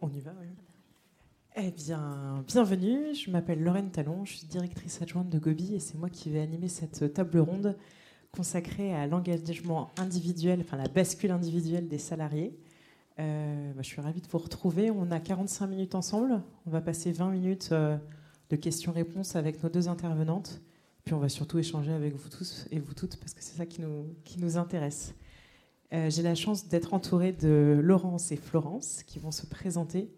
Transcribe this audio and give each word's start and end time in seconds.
On 0.00 0.10
y 0.10 0.20
va, 0.20 0.32
oui. 0.40 0.46
Eh 1.56 1.70
bien, 1.72 2.42
bienvenue. 2.46 3.14
Je 3.14 3.30
m'appelle 3.30 3.62
Lorraine 3.62 3.90
Talon, 3.90 4.24
je 4.24 4.38
suis 4.38 4.46
directrice 4.46 5.02
adjointe 5.02 5.28
de 5.28 5.38
Gobi 5.38 5.74
et 5.74 5.80
c'est 5.80 5.98
moi 5.98 6.08
qui 6.08 6.30
vais 6.30 6.40
animer 6.40 6.68
cette 6.68 7.12
table 7.12 7.38
ronde 7.40 7.76
consacrée 8.32 8.94
à 8.94 9.06
l'engagement 9.06 9.90
individuel, 9.98 10.60
enfin 10.60 10.78
la 10.78 10.88
bascule 10.88 11.32
individuelle 11.32 11.88
des 11.88 11.98
salariés. 11.98 12.56
Euh, 13.18 13.72
bah, 13.74 13.82
je 13.82 13.88
suis 13.88 14.00
ravie 14.00 14.22
de 14.22 14.28
vous 14.28 14.38
retrouver. 14.38 14.90
On 14.90 15.10
a 15.10 15.20
45 15.20 15.66
minutes 15.66 15.94
ensemble. 15.94 16.40
On 16.66 16.70
va 16.70 16.80
passer 16.80 17.12
20 17.12 17.30
minutes 17.32 17.68
euh, 17.72 17.98
de 18.48 18.56
questions-réponses 18.56 19.36
avec 19.36 19.62
nos 19.62 19.68
deux 19.68 19.88
intervenantes. 19.88 20.62
Puis 21.04 21.12
on 21.12 21.18
va 21.18 21.28
surtout 21.28 21.58
échanger 21.58 21.92
avec 21.92 22.14
vous 22.14 22.28
tous 22.30 22.66
et 22.70 22.78
vous 22.78 22.94
toutes 22.94 23.16
parce 23.16 23.34
que 23.34 23.42
c'est 23.42 23.56
ça 23.56 23.66
qui 23.66 23.82
nous, 23.82 24.14
qui 24.24 24.38
nous 24.38 24.56
intéresse. 24.56 25.14
Euh, 25.92 26.08
j'ai 26.08 26.22
la 26.22 26.34
chance 26.34 26.68
d'être 26.68 26.94
entourée 26.94 27.32
de 27.32 27.80
Laurence 27.82 28.30
et 28.30 28.36
Florence 28.36 29.02
qui 29.04 29.18
vont 29.18 29.32
se 29.32 29.46
présenter 29.46 30.12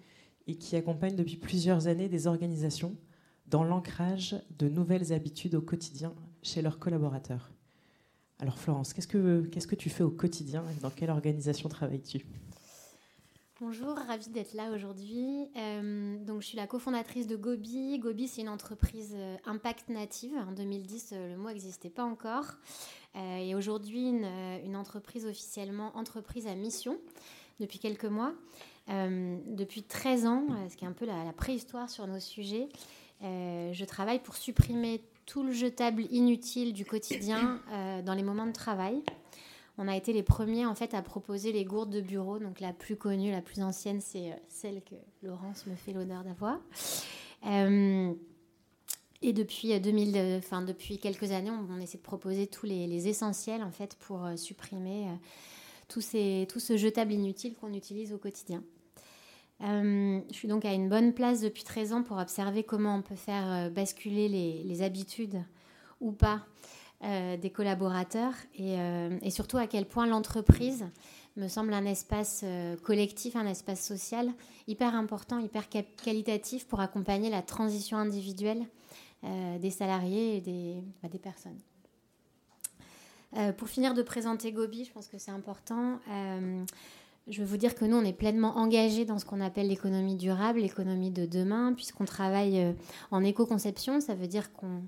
et 0.46 0.56
qui 0.56 0.76
accompagnent 0.76 1.16
depuis 1.16 1.36
plusieurs 1.36 1.86
années 1.86 2.08
des 2.08 2.26
organisations 2.26 2.94
dans 3.46 3.64
l'ancrage 3.64 4.36
de 4.58 4.68
nouvelles 4.68 5.12
habitudes 5.12 5.54
au 5.54 5.62
quotidien 5.62 6.14
chez 6.42 6.60
leurs 6.60 6.78
collaborateurs. 6.78 7.50
Alors 8.38 8.58
Florence, 8.58 8.92
qu'est-ce 8.92 9.08
que, 9.08 9.46
qu'est-ce 9.46 9.66
que 9.66 9.74
tu 9.74 9.88
fais 9.88 10.02
au 10.02 10.10
quotidien 10.10 10.64
et 10.76 10.80
dans 10.80 10.90
quelle 10.90 11.10
organisation 11.10 11.68
travailles-tu? 11.68 12.26
Bonjour, 13.60 13.96
ravie 14.08 14.30
d'être 14.30 14.54
là 14.54 14.72
aujourd'hui. 14.72 15.46
Euh, 15.56 16.18
donc, 16.24 16.42
je 16.42 16.48
suis 16.48 16.56
la 16.56 16.66
cofondatrice 16.66 17.28
de 17.28 17.36
Gobi. 17.36 17.96
Gobi, 18.00 18.26
c'est 18.26 18.40
une 18.40 18.48
entreprise 18.48 19.12
euh, 19.14 19.36
impact 19.46 19.88
native. 19.88 20.32
En 20.48 20.50
2010, 20.50 21.12
le 21.12 21.36
mot 21.36 21.48
n'existait 21.48 21.88
pas 21.88 22.02
encore. 22.02 22.56
Euh, 23.14 23.36
et 23.38 23.54
aujourd'hui 23.54 24.08
une, 24.08 24.24
euh, 24.24 24.58
une, 24.64 24.74
entreprise 24.74 25.26
officiellement 25.26 25.94
entreprise 25.96 26.46
à 26.46 26.54
mission 26.54 26.96
depuis 27.60 27.78
quelques 27.78 28.06
mois. 28.06 28.32
Euh, 28.88 29.36
depuis 29.46 29.82
13 29.82 30.26
ans, 30.26 30.46
ce 30.70 30.76
qui 30.76 30.84
est 30.84 30.88
un 30.88 30.92
peu 30.92 31.04
la, 31.04 31.32
préhistoire 31.34 31.90
sur 31.90 32.06
nos 32.06 32.20
sujets, 32.20 32.68
je 33.20 33.84
travaille 33.84 34.18
pour 34.18 34.34
supprimer 34.34 35.00
tout 35.26 35.44
le 35.44 35.52
jetable 35.52 36.02
inutile 36.10 36.72
du 36.72 36.84
quotidien 36.84 37.60
dans 38.04 38.14
les 38.14 38.24
moments 38.24 38.46
de 38.46 38.52
travail. 38.52 39.00
On 39.78 39.86
a 39.86 39.96
été 39.96 40.12
les 40.12 40.24
premiers 40.24 40.66
en 40.66 40.74
fait 40.74 40.92
à 40.92 41.02
proposer 41.02 41.52
les 41.52 41.64
gourdes 41.64 41.90
de 41.90 42.00
bureau. 42.00 42.40
Donc 42.40 42.58
la 42.58 42.72
plus 42.72 42.96
connue, 42.96 43.30
la 43.30 43.40
plus 43.40 43.62
ancienne, 43.62 44.00
c'est 44.00 44.36
celle 44.48 44.82
que 44.82 44.96
Laurence 45.22 45.66
me 45.66 45.76
fait 45.76 45.92
l'honneur 45.92 46.24
d'avoir. 46.24 46.58
Et 49.22 49.32
depuis, 49.32 49.78
2000, 49.78 50.16
euh, 50.16 50.38
enfin, 50.38 50.62
depuis 50.62 50.98
quelques 50.98 51.30
années, 51.30 51.50
on, 51.50 51.80
essaie 51.80 51.98
de 51.98 52.02
proposer 52.02 52.46
tous 52.46 52.66
les, 52.66 53.08
essentiels 53.08 53.62
en 53.62 53.70
fait, 53.70 53.96
pour 53.96 54.24
euh, 54.24 54.36
supprimer 54.36 55.06
euh, 55.06 55.14
tout, 55.88 56.00
ces, 56.00 56.46
tout 56.50 56.60
ce 56.60 56.76
jetable 56.76 57.12
inutile 57.12 57.54
qu'on 57.54 57.72
utilise 57.72 58.12
au 58.12 58.18
quotidien. 58.18 58.62
Euh, 59.62 60.20
je 60.28 60.34
suis 60.34 60.48
donc 60.48 60.64
à 60.64 60.72
une 60.72 60.88
bonne 60.88 61.12
place 61.12 61.40
depuis 61.40 61.62
13 61.62 61.92
ans 61.92 62.02
pour 62.02 62.18
observer 62.18 62.64
comment 62.64 62.96
on 62.96 63.02
peut 63.02 63.14
faire 63.14 63.70
basculer 63.70 64.28
les, 64.28 64.82
habitudes 64.82 65.42
ou 66.00 66.10
pas 66.10 66.42
euh, 67.04 67.36
des 67.36 67.50
collaborateurs 67.50 68.34
euh, 68.58 69.18
et, 69.22 69.30
surtout 69.30 69.58
à 69.58 69.68
quel 69.68 69.86
point 69.86 70.06
l'entreprise 70.06 70.84
me 71.36 71.46
semble 71.46 71.72
un 71.74 71.86
espace 71.86 72.44
collectif, 72.82 73.36
un 73.36 73.46
espace 73.46 73.80
social 73.80 74.30
hyper 74.66 74.94
important, 74.94 75.38
hyper 75.38 75.68
qualitatif 75.68 76.66
pour 76.66 76.80
accompagner 76.80 77.30
la 77.30 77.40
transition 77.40 77.96
individuelle 77.96 78.66
euh, 79.24 79.58
des 79.58 79.70
salariés 79.70 80.36
et 80.36 80.40
des, 80.40 80.82
bah, 81.02 81.08
des 81.08 81.18
personnes. 81.18 81.58
Euh, 83.36 83.52
pour 83.52 83.68
finir 83.68 83.94
de 83.94 84.02
présenter 84.02 84.52
Gobi, 84.52 84.84
je 84.84 84.92
pense 84.92 85.06
que 85.06 85.16
c'est 85.16 85.30
important. 85.30 86.00
Euh, 86.10 86.64
je 87.28 87.40
veux 87.40 87.46
vous 87.46 87.56
dire 87.56 87.76
que 87.76 87.84
nous, 87.84 87.96
on 87.96 88.04
est 88.04 88.12
pleinement 88.12 88.56
engagés 88.56 89.04
dans 89.04 89.20
ce 89.20 89.24
qu'on 89.24 89.40
appelle 89.40 89.68
l'économie 89.68 90.16
durable, 90.16 90.58
l'économie 90.58 91.12
de 91.12 91.24
demain, 91.24 91.72
puisqu'on 91.72 92.04
travaille 92.04 92.74
en 93.12 93.22
éco-conception. 93.22 94.00
Ça 94.00 94.16
veut 94.16 94.26
dire 94.26 94.52
qu'on 94.52 94.82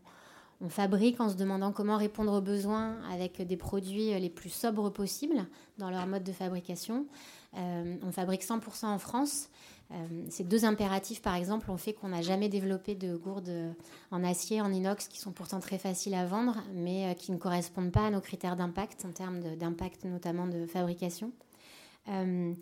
on 0.61 0.69
fabrique 0.69 1.20
en 1.20 1.29
se 1.29 1.37
demandant 1.37 1.70
comment 1.70 1.97
répondre 1.97 2.33
aux 2.33 2.41
besoins 2.41 2.97
avec 3.13 3.41
des 3.41 3.57
produits 3.57 4.19
les 4.19 4.31
plus 4.31 4.51
sobres 4.51 4.91
possibles 4.91 5.47
dans 5.79 5.91
leur 5.91 6.07
mode 6.08 6.25
de 6.25 6.33
fabrication. 6.33 7.07
On 7.55 8.11
fabrique 8.11 8.42
100% 8.42 8.87
en 8.87 8.98
France. 8.98 9.48
Euh, 9.92 10.24
ces 10.30 10.45
deux 10.45 10.64
impératifs, 10.64 11.20
par 11.20 11.34
exemple, 11.34 11.70
ont 11.70 11.77
fait 11.77 11.92
qu'on 11.92 12.08
n'a 12.08 12.22
jamais 12.22 12.48
développé 12.48 12.95
de 12.95 13.17
gourdes 13.17 13.74
en 14.11 14.24
acier, 14.24 14.61
en 14.61 14.72
inox, 14.72 15.08
qui 15.08 15.18
sont 15.18 15.33
pourtant 15.33 15.61
très 15.61 15.78
faciles 15.78 16.14
à 16.14 16.24
vendre, 16.24 16.56
mais 16.72 17.11
euh, 17.11 17.14
qui 17.14 17.33
ne 17.33 17.36
correspondent 17.36 17.92
pas 17.92 18.06
à 18.06 18.11
nos 18.11 18.20
critères 18.20 18.56
d'impact, 18.56 19.05
en 19.05 19.12
termes 19.12 19.40
d'impact 19.56 20.05
notamment 20.05 20.46
de 20.46 20.67
fabrication. 20.67 21.33
Euh, 22.08 22.55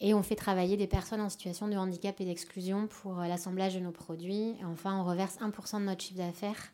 et 0.00 0.14
on 0.14 0.22
fait 0.22 0.34
travailler 0.34 0.76
des 0.76 0.88
personnes 0.88 1.20
en 1.20 1.28
situation 1.28 1.68
de 1.68 1.76
handicap 1.76 2.20
et 2.20 2.24
d'exclusion 2.24 2.88
pour 2.88 3.14
l'assemblage 3.16 3.74
de 3.74 3.80
nos 3.80 3.92
produits. 3.92 4.56
Et 4.60 4.64
enfin, 4.64 4.98
on 4.98 5.04
reverse 5.04 5.38
1% 5.38 5.78
de 5.78 5.84
notre 5.84 6.02
chiffre 6.02 6.18
d'affaires 6.18 6.72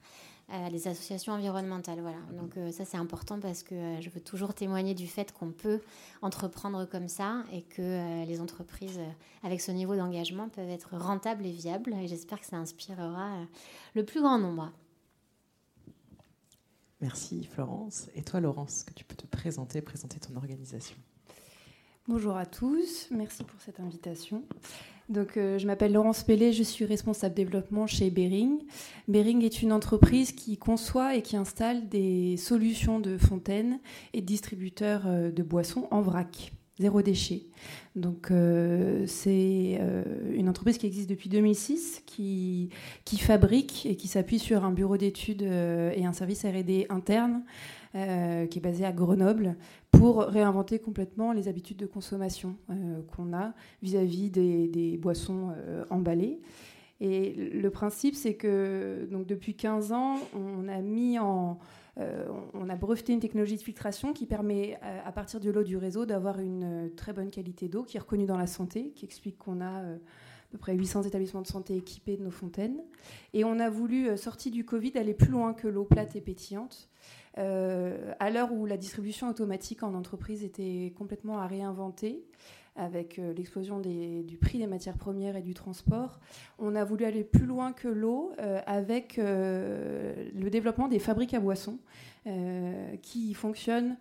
à 0.49 0.71
des 0.71 0.89
associations 0.89 1.35
environnementales. 1.35 2.01
Voilà. 2.01 2.19
Donc 2.33 2.57
euh, 2.57 2.73
ça 2.73 2.85
c'est 2.85 2.97
important 2.97 3.39
parce 3.39 3.63
que 3.63 3.75
euh, 3.75 4.01
je 4.01 4.09
veux 4.11 4.21
toujours 4.21 4.55
témoigner 4.55 4.95
du 4.95 5.07
fait 5.07 5.33
qu'on 5.33 5.51
peut 5.51 5.81
entreprendre 6.23 6.87
comme 6.87 7.09
ça 7.09 7.45
et 7.53 7.63
que 7.63 7.83
euh, 7.83 8.25
les 8.25 8.41
entreprises 8.41 9.01
avec 9.43 9.61
ce 9.61 9.71
niveau 9.71 9.95
d'engagement 9.95 10.49
peuvent 10.49 10.71
être 10.71 10.97
rentables 10.97 11.45
et 11.45 11.53
viables. 11.53 11.95
Et 11.95 12.09
j'espère 12.09 12.41
que 12.41 12.47
ça 12.47 12.57
inspirera 12.57 13.31
le 13.95 14.05
plus 14.05 14.21
grand 14.21 14.39
nombre. 14.39 14.73
Merci 17.01 17.45
Florence. 17.45 18.09
Et 18.15 18.23
toi 18.23 18.41
Laurence, 18.41 18.85
que 18.85 18.93
tu 18.95 19.05
peux 19.05 19.15
te 19.15 19.27
présenter, 19.27 19.81
présenter 19.83 20.19
ton 20.19 20.35
organisation? 20.37 20.97
Bonjour 22.09 22.37
à 22.39 22.47
tous, 22.47 23.09
merci 23.11 23.45
pour 23.45 23.61
cette 23.61 23.81
invitation. 23.81 24.43
Donc, 25.09 25.39
euh, 25.39 25.59
je 25.59 25.67
m'appelle 25.67 25.93
Laurence 25.93 26.23
Pellet, 26.23 26.53
je 26.53 26.63
suis 26.63 26.85
responsable 26.85 27.35
développement 27.35 27.87
chez 27.87 28.11
Bering. 28.11 28.59
Bering 29.09 29.43
est 29.43 29.63
une 29.63 29.73
entreprise 29.73 30.33
qui 30.33 30.59
conçoit 30.59 31.17
et 31.17 31.23
qui 31.23 31.37
installe 31.37 31.89
des 31.89 32.37
solutions 32.37 33.01
de 33.01 33.17
fontaines 33.17 33.81
et 34.13 34.21
distributeurs 34.21 35.05
euh, 35.07 35.31
de 35.31 35.43
boissons 35.43 35.89
en 35.91 36.03
vrac, 36.03 36.53
zéro 36.79 37.01
déchet. 37.01 37.47
Donc, 37.97 38.31
euh, 38.31 39.07
c'est 39.07 39.81
une 40.35 40.49
entreprise 40.49 40.77
qui 40.77 40.87
existe 40.87 41.09
depuis 41.09 41.31
2006, 41.31 42.03
qui, 42.05 42.69
qui 43.07 43.17
fabrique 43.17 43.87
et 43.87 43.97
qui 43.97 44.09
s'appuie 44.09 44.39
sur 44.39 44.65
un 44.65 44.73
bureau 44.73 44.99
d'études 44.99 45.43
et 45.43 46.05
un 46.05 46.13
service 46.13 46.45
RD 46.45 46.85
interne 46.91 47.43
euh, 47.95 48.47
qui 48.47 48.59
est 48.59 48.61
basé 48.61 48.85
à 48.85 48.93
Grenoble, 48.93 49.57
pour 49.91 50.19
réinventer 50.19 50.79
complètement 50.79 51.33
les 51.33 51.49
habitudes 51.49 51.79
de 51.79 51.87
consommation 51.87 52.55
euh, 52.69 53.01
qu'on 53.17 53.33
a 53.33 53.55
vis-à-vis 53.81 54.29
des, 54.29 54.99
boissons 54.99 55.55
euh, 55.57 55.87
emballées. 55.89 56.39
Et 57.01 57.33
le 57.33 57.71
principe, 57.71 58.15
c'est 58.15 58.35
que 58.35 59.09
donc, 59.11 59.27
depuis 59.27 59.55
15 59.55 59.93
ans, 59.93 60.17
on 60.35 60.69
a 60.69 60.83
mis 60.83 61.19
en... 61.19 61.59
on 61.97 62.69
a 62.69 62.77
breveté 62.77 63.15
une 63.15 63.21
technologie 63.21 63.57
de 63.57 63.63
filtration 63.63 64.13
qui 64.13 64.27
permet, 64.27 64.79
à, 64.83 65.11
partir 65.13 65.41
de 65.41 65.51
l'eau 65.51 65.63
du 65.63 65.79
réseau, 65.79 66.05
d'avoir 66.05 66.41
une 66.41 66.91
très 66.95 67.15
bonne 67.15 67.31
qualité 67.31 67.69
d'eau 67.69 67.85
qui 67.85 67.97
est 67.97 68.01
reconnue 68.01 68.27
dans 68.27 68.37
la 68.37 68.49
santé, 68.49 68.91
qui 68.91 69.07
explique 69.07 69.39
qu'on 69.39 69.63
a 69.63 69.79
à 69.79 70.51
peu 70.51 70.59
près 70.59 70.75
800 70.75 71.05
établissements 71.05 71.43
de 71.43 71.47
santé 71.47 71.77
équipés 71.77 72.17
de 72.17 72.23
nos 72.23 72.31
fontaines. 72.31 72.83
Et 73.33 73.45
on 73.45 73.61
a 73.61 73.71
voulu, 73.71 74.15
sorti 74.19 74.51
du 74.51 74.65
Covid, 74.65 74.93
aller 74.99 75.15
plus 75.15 75.31
loin 75.31 75.55
que 75.55 75.69
l'eau 75.69 75.85
plate 75.85 76.17
et 76.17 76.21
pétillante 76.21 76.91
à 77.39 78.31
l'heure 78.31 78.53
où 78.53 78.67
la 78.67 78.77
distribution 78.77 79.29
automatique 79.29 79.83
en 79.83 79.95
entreprise 79.95 80.43
était 80.43 80.93
complètement 80.97 81.39
à 81.39 81.47
réinventer, 81.47 82.25
avec 82.79 83.19
euh, 83.19 83.35
l'explosion 83.35 83.81
du 83.81 84.39
prix 84.41 84.59
des 84.59 84.67
matières 84.67 84.97
premières 84.97 85.37
et 85.37 85.43
du 85.43 85.53
transport, 85.53 86.21
on 86.59 86.75
a 86.75 86.85
voulu 86.85 87.05
aller 87.05 87.25
plus 87.25 87.45
loin 87.45 87.73
que 87.73 87.89
l'eau 87.89 88.33
euh, 88.39 88.61
avec 88.67 89.19
euh, 89.19 90.29
le 90.35 90.49
développement 90.49 90.89
des 90.89 91.01
fabriques 91.01 91.35
à 91.35 91.41
boissons 91.41 91.79
qui 93.01 93.33
fonctionnent 93.33 93.97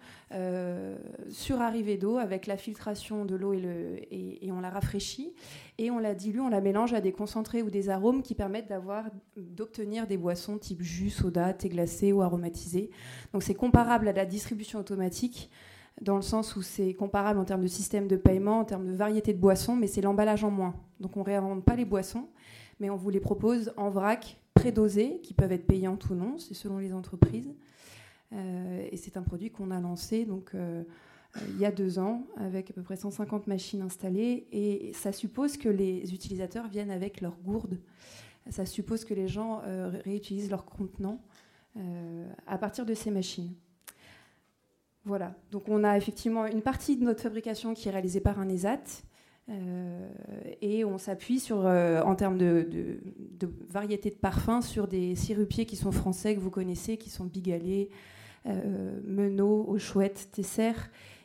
sur 1.30 1.62
arrivée 1.62 1.96
d'eau 1.96 2.18
avec 2.18 2.46
la 2.46 2.58
filtration 2.58 3.24
de 3.24 3.36
l'eau 3.36 3.54
et, 3.54 4.40
et, 4.42 4.52
on 4.52 4.60
la 4.60 4.70
rafraîchit 4.70 5.34
et 5.78 5.92
on 5.92 5.98
la 5.98 6.14
dilue, 6.14 6.42
on 6.42 6.50
la 6.50 6.60
mélange 6.60 6.94
à 6.94 7.00
des 7.00 7.14
concentrés 7.14 7.62
ou 7.62 7.70
des 7.70 7.88
arômes 7.88 8.24
qui 8.24 8.36
permettent 8.36 8.70
d'obtenir 9.38 10.08
des 10.08 10.18
boissons 10.18 10.58
type 10.58 10.82
jus, 10.82 11.10
soda, 11.10 11.54
thé 11.54 11.70
glacé 11.70 12.12
ou 12.12 12.22
aromatisé. 12.22 12.90
Donc 13.32 13.44
c'est 13.44 13.56
comparable 13.56 14.10
à 14.10 14.12
la 14.12 14.26
distribution 14.26 14.80
automatique 14.80 15.50
dans 16.02 16.16
le 16.16 16.22
sens 16.22 16.56
où 16.56 16.62
c'est 16.62 16.94
comparable 16.94 17.40
en 17.40 17.46
termes 17.46 17.64
de 17.64 17.68
système 17.68 18.08
de 18.08 18.16
paiement, 18.16 18.60
en 18.60 18.66
termes 18.66 18.88
de 18.88 18.94
variété 18.94 19.34
de 19.34 19.40
boissons, 19.40 19.76
mais 19.76 19.88
c'est 19.88 20.02
l'emballage 20.02 20.44
en 20.44 20.52
moins. 20.52 20.76
Donc 21.00 21.18
on 21.18 21.22
ne 21.22 21.26
réinvente 21.26 21.64
pas 21.64 21.76
les 21.76 21.86
boissons, 21.86 22.28
mais 22.80 22.90
on 22.90 22.96
vous 22.96 23.10
les 23.10 23.20
propose 23.20 23.74
en 23.78 23.90
vrac, 23.90 24.38
prédosées, 24.54 25.20
qui 25.22 25.34
peuvent 25.34 25.52
être 25.52 25.66
payantes 25.66 26.10
ou 26.10 26.16
non, 26.16 26.38
c'est 26.38 26.54
selon 26.54 26.78
les 26.78 26.94
entreprises. 26.94 27.54
Euh, 28.34 28.88
et 28.92 28.98
c'est 28.98 29.18
un 29.18 29.22
produit 29.22 29.52
qu'on 29.52 29.72
a 29.72 29.80
lancé 29.80 30.26
donc, 30.26 30.52
euh, 30.54 30.84
euh, 31.38 31.40
il 31.50 31.60
y 31.60 31.66
a 31.66 31.72
deux 31.72 32.00
ans, 32.00 32.28
avec 32.38 32.72
à 32.72 32.74
peu 32.74 32.82
près 32.82 32.96
150 32.96 33.48
machines 33.48 33.82
installées, 33.82 34.48
et 34.52 34.92
ça 34.94 35.12
suppose 35.12 35.58
que 35.58 35.70
les 35.70 36.14
utilisateurs 36.14 36.68
viennent 36.68 36.92
avec 36.92 37.22
leurs 37.22 37.38
gourdes. 37.38 37.80
Ça 38.50 38.66
suppose 38.66 39.04
que 39.04 39.14
les 39.14 39.28
gens 39.28 39.62
réutilisent 40.06 40.50
leurs 40.50 40.64
contenants 40.64 41.22
à 42.48 42.58
partir 42.58 42.86
de 42.86 42.94
ces 42.94 43.12
machines. 43.12 43.54
Voilà, 45.08 45.34
donc 45.52 45.70
on 45.70 45.84
a 45.84 45.96
effectivement 45.96 46.46
une 46.46 46.62
partie 46.62 46.98
de 46.98 47.04
notre 47.06 47.22
fabrication 47.22 47.74
qui 47.74 47.88
est 47.88 47.92
réalisée 47.92 48.20
par 48.20 48.40
un 48.40 48.50
ESAT, 48.50 49.04
et 50.62 50.84
on 50.84 50.98
s'appuie 50.98 51.40
sur, 51.40 51.60
en 51.60 52.16
termes 52.16 52.38
de, 52.38 52.68
de, 53.40 53.50
variété 53.70 54.10
de 54.10 54.16
parfums 54.16 54.62
sur 54.62 54.90
des 54.90 55.16
sirupiers 55.16 55.66
qui 55.66 55.78
sont 55.78 55.94
français, 55.94 56.36
que 56.36 56.42
vous 56.42 56.50
connaissez, 56.50 56.98
qui 56.98 57.10
sont 57.10 57.24
Bigalé, 57.24 57.90
Menot, 58.44 59.64
Au 59.70 59.78
Chouette, 59.78 60.28
Tesser, 60.34 60.74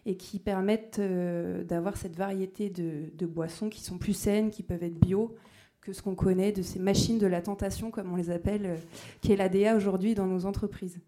et 0.06 0.16
qui 0.16 0.38
permettent 0.38 1.00
d'avoir 1.00 1.96
cette 1.96 2.14
variété 2.14 2.70
de, 2.70 3.10
de, 3.12 3.26
boissons 3.26 3.68
qui 3.68 3.80
sont 3.80 3.98
plus 3.98 4.14
saines, 4.14 4.52
qui 4.52 4.62
peuvent 4.62 4.84
être 4.84 5.00
bio, 5.00 5.34
que 5.82 5.92
ce 5.92 6.00
qu'on 6.00 6.14
connaît 6.14 6.52
de 6.52 6.62
ces 6.62 6.78
machines 6.78 7.18
de 7.18 7.26
la 7.26 7.42
tentation, 7.42 7.90
comme 7.90 8.12
on 8.12 8.16
les 8.16 8.30
appelle, 8.30 8.66
euh, 8.66 8.76
qui 9.20 9.32
est 9.32 9.36
l'ADA 9.36 9.76
aujourd'hui 9.76 10.14
dans 10.14 10.26
nos 10.26 10.46
entreprises. 10.46 10.98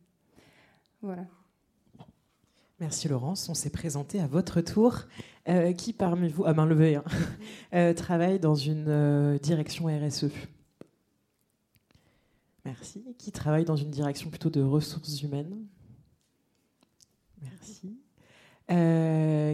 Voilà. 1.01 1.27
Merci 2.81 3.09
Laurence. 3.09 3.49
On 3.49 3.55
s'est 3.55 3.71
présenté 3.71 4.21
à 4.21 4.27
votre 4.27 4.61
tour. 4.61 5.03
Euh, 5.49 5.73
qui 5.73 5.93
parmi 5.93 6.29
vous, 6.29 6.47
à 6.47 6.55
main 6.55 6.65
levée, 6.65 6.97
hein, 6.97 7.05
euh, 7.75 7.93
travaille 7.93 8.41
dans 8.41 8.55
une 8.55 9.39
direction 9.43 9.87
RSE 9.87 10.31
Merci. 12.65 13.05
Qui 13.19 13.31
travaille 13.31 13.67
dans 13.67 13.77
une 13.77 13.91
direction 13.91 14.31
plutôt 14.31 14.49
de 14.49 14.63
ressources 14.63 15.21
humaines? 15.21 15.67
Merci. 17.43 17.99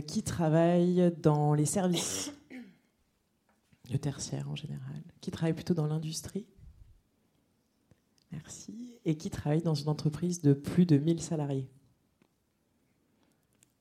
qui 0.06 0.22
travaille 0.22 1.12
dans 1.20 1.55
les 1.55 1.67
services 1.67 2.32
le 3.90 3.99
tertiaire 3.99 4.49
en 4.49 4.55
général, 4.55 5.02
qui 5.20 5.31
travaille 5.31 5.55
plutôt 5.55 5.75
dans 5.75 5.87
l'industrie? 5.87 6.46
Merci. 8.32 8.94
Et 9.05 9.17
qui 9.17 9.31
travaille 9.31 9.62
dans 9.62 9.75
une 9.75 9.88
entreprise 9.88 10.40
de 10.40 10.52
plus 10.52 10.87
de 10.87 10.96
1000 10.96 11.20
salariés? 11.20 11.69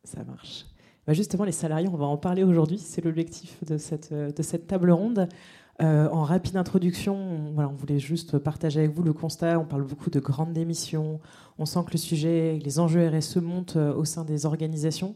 Ça 0.09 0.23
marche. 0.23 0.65
Bah, 1.05 1.13
justement, 1.13 1.43
les 1.43 1.51
salariés, 1.51 1.87
on 1.87 1.97
va 1.97 2.05
en 2.05 2.17
parler 2.17 2.43
aujourd'hui. 2.43 2.79
C'est 2.79 3.03
l'objectif 3.03 3.63
de 3.63 3.77
cette, 3.77 4.13
cette 4.41 4.67
table 4.67 4.91
ronde. 4.91 5.27
Euh, 5.81 6.09
en 6.09 6.23
rapide 6.23 6.57
introduction, 6.57 7.15
on, 7.15 7.67
voulait 7.67 7.99
juste 7.99 8.37
partager 8.37 8.79
avec 8.79 8.91
vous 8.91 9.03
le 9.03 9.13
constat. 9.13 9.59
On 9.59 9.65
parle 9.65 9.83
beaucoup 9.83 10.09
de 10.09 10.19
grandes 10.19 10.51
démissions. 10.51 11.21
On 11.57 11.65
sent 11.65 11.79
que 11.85 11.91
le 11.93 11.97
sujet, 11.97 12.59
les 12.61 12.79
enjeux 12.79 13.07
RSE 13.07 13.37
montent 13.37 13.77
euh, 13.77 13.93
au 13.93 14.03
sein 14.03 14.25
des 14.25 14.45
organisations 14.45 15.15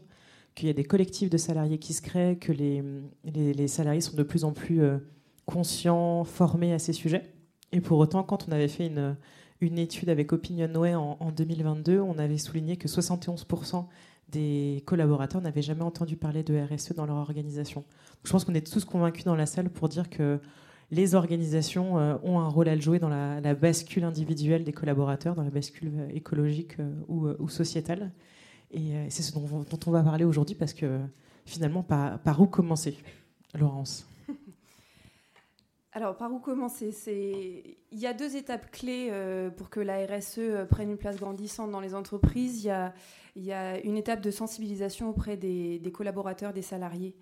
qu'il 0.54 0.68
y 0.68 0.70
a 0.70 0.74
des 0.74 0.84
collectifs 0.84 1.30
de 1.30 1.36
salariés 1.36 1.78
qui 1.78 1.92
se 1.92 2.00
créent, 2.00 2.38
que 2.38 2.52
les, 2.52 3.68
salariés 3.68 4.00
sont 4.00 4.16
de 4.16 4.22
plus 4.22 4.44
en 4.44 4.52
plus 4.52 4.82
euh, 4.82 4.98
conscients, 5.46 6.22
formés 6.22 6.72
à 6.72 6.78
ces 6.78 6.92
sujets. 6.92 7.34
Et 7.72 7.80
pour 7.80 7.98
autant, 7.98 8.22
quand 8.22 8.46
on 8.48 8.52
avait 8.52 8.68
fait 8.68 8.86
une, 8.86 9.16
étude 9.78 10.10
avec 10.10 10.32
OpinionWay 10.32 10.94
en 10.94 11.32
2022, 11.32 11.98
on 11.98 12.18
avait 12.18 12.38
souligné 12.38 12.76
que 12.76 12.86
71% 12.86 13.86
des 14.34 14.82
collaborateurs 14.86 15.40
n'avaient 15.40 15.62
jamais 15.62 15.82
entendu 15.82 16.16
parler 16.16 16.42
de 16.42 16.54
RSE 16.58 16.92
dans 16.94 17.06
leur 17.06 17.16
organisation. 17.16 17.84
je 18.24 18.30
pense 18.30 18.44
qu'on 18.44 18.54
est 18.54 18.66
tous 18.66 18.84
convaincus 18.84 19.24
dans 19.24 19.36
la 19.36 19.46
salle 19.46 19.70
pour 19.70 19.88
dire 19.88 20.10
que 20.10 20.40
les 20.90 21.14
organisations 21.14 21.98
euh, 21.98 22.16
ont 22.22 22.38
un 22.40 22.48
rôle 22.48 22.68
à 22.68 22.78
jouer 22.78 22.98
dans 22.98 23.08
la, 23.08 23.54
bascule 23.54 24.04
individuelle 24.04 24.64
des 24.64 24.72
collaborateurs, 24.72 25.34
dans 25.34 25.42
la 25.42 25.50
bascule 25.50 25.92
euh, 25.96 26.08
écologique 26.14 26.76
ou, 27.08 27.28
ou 27.38 27.48
sociétale. 27.48 28.12
Et 28.70 28.94
euh, 28.94 29.06
c'est 29.08 29.22
ce 29.22 29.32
dont, 29.32 29.64
on 29.86 29.90
va 29.90 30.02
parler 30.02 30.24
aujourd'hui 30.24 30.54
parce 30.54 30.72
que 30.72 31.00
finalement, 31.46 31.82
par, 31.82 32.18
par 32.18 32.40
où 32.40 32.46
commencer, 32.46 32.98
Laurence? 33.54 34.06
Alors, 35.96 36.16
par 36.16 36.32
où 36.32 36.40
commencer? 36.40 36.90
Il 37.92 37.98
y 38.00 38.06
a 38.08 38.12
deux 38.12 38.34
étapes 38.34 38.72
clés 38.72 39.10
euh, 39.12 39.48
pour 39.48 39.70
que 39.70 39.78
la 39.78 40.04
RSE 40.04 40.38
euh, 40.38 40.64
prenne 40.64 40.90
une 40.90 40.96
place 40.96 41.18
grandissante 41.18 41.70
dans 41.70 41.78
les 41.78 41.94
entreprises. 41.94 42.64
Il 43.36 43.44
y 43.44 43.52
a, 43.52 43.80
une 43.84 43.96
étape 43.96 44.20
de 44.20 44.32
sensibilisation 44.32 45.08
auprès 45.08 45.36
des, 45.36 45.80
collaborateurs, 45.94 46.52
des 46.52 46.62
salariés. 46.62 47.14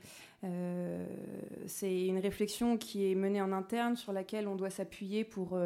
c'est 1.66 2.06
une 2.06 2.18
réflexion 2.18 2.78
qui 2.78 3.10
est 3.10 3.14
menée 3.14 3.42
en 3.42 3.52
interne 3.52 3.94
sur 3.96 4.14
laquelle 4.14 4.48
on 4.48 4.56
doit 4.56 4.70
s'appuyer 4.70 5.24
pour 5.24 5.58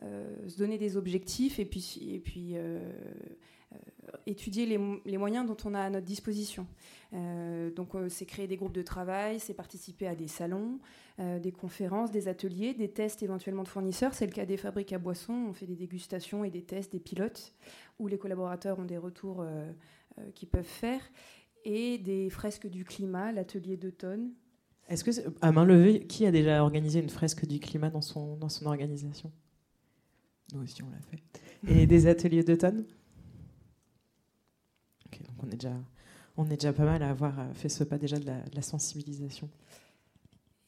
se 0.00 0.56
donner 0.58 0.78
des 0.78 0.96
objectifs 0.96 1.58
et 1.58 1.64
puis 1.64 2.56
étudier 4.26 4.66
les, 4.66 5.18
moyens 5.18 5.46
dont 5.46 5.56
on 5.64 5.74
a 5.74 5.80
à 5.80 5.90
notre 5.90 6.06
disposition. 6.06 6.66
Euh, 7.12 7.70
donc, 7.70 7.94
euh, 7.94 8.08
c'est 8.08 8.26
créer 8.26 8.46
des 8.46 8.56
groupes 8.56 8.72
de 8.72 8.82
travail, 8.82 9.40
c'est 9.40 9.54
participer 9.54 10.06
à 10.06 10.14
des 10.14 10.28
salons, 10.28 10.78
euh, 11.18 11.38
des 11.38 11.52
conférences, 11.52 12.10
des 12.10 12.28
ateliers, 12.28 12.74
des 12.74 12.88
tests 12.88 13.22
éventuellement 13.22 13.62
de 13.62 13.68
fournisseurs. 13.68 14.14
C'est 14.14 14.26
le 14.26 14.32
cas 14.32 14.46
des 14.46 14.56
fabriques 14.56 14.92
à 14.92 14.98
boissons. 14.98 15.46
On 15.48 15.52
fait 15.52 15.66
des 15.66 15.76
dégustations 15.76 16.44
et 16.44 16.50
des 16.50 16.62
tests, 16.62 16.92
des 16.92 17.00
pilotes, 17.00 17.52
où 17.98 18.06
les 18.06 18.18
collaborateurs 18.18 18.78
ont 18.78 18.84
des 18.84 18.98
retours 18.98 19.44
qu'ils 20.34 20.48
peuvent 20.48 20.64
faire. 20.64 21.00
Et 21.64 21.98
des 21.98 22.30
fresques 22.30 22.68
du 22.68 22.84
climat, 22.84 23.32
l'atelier 23.32 23.76
d'automne. 23.76 24.30
Est-ce 24.88 25.04
que, 25.04 25.10
à 25.42 25.52
main 25.52 25.64
levée, 25.64 26.06
qui 26.06 26.26
a 26.26 26.32
déjà 26.32 26.62
organisé 26.62 27.00
une 27.00 27.10
fresque 27.10 27.46
du 27.46 27.60
climat 27.60 27.90
dans 27.90 28.00
son, 28.00 28.36
dans 28.36 28.48
son 28.48 28.66
organisation? 28.66 29.30
Nous 30.54 30.62
aussi, 30.62 30.82
on 30.82 30.90
l'a 30.90 31.00
fait. 31.00 31.22
Et 31.68 31.86
des 31.86 32.06
ateliers 32.06 32.42
d'automne? 32.42 32.84
Donc 35.18 35.34
on 35.42 35.46
est 35.48 35.56
déjà, 35.56 35.74
on 36.36 36.46
est 36.46 36.56
déjà 36.56 36.72
pas 36.72 36.84
mal 36.84 37.02
à 37.02 37.10
avoir 37.10 37.34
fait 37.54 37.68
ce 37.68 37.84
pas 37.84 37.98
déjà 37.98 38.18
de 38.18 38.26
la, 38.26 38.62
sensibilisation. 38.62 39.48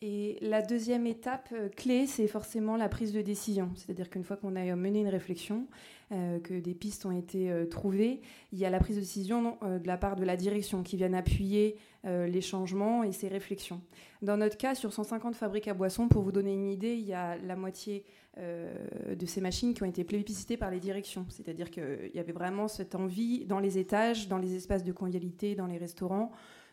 Et 0.04 0.37
la 0.40 0.62
deuxième 0.62 1.06
étape 1.06 1.50
euh, 1.52 1.69
clé, 1.69 2.08
c'est 2.08 2.26
forcément 2.26 2.76
la 2.76 2.88
prise 2.88 3.12
de 3.12 3.22
décision. 3.22 3.70
C'est-à-dire 3.76 4.10
qu'une 4.10 4.25
fois 4.25 4.37
qu'on 4.37 4.56
a 4.56 4.75
mené 4.75 5.00
une 5.00 5.08
réflexion, 5.08 5.69
euh, 6.10 6.40
que 6.40 6.54
des 6.58 6.75
pistes 6.75 7.06
ont 7.06 7.16
été 7.16 7.52
euh, 7.52 7.66
trouvées, 7.66 8.20
il 8.52 8.58
y 8.58 8.64
a 8.64 8.70
la 8.70 8.81
prise 8.81 8.96
de 8.96 9.00
décision 9.00 9.58
de 9.62 9.87
la 9.87 9.96
part 9.96 10.16
de 10.16 10.25
la 10.25 10.37
direction 10.37 10.82
qui 10.82 10.96
vient 10.96 11.12
appuyer 11.14 11.76
les 12.04 12.40
changements 12.40 13.04
et 13.04 13.12
ces 13.12 13.28
réflexions. 13.28 13.81
Dans 14.22 14.37
notre 14.37 14.56
cas, 14.56 14.75
sur 14.75 14.93
150 14.93 15.37
fabriques 15.37 15.69
à 15.69 15.75
boissons, 15.75 16.08
pour 16.08 16.22
vous 16.22 16.32
donner 16.32 16.52
une 16.52 16.69
idée, 16.69 16.94
il 16.94 17.06
y 17.06 17.14
a 17.14 17.37
la 17.37 17.54
moitié 17.54 18.04
de 18.37 19.26
ces 19.26 19.40
machines 19.40 19.72
qui 19.72 19.84
ont 19.84 19.87
été 19.87 20.02
plébiscitées 20.02 20.56
par 20.56 20.72
les 20.72 20.81
directions. 20.81 21.25
C'est-à-dire 21.28 21.70
qu'il 21.70 22.10
y 22.12 22.19
avait 22.19 22.32
vraiment 22.32 22.66
cette 22.66 22.96
envie 22.96 23.44
dans 23.44 23.60
les 23.60 23.78
étages, 23.78 24.26
dans 24.26 24.38
les 24.38 24.56
espaces 24.56 24.82
de 24.82 24.90
convivialité, 24.90 25.54
dans 25.54 25.66
les 25.66 25.78
restaurants, 25.78 26.32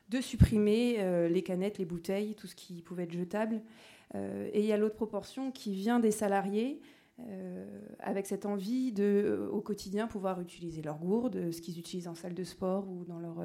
de 0.09 0.21
supprimer 0.21 0.97
euh, 0.99 1.29
les 1.29 1.41
canettes, 1.43 1.77
les 1.77 1.85
bouteilles, 1.85 2.35
tout 2.35 2.47
ce 2.47 2.55
qui 2.55 2.81
pouvait 2.81 3.03
être 3.03 3.13
jetable. 3.13 3.61
Euh, 4.15 4.49
et 4.53 4.61
il 4.61 4.65
y 4.65 4.73
a 4.73 4.77
l'autre 4.77 4.95
proportion 4.95 5.51
qui 5.51 5.73
vient 5.73 5.99
des 5.99 6.11
salariés. 6.11 6.81
avec 7.99 8.27
cette 8.27 8.45
envie 8.45 8.93
de, 8.93 9.49
au 9.51 9.59
quotidien, 9.59 10.07
pouvoir 10.07 10.39
utiliser 10.39 10.81
leur 10.81 10.99
gourde, 10.99 11.51
ce 11.51 11.59
qu'ils 11.59 11.77
utilisent 11.77 12.07
en 12.07 12.15
salle 12.15 12.33
de 12.33 12.45
sport 12.45 12.87
ou 12.89 13.03
dans 13.03 13.19
leur 13.19 13.43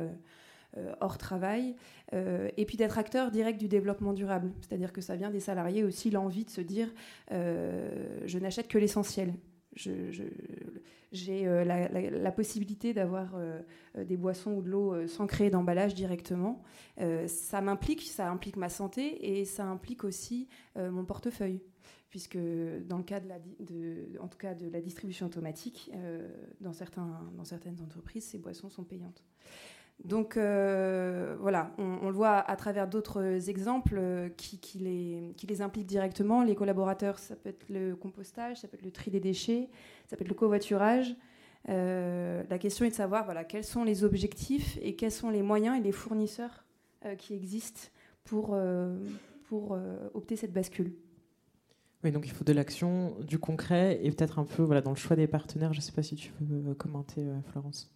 euh, 0.77 0.93
hors 1.01 1.19
travail, 1.19 1.77
euh, 2.15 2.51
et 2.57 2.65
puis 2.65 2.77
d'être 2.77 2.99
acteur 2.99 3.31
direct 3.31 3.61
du 3.61 3.69
développement 3.69 4.13
durable. 4.13 4.51
C'est-à-dire 4.61 4.93
que 4.93 5.01
ça 5.01 5.15
vient 5.15 5.31
des 5.31 5.39
salariés 5.39 5.85
aussi 5.85 6.11
l'envie 6.11 6.45
de 6.45 6.51
se 6.51 6.61
dire 6.61 6.89
euh, 7.31 8.19
je 8.27 8.39
n'achète 8.41 8.67
que 8.67 8.79
l'essentiel. 8.79 9.35
J'ai 9.75 11.45
la, 11.45 12.33
possibilité 12.33 12.93
d'avoir 12.95 13.37
des 13.97 14.17
boissons 14.17 14.53
ou 14.53 14.63
de 14.63 14.71
l'eau 14.71 15.07
sans 15.07 15.27
créer 15.27 15.51
d'emballage 15.51 15.95
directement. 15.95 16.63
ça 17.27 17.61
m'implique, 17.61 18.03
ça 18.03 18.31
implique 18.31 18.57
ma 18.57 18.69
santé 18.69 19.39
et 19.39 19.45
ça 19.45 19.65
implique 19.65 20.05
aussi 20.05 20.49
mon 20.77 21.05
portefeuille 21.05 21.61
puisque 22.11 22.39
dans 22.87 22.99
le 22.99 23.03
cas 23.03 23.19
de 23.19 23.29
la, 23.29 23.39
en 24.21 24.29
tout 24.29 24.39
cas 24.39 24.55
de 24.55 24.69
la 24.69 24.81
distribution 24.81 25.27
automatique, 25.27 25.91
dans, 26.61 26.73
certains, 26.73 27.29
dans 27.37 27.45
certaines 27.45 27.81
entreprises, 27.81 28.25
ces 28.25 28.39
boissons 28.39 28.71
sont 28.71 28.85
payantes. 28.85 29.25
Donc 30.03 30.37
euh, 30.37 31.37
voilà, 31.41 31.73
on, 31.79 32.09
le 32.09 32.15
voit 32.15 32.39
à 32.39 32.57
travers 32.57 32.89
d'autres 32.89 33.49
exemples 33.49 33.97
euh, 33.99 34.29
qui, 34.29 34.59
les, 34.79 35.63
impliquent 35.63 35.87
directement. 35.87 36.43
Les 36.43 36.55
collaborateurs, 36.55 37.19
ça 37.19 37.37
peut 37.37 37.49
être 37.49 37.65
le 37.71 37.95
compostage, 37.95 38.59
ça 38.59 38.69
peut 38.69 38.77
être 38.77 38.85
le 38.85 38.91
tri 38.91 39.11
des 39.11 39.21
déchets, 39.21 39.71
ça 40.07 40.17
peut 40.17 40.23
être 40.25 40.29
le 40.29 40.35
covoiturage. 40.35 41.17
Euh, 41.71 42.43
la 42.51 42.59
question 42.59 42.85
est 42.85 42.91
de 42.91 42.95
savoir 42.95 43.25
voilà, 43.25 43.45
quels 43.45 43.65
sont 43.65 43.85
les 43.85 44.05
objectifs 44.05 44.79
et 44.83 44.95
quels 44.95 45.13
sont 45.13 45.31
les 45.31 45.43
moyens 45.43 45.79
et 45.79 45.83
les 45.83 45.93
fournisseurs 45.93 46.65
qui 47.19 47.35
existent 47.35 47.91
pour, 48.25 48.57
pour 49.45 49.79
opter 50.15 50.37
cette 50.37 50.55
bascule. 50.55 50.95
Oui, 52.03 52.13
donc 52.13 52.27
il 52.27 52.33
faut 52.33 52.45
de 52.45 52.53
l'action, 52.55 53.15
du 53.21 53.39
concret 53.39 54.01
et 54.03 54.11
peut-être 54.11 54.39
un 54.39 54.45
peu 54.45 54.63
voilà, 54.63 54.81
dans 54.81 54.91
le 54.91 54.97
choix 54.97 55.15
des 55.15 55.27
partenaires. 55.27 55.75
Je 55.75 55.81
ne 55.81 55.83
sais 55.83 55.93
pas 55.93 56.03
si 56.03 56.15
tu 56.15 56.33
veux 56.41 56.73
commenter, 56.75 57.23
Florence. 57.51 57.94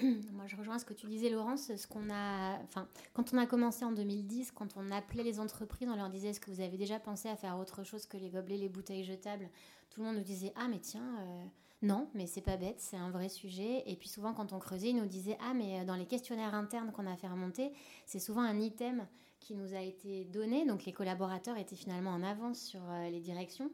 Moi, 0.32 0.46
je 0.46 0.56
rejoins 0.56 0.78
ce 0.78 0.84
que 0.84 0.94
tu 0.94 1.06
disais, 1.06 1.30
Laurence. 1.30 1.74
Ce 1.76 1.86
qu'on 1.86 2.10
a, 2.10 2.58
enfin, 2.64 2.88
quand 3.14 3.32
on 3.32 3.38
a 3.38 3.46
commencé 3.46 3.84
en 3.84 3.92
2010, 3.92 4.52
quand 4.52 4.76
on 4.76 4.90
appelait 4.90 5.22
les 5.22 5.40
entreprises, 5.40 5.88
on 5.88 5.96
leur 5.96 6.10
disait 6.10 6.28
est-ce 6.28 6.40
que 6.40 6.50
vous 6.50 6.60
avez 6.60 6.76
déjà 6.76 6.98
pensé 6.98 7.28
à 7.28 7.36
faire 7.36 7.58
autre 7.58 7.82
chose 7.84 8.06
que 8.06 8.16
les 8.16 8.30
gobelets, 8.30 8.56
les 8.56 8.68
bouteilles 8.68 9.04
jetables? 9.04 9.48
Tout 9.90 10.00
le 10.00 10.06
monde 10.06 10.16
nous 10.16 10.22
disait 10.22 10.52
ah 10.56 10.68
mais 10.68 10.78
tiens, 10.78 11.16
euh, 11.20 11.44
non, 11.82 12.08
mais 12.14 12.26
c'est 12.26 12.40
pas 12.40 12.56
bête, 12.56 12.78
c'est 12.78 12.96
un 12.96 13.10
vrai 13.10 13.28
sujet. 13.28 13.82
Et 13.86 13.96
puis 13.96 14.08
souvent, 14.08 14.32
quand 14.32 14.52
on 14.52 14.58
creusait, 14.58 14.90
ils 14.90 14.96
nous 14.96 15.06
disaient 15.06 15.38
ah 15.40 15.54
mais 15.54 15.80
euh, 15.80 15.84
dans 15.84 15.96
les 15.96 16.06
questionnaires 16.06 16.54
internes 16.54 16.92
qu'on 16.92 17.06
a 17.06 17.16
fait 17.16 17.28
remonter, 17.28 17.72
c'est 18.06 18.20
souvent 18.20 18.42
un 18.42 18.58
item 18.60 19.06
qui 19.40 19.54
nous 19.54 19.74
a 19.74 19.80
été 19.80 20.24
donné. 20.26 20.66
Donc 20.66 20.84
les 20.84 20.92
collaborateurs 20.92 21.56
étaient 21.56 21.76
finalement 21.76 22.10
en 22.10 22.22
avance 22.22 22.60
sur 22.60 22.80
euh, 22.88 23.10
les 23.10 23.20
directions. 23.20 23.70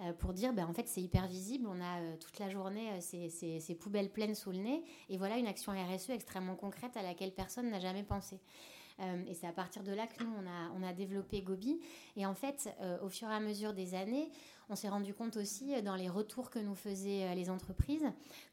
Euh, 0.00 0.12
pour 0.12 0.32
dire 0.32 0.52
ben, 0.52 0.64
en 0.66 0.72
fait 0.72 0.86
c'est 0.86 1.00
hyper 1.00 1.26
visible, 1.26 1.66
on 1.68 1.80
a 1.80 2.00
euh, 2.00 2.16
toute 2.20 2.38
la 2.38 2.48
journée 2.48 2.88
euh, 2.92 3.00
ces, 3.00 3.74
poubelles 3.74 4.10
pleines 4.10 4.36
sous 4.36 4.52
le 4.52 4.58
nez, 4.58 4.84
et 5.08 5.16
voilà 5.16 5.38
une 5.38 5.48
action 5.48 5.72
RSE 5.72 6.10
extrêmement 6.10 6.54
concrète 6.54 6.96
à 6.96 7.02
laquelle 7.02 7.32
personne 7.32 7.68
n'a 7.68 7.80
jamais 7.80 8.04
pensé. 8.04 8.38
et 9.00 9.34
c'est 9.34 9.46
à 9.46 9.52
partir 9.52 9.82
de 9.82 9.92
là 9.92 10.06
que 10.06 10.22
nous, 10.22 10.30
on 10.30 10.46
a, 10.46 10.70
on 10.76 10.82
a 10.82 10.92
développé 10.92 11.40
Gobi. 11.42 11.80
Et 12.16 12.26
en 12.26 12.34
fait, 12.34 12.68
au 13.02 13.08
fur 13.08 13.28
et 13.28 13.34
à 13.34 13.40
mesure 13.40 13.72
des 13.72 13.94
années, 13.94 14.30
on 14.68 14.76
s'est 14.76 14.88
rendu 14.88 15.14
compte 15.14 15.36
aussi 15.36 15.80
dans 15.82 15.96
les 15.96 16.08
retours 16.08 16.50
que 16.50 16.58
nous 16.58 16.74
faisaient 16.74 17.34
les 17.34 17.50
entreprises 17.50 18.06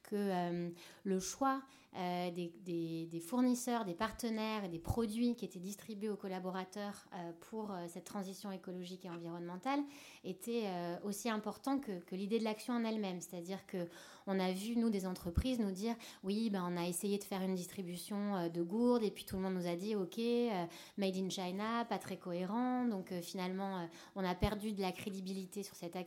que 0.03 0.71
le 1.03 1.19
choix 1.19 1.61
euh, 1.97 2.29
des, 2.31 3.21
fournisseurs, 3.21 3.85
des 3.85 3.93
partenaires 3.93 4.65
et 4.65 4.67
des 4.67 4.79
produits 4.79 5.33
qui 5.35 5.45
étaient 5.45 5.59
distribués 5.59 6.09
aux 6.09 6.17
collaborateurs 6.17 7.05
euh, 7.13 7.31
pour 7.49 7.71
euh, 7.71 7.85
cette 7.87 8.03
transition 8.03 8.51
écologique 8.51 9.05
et 9.05 9.09
environnementale 9.09 9.79
était 10.25 10.65
aussi 11.03 11.29
important 11.29 11.79
que, 11.79 12.15
l'idée 12.15 12.39
de 12.39 12.43
l'action 12.43 12.73
en 12.73 12.83
elle-même. 12.83 13.21
C'est-à-dire 13.21 13.65
que 13.65 13.87
on 14.27 14.39
a 14.39 14.51
vu, 14.51 14.75
nous, 14.75 14.89
des 14.89 15.05
entreprises 15.05 15.59
nous 15.59 15.71
dire 15.71 15.95
oui, 16.23 16.49
ben, 16.49 16.65
on 16.67 16.77
a 16.77 16.87
essayé 16.87 17.17
de 17.17 17.23
faire 17.23 17.41
une 17.41 17.55
distribution 17.55 18.35
euh, 18.35 18.49
de 18.49 18.61
gourdes 18.61 19.03
et 19.03 19.11
puis 19.11 19.23
tout 19.23 19.35
le 19.35 19.43
monde 19.43 19.53
nous 19.53 19.67
a 19.67 19.75
dit 19.75 19.95
ok, 19.95 20.17
euh, 20.17 20.65
made 20.97 21.15
in 21.15 21.29
China, 21.29 21.85
pas 21.85 21.99
très 21.99 22.17
cohérent. 22.17 22.85
Donc 22.85 23.11
euh, 23.11 23.21
finalement, 23.21 23.87
on 24.15 24.25
a 24.25 24.33
perdu 24.33 24.73
de 24.73 24.81
la 24.81 24.91
crédibilité 24.91 25.63
sur 25.63 25.75
cette 25.75 25.95
action. 25.95 26.04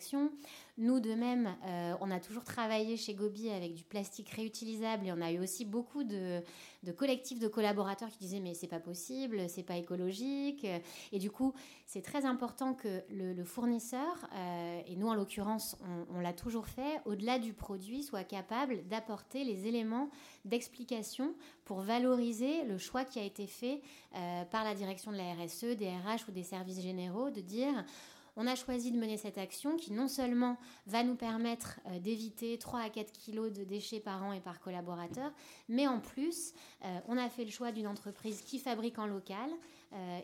Nous, 0.76 1.00
de 1.00 1.14
même, 1.14 1.56
on 2.00 2.10
a 2.10 2.20
toujours 2.20 2.44
travaillé 2.44 2.96
chez 2.96 3.14
Gobi 3.14 3.50
avec 3.50 3.74
du 3.74 3.84
plastique 3.84 4.30
réutilisable 4.30 5.06
et 5.06 5.12
on 5.12 5.20
a 5.20 5.32
eu 5.32 5.40
aussi 5.40 5.64
beaucoup 5.64 6.04
de, 6.04 6.42
collectifs 6.96 7.40
de 7.40 7.48
collaborateurs 7.48 8.08
qui 8.08 8.18
disaient 8.18 8.40
mais 8.40 8.54
c'est 8.54 8.68
pas 8.68 8.78
possible, 8.78 9.48
c'est 9.48 9.64
pas 9.64 9.76
écologique. 9.76 10.66
Et 11.10 11.18
du 11.18 11.30
coup, 11.30 11.52
c'est 11.86 12.02
très 12.02 12.24
important 12.24 12.74
que 12.74 13.02
le, 13.10 13.44
fournisseur, 13.44 14.28
et 14.86 14.94
nous 14.94 15.08
en 15.08 15.14
l'occurrence, 15.14 15.76
on 16.14 16.20
l'a 16.20 16.32
toujours 16.32 16.68
fait, 16.68 17.00
au-delà 17.06 17.38
du 17.38 17.52
produit, 17.52 18.02
soit 18.04 18.24
capable 18.24 18.86
d'apporter 18.86 19.42
les 19.42 19.66
éléments 19.66 20.10
d'explication 20.44 21.34
pour 21.64 21.80
valoriser 21.80 22.64
le 22.64 22.78
choix 22.78 23.04
qui 23.04 23.18
a 23.18 23.22
été 23.22 23.46
fait 23.46 23.82
euh, 24.14 24.44
par 24.44 24.64
la 24.64 24.74
direction 24.74 25.12
de 25.12 25.16
la 25.16 25.34
RSE, 25.34 25.76
des 25.76 25.88
RH 25.88 26.28
ou 26.28 26.32
des 26.32 26.42
services 26.42 26.80
généraux, 26.80 27.30
de 27.30 27.40
dire 27.40 27.84
on 28.38 28.46
a 28.46 28.54
choisi 28.54 28.92
de 28.92 28.96
mener 28.96 29.16
cette 29.16 29.36
action 29.36 29.76
qui 29.76 29.92
non 29.92 30.06
seulement 30.06 30.56
va 30.86 31.02
nous 31.02 31.16
permettre 31.16 31.80
euh, 31.86 31.98
d'éviter 31.98 32.56
3 32.56 32.80
à 32.80 32.88
4 32.88 33.12
kilos 33.12 33.52
de 33.52 33.64
déchets 33.64 33.98
par 33.98 34.22
an 34.22 34.32
et 34.32 34.40
par 34.40 34.60
collaborateur, 34.60 35.32
mais 35.68 35.88
en 35.88 35.98
plus, 35.98 36.54
euh, 36.84 37.00
on 37.08 37.18
a 37.18 37.28
fait 37.28 37.44
le 37.44 37.50
choix 37.50 37.72
d'une 37.72 37.88
entreprise 37.88 38.40
qui 38.42 38.60
fabrique 38.60 38.98
en 38.98 39.06
local. 39.06 39.50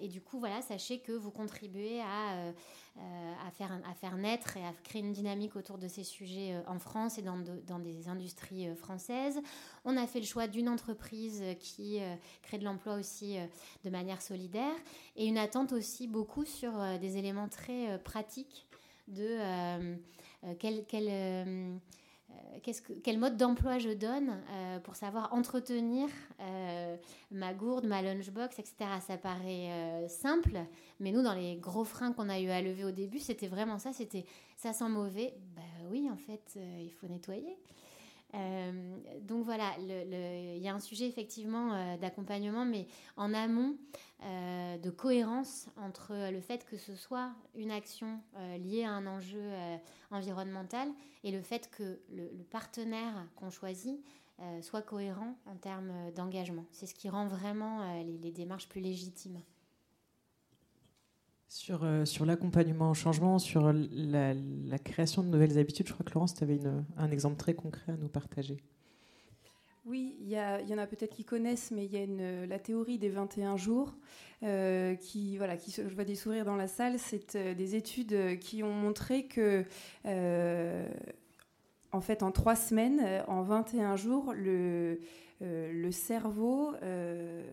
Et 0.00 0.09
du 0.09 0.21
coup, 0.21 0.38
voilà, 0.38 0.61
sachez 0.62 0.99
que 0.99 1.12
vous 1.12 1.30
contribuez 1.30 2.00
à 2.00 2.52
euh, 2.97 3.33
à, 3.44 3.50
faire, 3.50 3.73
à 3.90 3.92
faire 3.92 4.16
naître 4.16 4.56
et 4.56 4.64
à 4.64 4.73
créer 4.85 5.02
une 5.02 5.12
dynamique 5.12 5.56
autour 5.56 5.78
de 5.78 5.88
ces 5.88 6.04
sujets 6.04 6.52
euh, 6.52 6.61
en 6.68 6.78
France 6.78 7.18
et 7.18 7.23
dans, 7.23 7.42
dans 7.66 7.80
des 7.80 8.06
industries 8.06 8.68
euh, 8.68 8.76
françaises. 8.76 9.40
On 9.85 9.97
a 9.97 10.06
fait 10.06 10.21
le 10.21 10.26
choix 10.26 10.47
d'une 10.47 10.68
entreprise 10.68 11.42
qui 11.59 11.99
crée 12.42 12.59
de 12.59 12.64
l'emploi 12.64 12.94
aussi 12.94 13.37
de 13.83 13.90
manière 13.90 14.23
solidaire 14.23 14.75
et 15.16 15.26
une 15.26 15.38
attente 15.38 15.73
aussi 15.73 16.06
beaucoup 16.06 16.44
sur 16.44 16.73
des 17.00 17.16
éléments 17.16 17.49
très 17.49 17.99
pratiques 17.99 18.66
de 19.09 19.38
quel, 20.59 20.85
quel 20.87 21.09
euh, 21.11 21.76
quel 23.03 23.19
mode 23.19 23.37
d'emploi 23.37 23.79
je 23.79 23.91
donne 23.91 24.41
euh, 24.50 24.79
pour 24.81 24.97
savoir 24.97 25.33
entretenir 25.33 26.09
euh, 26.41 26.97
ma 27.31 27.53
gourde, 27.53 27.87
ma 27.87 28.03
lunchbox, 28.03 28.59
etc. 28.59 28.75
Ça 29.07 29.17
paraît 29.17 30.09
simple, 30.09 30.59
mais 31.00 31.12
nous, 31.12 31.23
dans 31.23 31.35
les 31.35 31.57
gros 31.57 31.85
freins 31.85 32.12
qu'on 32.12 32.29
a 32.29 32.41
eu 32.41 32.49
à 32.49 32.62
lever 32.62 32.85
au 32.85 32.91
début, 32.91 33.19
c'était 33.19 33.49
vraiment 33.49 33.79
ça, 33.79 33.93
c'était 33.93 34.25
ça 34.57 34.73
sent 34.73 34.88
mauvais. 34.88 35.35
Bah 35.55 35.62
oui, 35.91 36.09
en 36.11 36.17
fait, 36.17 36.59
il 36.81 36.91
faut 36.91 37.07
nettoyer. 37.07 37.57
donc 39.23 39.45
voilà, 39.45 39.73
il 39.79 40.62
y 40.62 40.69
a 40.69 40.75
un 40.75 40.81
sujet 40.81 41.07
effectivement 41.07 41.97
d'accompagnement, 41.99 42.64
mais 42.64 42.87
en 43.17 43.35
amont, 43.35 43.76
de 44.25 44.90
cohérence 44.90 45.69
entre 45.76 46.31
le 46.31 46.40
fait 46.40 46.64
que 46.64 46.78
ce 46.78 46.95
soit 46.95 47.33
une 47.54 47.71
action 47.71 48.21
liée 48.59 48.85
à 48.85 48.90
un 48.90 49.07
enjeu 49.07 49.43
environnemental 50.11 50.88
et 51.25 51.31
le 51.31 51.43
fait 51.43 51.71
que 51.71 52.00
le, 52.11 52.28
partenaire 52.50 53.26
qu'on 53.37 53.50
choisit 53.50 54.00
euh, 54.40 54.62
soit 54.62 54.83
cohérent 54.83 55.37
en 55.47 55.57
termes 55.57 55.93
d'engagement. 56.16 56.64
C'est 56.73 56.87
ce 56.87 56.95
qui 56.95 57.09
rend 57.09 57.26
vraiment 57.26 57.83
euh, 57.83 58.02
les, 58.21 58.33
démarches 58.33 58.69
plus 58.69 58.81
légitimes. 58.81 59.40
Sur, 61.47 61.85
euh, 61.85 62.04
sur 62.04 62.26
l'accompagnement 62.26 62.90
au 62.90 62.95
changement, 62.95 63.38
sur 63.38 63.73
la, 63.73 64.78
création 64.78 65.23
de 65.23 65.28
nouvelles 65.28 65.57
habitudes, 65.57 65.87
je 65.87 65.93
crois 65.93 66.04
que 66.04 66.12
Laurence, 66.12 66.35
tu 66.35 66.43
avais 66.43 66.61
un 66.97 67.11
exemple 67.12 67.37
très 67.37 67.54
concret 67.54 67.93
à 67.93 67.97
nous 67.97 68.09
partager. 68.09 68.59
Oui, 69.87 70.17
il 70.21 70.29
y, 70.29 70.35
y, 70.35 70.75
en 70.75 70.79
a 70.79 70.87
peut-être 70.87 71.14
qui 71.14 71.25
connaissent, 71.25 71.71
mais 71.71 71.85
il 71.85 71.93
y 71.93 71.97
a 71.97 72.03
une, 72.03 72.47
la 72.47 72.59
théorie 72.59 72.99
des 72.99 73.11
21 73.11 73.57
jours 73.57 73.95
qui, 74.41 75.37
voilà, 75.37 75.57
qui, 75.57 75.71
je 75.73 75.95
vois 75.95 76.05
des 76.05 76.14
sourires 76.14 76.45
dans 76.45 76.57
la 76.57 76.69
salle. 76.69 76.99
C'est 76.99 77.37
des 77.37 77.75
études 77.76 78.38
qui 78.38 78.62
ont 78.62 78.73
montré 78.73 79.26
que 79.26 79.64
en 81.95 82.00
fait, 82.00 82.23
en 82.23 82.33
trois 82.33 82.57
semaines, 82.57 83.00
euh, 83.05 83.23
en 83.29 83.43
21 83.43 83.97
jours, 83.97 84.33
le, 84.35 85.00
euh, 85.43 85.73
le 85.73 85.93
cerveau 85.93 86.75
euh, 86.83 87.45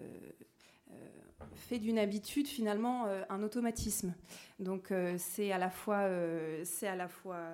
fait 1.56 1.78
d'une 1.78 2.00
habitude 2.00 2.48
finalement 2.48 3.06
un 3.30 3.44
automatisme. 3.44 4.14
Donc 4.60 4.92
c'est 5.18 5.52
à 5.52 5.58
la 5.58 5.70
fois, 5.70 6.10
c'est 6.64 6.88
à 6.88 6.96
la 6.96 7.08
fois 7.08 7.46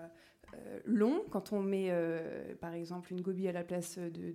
euh, 0.53 0.79
long 0.85 1.23
quand 1.29 1.51
on 1.51 1.61
met 1.61 1.87
euh, 1.89 2.53
par 2.61 2.73
exemple 2.73 3.11
une 3.11 3.21
gobie 3.21 3.47
à 3.47 3.51
la 3.51 3.63
place 3.63 3.97
de, 3.97 4.33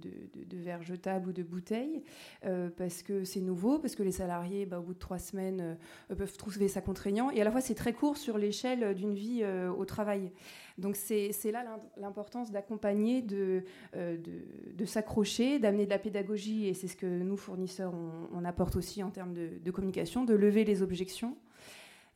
verres 0.59 0.83
jetables 0.83 1.31
ou 1.31 1.33
de 1.33 1.43
bouteilles 1.43 2.03
euh, 2.45 2.69
parce 2.77 3.03
que 3.03 3.25
c'est 3.25 3.41
nouveau, 3.41 3.79
parce 3.79 3.95
que 3.95 4.03
les 4.03 4.13
salariés 4.13 4.67
bah, 4.67 4.79
au 4.79 4.83
bout 4.83 4.95
de 4.95 4.99
trois 4.99 5.19
semaines 5.19 5.77
peuvent 6.17 6.37
trouver 6.37 6.69
ça 6.69 6.81
contraignant 6.81 7.31
et 7.31 7.41
à 7.41 7.45
la 7.45 7.51
fois 7.51 7.61
c'est 7.61 7.75
très 7.75 7.95
court 7.95 8.17
sur 8.17 8.37
l'échelle 8.37 8.95
d'une 8.95 9.15
vie 9.15 9.45
au 9.77 9.85
travail. 9.85 10.31
Donc 10.79 10.97
c'est 10.97 11.33
là 11.51 11.65
l'importance 11.97 12.51
d'accompagner, 12.51 13.23
de, 13.23 13.65
de, 13.95 14.85
s'accrocher, 14.85 15.59
d'amener 15.59 15.85
de 15.85 15.91
la 15.91 15.99
pédagogie 15.99 16.67
et 16.67 16.75
c'est 16.75 16.89
ce 16.89 16.97
que 16.97 17.07
nous 17.07 17.37
fournisseurs 17.37 17.95
on 18.33 18.45
apporte 18.45 18.77
aussi 18.77 19.03
en 19.03 19.11
termes 19.11 19.33
de, 19.33 19.71
communication, 19.71 20.25
de 20.25 20.35
lever 20.35 20.65
les 20.65 20.83
objections. 20.83 21.37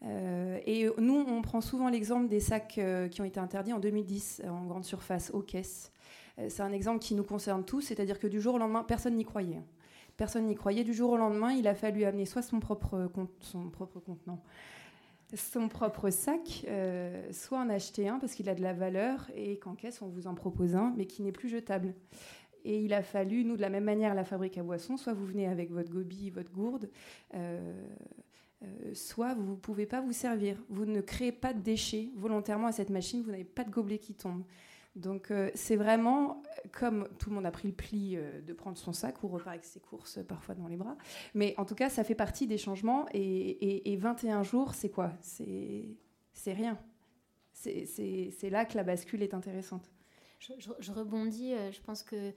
Euh, 0.04 0.58
et 0.66 0.88
nous, 0.98 1.24
on 1.26 1.42
prend 1.42 1.60
souvent 1.60 1.88
l'exemple 1.88 2.28
des 2.28 2.40
sacs 2.40 2.78
euh, 2.78 3.08
qui 3.08 3.20
ont 3.20 3.24
été 3.24 3.40
interdits 3.40 3.72
en 3.72 3.78
2010 3.78 4.42
en 4.48 4.66
grande 4.66 4.84
surface, 4.84 5.30
aux 5.32 5.40
caisses. 5.40 5.92
Euh, 6.38 6.46
c'est 6.48 6.62
un 6.62 6.72
exemple 6.72 6.98
qui 6.98 7.14
nous 7.14 7.24
concerne 7.24 7.64
tous, 7.64 7.80
c'est-à-dire 7.80 8.18
que 8.18 8.26
du 8.26 8.40
jour 8.40 8.54
au 8.54 8.58
lendemain, 8.58 8.84
personne 8.84 9.14
n'y 9.14 9.24
croyait. 9.24 9.62
Personne 10.16 10.46
n'y 10.46 10.54
croyait. 10.54 10.84
Du 10.84 10.94
jour 10.94 11.10
au 11.10 11.16
lendemain, 11.16 11.52
il 11.52 11.66
a 11.66 11.74
fallu 11.74 12.04
amener 12.04 12.26
soit 12.26 12.42
son 12.42 12.60
propre, 12.60 13.10
son 13.40 13.68
propre 13.68 14.00
contenant, 14.00 14.42
son 15.34 15.68
propre 15.68 16.08
sac, 16.08 16.66
soit 17.32 17.58
en 17.58 17.68
acheter 17.68 18.08
un 18.08 18.18
parce 18.18 18.32
qu'il 18.34 18.48
a 18.48 18.54
de 18.54 18.62
la 18.62 18.72
valeur 18.72 19.30
et 19.34 19.58
qu'en 19.58 19.74
caisse, 19.74 20.00
on 20.00 20.08
vous 20.08 20.26
en 20.26 20.34
propose 20.34 20.74
un, 20.74 20.94
mais 20.96 21.04
qui 21.04 21.22
n'est 21.22 21.32
plus 21.32 21.50
jetable. 21.50 21.92
Et 22.64 22.80
il 22.80 22.94
a 22.94 23.02
fallu, 23.02 23.44
nous, 23.44 23.56
de 23.56 23.60
la 23.60 23.68
même 23.68 23.84
manière, 23.84 24.14
la 24.14 24.24
fabrique 24.24 24.56
à 24.56 24.62
boissons, 24.62 24.96
soit 24.96 25.12
vous 25.12 25.26
venez 25.26 25.46
avec 25.46 25.70
votre 25.70 25.90
gobi, 25.90 26.30
votre 26.30 26.50
gourde. 26.50 26.88
Euh, 28.62 28.94
soit 28.94 29.34
vous 29.34 29.52
ne 29.52 29.56
pouvez 29.56 29.86
pas 29.86 30.00
vous 30.00 30.12
servir. 30.12 30.62
Vous 30.68 30.86
ne 30.86 31.00
créez 31.00 31.32
pas 31.32 31.52
de 31.52 31.60
déchets 31.60 32.10
volontairement 32.16 32.68
à 32.68 32.72
cette 32.72 32.90
machine, 32.90 33.22
vous 33.22 33.30
n'avez 33.30 33.44
pas 33.44 33.64
de 33.64 33.70
gobelet 33.70 33.98
qui 33.98 34.14
tombe. 34.14 34.44
Donc 34.94 35.30
euh, 35.30 35.50
c'est 35.54 35.76
vraiment 35.76 36.42
comme 36.72 37.06
tout 37.18 37.28
le 37.28 37.36
monde 37.36 37.44
a 37.44 37.50
pris 37.50 37.68
le 37.68 37.74
pli 37.74 38.16
euh, 38.16 38.40
de 38.40 38.52
prendre 38.54 38.78
son 38.78 38.94
sac 38.94 39.22
ou 39.22 39.28
repart 39.28 39.48
avec 39.48 39.64
ses 39.64 39.80
courses 39.80 40.20
parfois 40.26 40.54
dans 40.54 40.68
les 40.68 40.76
bras. 40.76 40.96
Mais 41.34 41.54
en 41.58 41.66
tout 41.66 41.74
cas, 41.74 41.90
ça 41.90 42.02
fait 42.02 42.14
partie 42.14 42.46
des 42.46 42.56
changements. 42.56 43.06
Et, 43.12 43.96
21 44.00 44.42
jours, 44.42 44.74
c'est 44.74 44.90
quoi? 44.90 45.12
C'est 45.20 45.96
rien. 46.46 46.78
C'est 47.52 48.50
là 48.50 48.64
que 48.64 48.76
la 48.76 48.84
bascule 48.84 49.22
est 49.22 49.34
intéressante. 49.34 49.90
Je 50.40 50.92
rebondis, 50.92 51.52
je 51.72 51.80
pense 51.82 52.02
que 52.02 52.32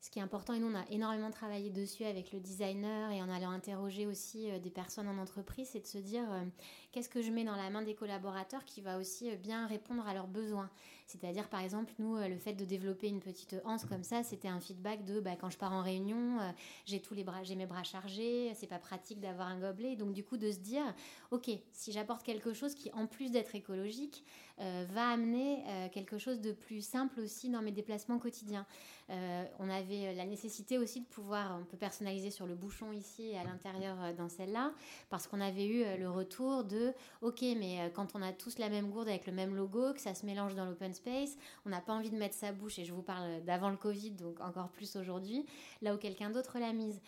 ce 0.00 0.08
qui 0.08 0.18
est 0.18 0.22
important, 0.22 0.54
et 0.54 0.58
nous 0.58 0.68
on 0.68 0.74
a 0.74 0.84
énormément 0.90 1.30
travaillé 1.30 1.68
dessus 1.68 2.04
avec 2.04 2.32
le 2.32 2.40
designer 2.40 3.10
et 3.12 3.20
en 3.20 3.28
allant 3.28 3.50
interroger 3.50 4.06
aussi 4.06 4.50
euh, 4.50 4.58
des 4.58 4.70
personnes 4.70 5.06
en 5.08 5.18
entreprise, 5.18 5.68
c'est 5.72 5.80
de 5.80 5.86
se 5.86 5.98
dire 5.98 6.24
euh, 6.32 6.42
qu'est-ce 6.90 7.10
que 7.10 7.20
je 7.20 7.30
mets 7.30 7.44
dans 7.44 7.54
la 7.54 7.68
main 7.68 7.82
des 7.82 7.94
collaborateurs 7.94 8.64
qui 8.64 8.80
va 8.80 8.96
aussi 8.96 9.30
euh, 9.30 9.36
bien 9.36 9.66
répondre 9.66 10.06
à 10.08 10.14
leurs 10.14 10.26
besoins. 10.26 10.70
C'est-à-dire 11.06 11.50
par 11.50 11.60
exemple, 11.60 11.92
nous, 11.98 12.16
le 12.16 12.38
fait 12.38 12.54
de 12.54 12.64
développer 12.64 13.08
une 13.08 13.20
petite 13.20 13.56
anse 13.64 13.84
comme 13.84 14.04
ça, 14.04 14.22
c'était 14.22 14.48
un 14.48 14.60
feedback 14.60 15.04
de 15.04 15.20
bah, 15.20 15.36
quand 15.38 15.50
je 15.50 15.58
pars 15.58 15.72
en 15.72 15.82
réunion, 15.82 16.38
j'ai 16.86 17.00
tous 17.00 17.14
les 17.14 17.24
bras, 17.24 17.42
j'ai 17.42 17.56
mes 17.56 17.66
bras 17.66 17.82
chargés, 17.82 18.52
c'est 18.54 18.68
pas 18.68 18.78
pratique 18.78 19.18
d'avoir 19.18 19.48
un 19.48 19.58
gobelet. 19.58 19.96
Donc 19.96 20.12
du 20.12 20.22
coup 20.22 20.36
de 20.36 20.52
se 20.52 20.58
dire, 20.58 20.84
ok, 21.32 21.50
si 21.72 21.90
j'apporte 21.90 22.22
quelque 22.22 22.52
chose 22.52 22.76
qui 22.76 22.92
en 22.92 23.08
plus 23.08 23.32
d'être 23.32 23.56
écologique, 23.56 24.24
va 24.58 25.08
amener 25.08 25.64
quelque 25.92 26.16
chose 26.16 26.40
de 26.40 26.52
plus 26.52 26.80
simple 26.80 27.18
aussi 27.18 27.48
dans 27.48 27.62
mes 27.62 27.72
déplacements 27.72 28.20
quotidiens. 28.20 28.66
on 29.08 29.68
avait 29.68 29.89
euh, 29.92 30.12
la 30.14 30.26
nécessité 30.26 30.78
aussi 30.78 31.00
de 31.00 31.06
pouvoir 31.06 31.52
un 31.52 31.62
peu 31.62 31.76
personnaliser 31.76 32.30
sur 32.30 32.46
le 32.46 32.54
bouchon 32.54 32.92
ici 32.92 33.28
et 33.30 33.38
à 33.38 33.44
l'intérieur 33.44 33.96
euh, 34.02 34.12
dans 34.12 34.28
celle-là, 34.28 34.72
parce 35.08 35.26
qu'on 35.26 35.40
avait 35.40 35.66
eu 35.66 35.82
euh, 35.82 35.96
le 35.96 36.10
retour 36.10 36.64
de 36.64 36.92
ok, 37.22 37.42
mais 37.58 37.90
quand 37.94 38.14
on 38.14 38.22
a 38.22 38.32
tous 38.32 38.58
la 38.58 38.68
même 38.68 38.90
gourde 38.90 39.08
avec 39.08 39.26
le 39.26 39.32
même 39.32 39.54
logo, 39.54 39.92
que 39.92 40.00
ça 40.00 40.14
se 40.14 40.24
mélange 40.26 40.54
dans 40.54 40.64
l'open 40.64 40.94
space, 40.94 41.36
on 41.66 41.70
n'a 41.70 41.80
pas 41.80 41.92
envie 41.92 42.10
de 42.10 42.16
mettre 42.16 42.34
sa 42.34 42.52
bouche, 42.52 42.78
et 42.78 42.84
je 42.84 42.92
vous 42.92 43.02
parle 43.02 43.42
d'avant 43.44 43.70
le 43.70 43.76
Covid, 43.76 44.12
donc 44.12 44.40
encore 44.40 44.68
plus 44.68 44.96
aujourd'hui, 44.96 45.44
là 45.82 45.94
où 45.94 45.98
quelqu'un 45.98 46.30
d'autre 46.30 46.58
l'a 46.58 46.72
mise. 46.72 47.00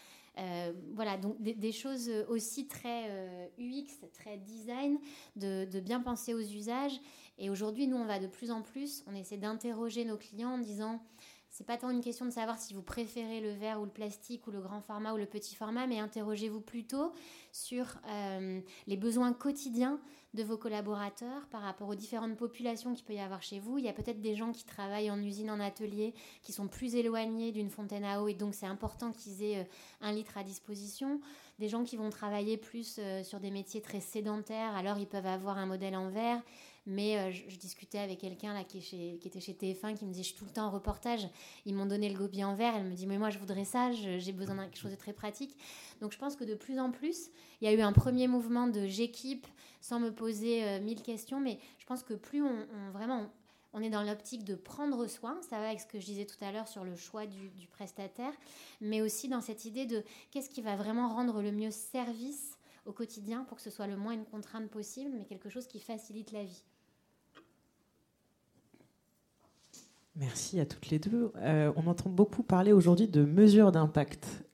Voilà, 0.94 1.18
donc 1.18 1.36
des, 1.40 1.72
choses 1.72 2.10
aussi 2.28 2.66
très 2.66 3.50
UX, 3.58 4.06
très 4.14 4.38
design, 4.38 4.98
de, 5.36 5.66
de, 5.66 5.80
bien 5.80 6.00
penser 6.00 6.32
aux 6.32 6.40
usages. 6.40 6.98
Et 7.38 7.50
aujourd'hui, 7.50 7.86
nous, 7.86 7.96
on 7.96 8.06
va 8.06 8.18
de 8.18 8.26
plus 8.26 8.50
en 8.50 8.62
plus, 8.62 9.04
on 9.06 9.14
essaie 9.14 9.36
d'interroger 9.36 10.04
nos 10.04 10.16
clients 10.16 10.54
en 10.54 10.58
disant 10.58 11.02
c'est 11.52 11.66
pas 11.66 11.76
tant 11.76 11.90
une 11.90 12.00
question 12.00 12.24
de 12.24 12.30
savoir 12.30 12.58
si 12.58 12.72
vous 12.72 12.82
préférez 12.82 13.42
le 13.42 13.52
verre 13.52 13.78
ou 13.78 13.84
le 13.84 13.90
plastique 13.90 14.46
ou 14.46 14.50
le 14.50 14.60
grand 14.62 14.80
format 14.80 15.12
ou 15.12 15.18
le 15.18 15.26
petit 15.26 15.54
format, 15.54 15.86
mais 15.86 16.00
interrogez-vous 16.00 16.62
plutôt 16.62 17.12
sur 17.52 17.84
euh, 18.08 18.58
les 18.86 18.96
besoins 18.96 19.34
quotidiens 19.34 20.00
de 20.32 20.42
vos 20.42 20.56
collaborateurs 20.56 21.46
par 21.50 21.60
rapport 21.60 21.90
aux 21.90 21.94
différentes 21.94 22.38
populations 22.38 22.94
qu'il 22.94 23.04
peut 23.04 23.12
y 23.12 23.20
avoir 23.20 23.42
chez 23.42 23.58
vous. 23.58 23.76
Il 23.76 23.84
y 23.84 23.88
a 23.88 23.92
peut-être 23.92 24.22
des 24.22 24.34
gens 24.34 24.50
qui 24.50 24.64
travaillent 24.64 25.10
en 25.10 25.22
usine, 25.22 25.50
en 25.50 25.60
atelier, 25.60 26.14
qui 26.42 26.52
sont 26.52 26.68
plus 26.68 26.94
éloignés 26.94 27.52
d'une 27.52 27.68
fontaine 27.68 28.04
à 28.04 28.22
eau 28.22 28.28
et 28.28 28.34
donc 28.34 28.54
c'est 28.54 28.64
important 28.64 29.12
qu'ils 29.12 29.42
aient 29.42 29.58
euh, 29.58 29.64
un 30.00 30.12
litre 30.12 30.38
à 30.38 30.44
disposition. 30.44 31.20
Des 31.58 31.68
gens 31.68 31.84
qui 31.84 31.98
vont 31.98 32.08
travailler 32.08 32.56
plus 32.56 32.96
euh, 32.98 33.22
sur 33.22 33.40
des 33.40 33.50
métiers 33.50 33.82
très 33.82 34.00
sédentaires, 34.00 34.74
alors 34.74 34.96
ils 34.96 35.06
peuvent 35.06 35.26
avoir 35.26 35.58
un 35.58 35.66
modèle 35.66 35.96
en 35.96 36.08
verre. 36.08 36.40
Mais 36.86 37.16
euh, 37.16 37.30
je, 37.30 37.56
discutais 37.56 37.98
avec 37.98 38.18
quelqu'un 38.18 38.54
là 38.54 38.64
qui, 38.64 38.78
était 39.24 39.40
chez 39.40 39.52
TF1 39.52 39.96
qui 39.96 40.04
me 40.04 40.10
disait 40.10 40.22
Je 40.22 40.28
suis 40.28 40.36
tout 40.36 40.44
le 40.44 40.50
temps 40.50 40.66
en 40.66 40.70
reportage. 40.70 41.28
Ils 41.64 41.74
m'ont 41.74 41.86
donné 41.86 42.08
le 42.08 42.18
gobi 42.18 42.42
en 42.42 42.54
verre. 42.54 42.74
Elle 42.76 42.84
me 42.84 42.94
dit 42.94 43.06
Mais 43.06 43.18
moi, 43.18 43.30
je 43.30 43.38
voudrais 43.38 43.64
ça. 43.64 43.92
J'ai 43.92 44.32
besoin 44.32 44.56
de 44.56 44.62
quelque 44.62 44.78
chose 44.78 44.90
de 44.90 44.96
très 44.96 45.12
pratique. 45.12 45.56
Donc, 46.00 46.12
je 46.12 46.18
pense 46.18 46.34
que 46.34 46.44
de 46.44 46.54
plus 46.54 46.78
en 46.78 46.90
plus, 46.90 47.30
il 47.60 47.66
y 47.66 47.68
a 47.68 47.72
eu 47.72 47.80
un 47.80 47.92
premier 47.92 48.26
mouvement 48.26 48.66
de 48.66 48.86
j'équipe 48.86 49.46
sans 49.80 50.00
me 50.00 50.12
poser 50.12 50.64
euh, 50.64 50.80
mille 50.80 51.02
questions. 51.02 51.40
Mais 51.40 51.58
je 51.78 51.86
pense 51.86 52.02
que 52.02 52.14
plus 52.14 52.42
on, 52.42 52.66
vraiment 52.92 53.30
on 53.72 53.82
est 53.82 53.90
dans 53.90 54.02
l'optique 54.02 54.44
de 54.44 54.54
prendre 54.54 55.06
soin, 55.06 55.40
ça 55.42 55.58
va 55.58 55.68
avec 55.68 55.80
ce 55.80 55.86
que 55.86 55.98
je 55.98 56.04
disais 56.04 56.26
tout 56.26 56.42
à 56.42 56.52
l'heure 56.52 56.68
sur 56.68 56.84
le 56.84 56.94
choix 56.94 57.26
du, 57.26 57.66
prestataire, 57.68 58.32
mais 58.80 59.00
aussi 59.00 59.28
dans 59.28 59.40
cette 59.40 59.64
idée 59.64 59.86
de 59.86 60.04
qu'est-ce 60.30 60.50
qui 60.50 60.60
va 60.60 60.76
vraiment 60.76 61.08
rendre 61.08 61.40
le 61.40 61.52
mieux 61.52 61.70
service 61.70 62.58
au 62.84 62.92
quotidien 62.92 63.44
pour 63.44 63.56
que 63.56 63.62
ce 63.62 63.70
soit 63.70 63.86
le 63.86 63.96
moins 63.96 64.12
une 64.12 64.26
contrainte 64.26 64.68
possible, 64.68 65.10
mais 65.14 65.24
quelque 65.24 65.48
chose 65.48 65.66
qui 65.66 65.80
facilite 65.80 66.32
la 66.32 66.44
vie. 66.44 66.64
Merci 70.16 70.60
à 70.60 70.66
toutes 70.66 70.90
les 70.90 70.98
deux. 70.98 71.32
Euh, 71.36 71.72
on 71.76 71.86
entend 71.86 72.10
beaucoup 72.10 72.42
parler 72.42 72.72
aujourd'hui 72.72 73.08
de 73.08 73.24
mesures 73.24 73.72
d'impact. 73.72 74.44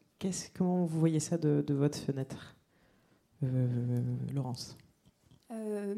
comment 0.56 0.84
vous 0.84 1.00
voyez 1.00 1.18
ça 1.18 1.36
de, 1.36 1.64
votre 1.74 1.98
fenêtre, 1.98 2.56
euh, 3.42 4.02
Laurence? 4.32 4.76
Euh, 5.50 5.94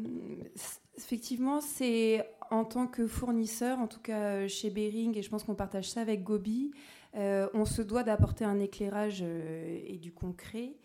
Effectivement, 0.97 1.61
c'est 1.61 2.27
en 2.49 2.65
tant 2.65 2.87
que 2.87 3.07
fournisseur, 3.07 3.79
en 3.79 3.87
tout 3.87 3.99
cas 3.99 4.47
chez 4.47 4.69
Bering, 4.69 5.17
et 5.17 5.21
je 5.21 5.29
pense 5.29 5.43
qu'on 5.43 5.55
partage 5.55 5.89
ça 5.89 6.01
avec 6.01 6.23
Gobi, 6.23 6.71
on 7.15 7.65
se 7.65 7.81
doit 7.81 8.03
d'apporter 8.03 8.45
un 8.45 8.59
éclairage 8.59 9.21
et 9.21 9.97
du 9.99 10.11
concret. 10.11 10.75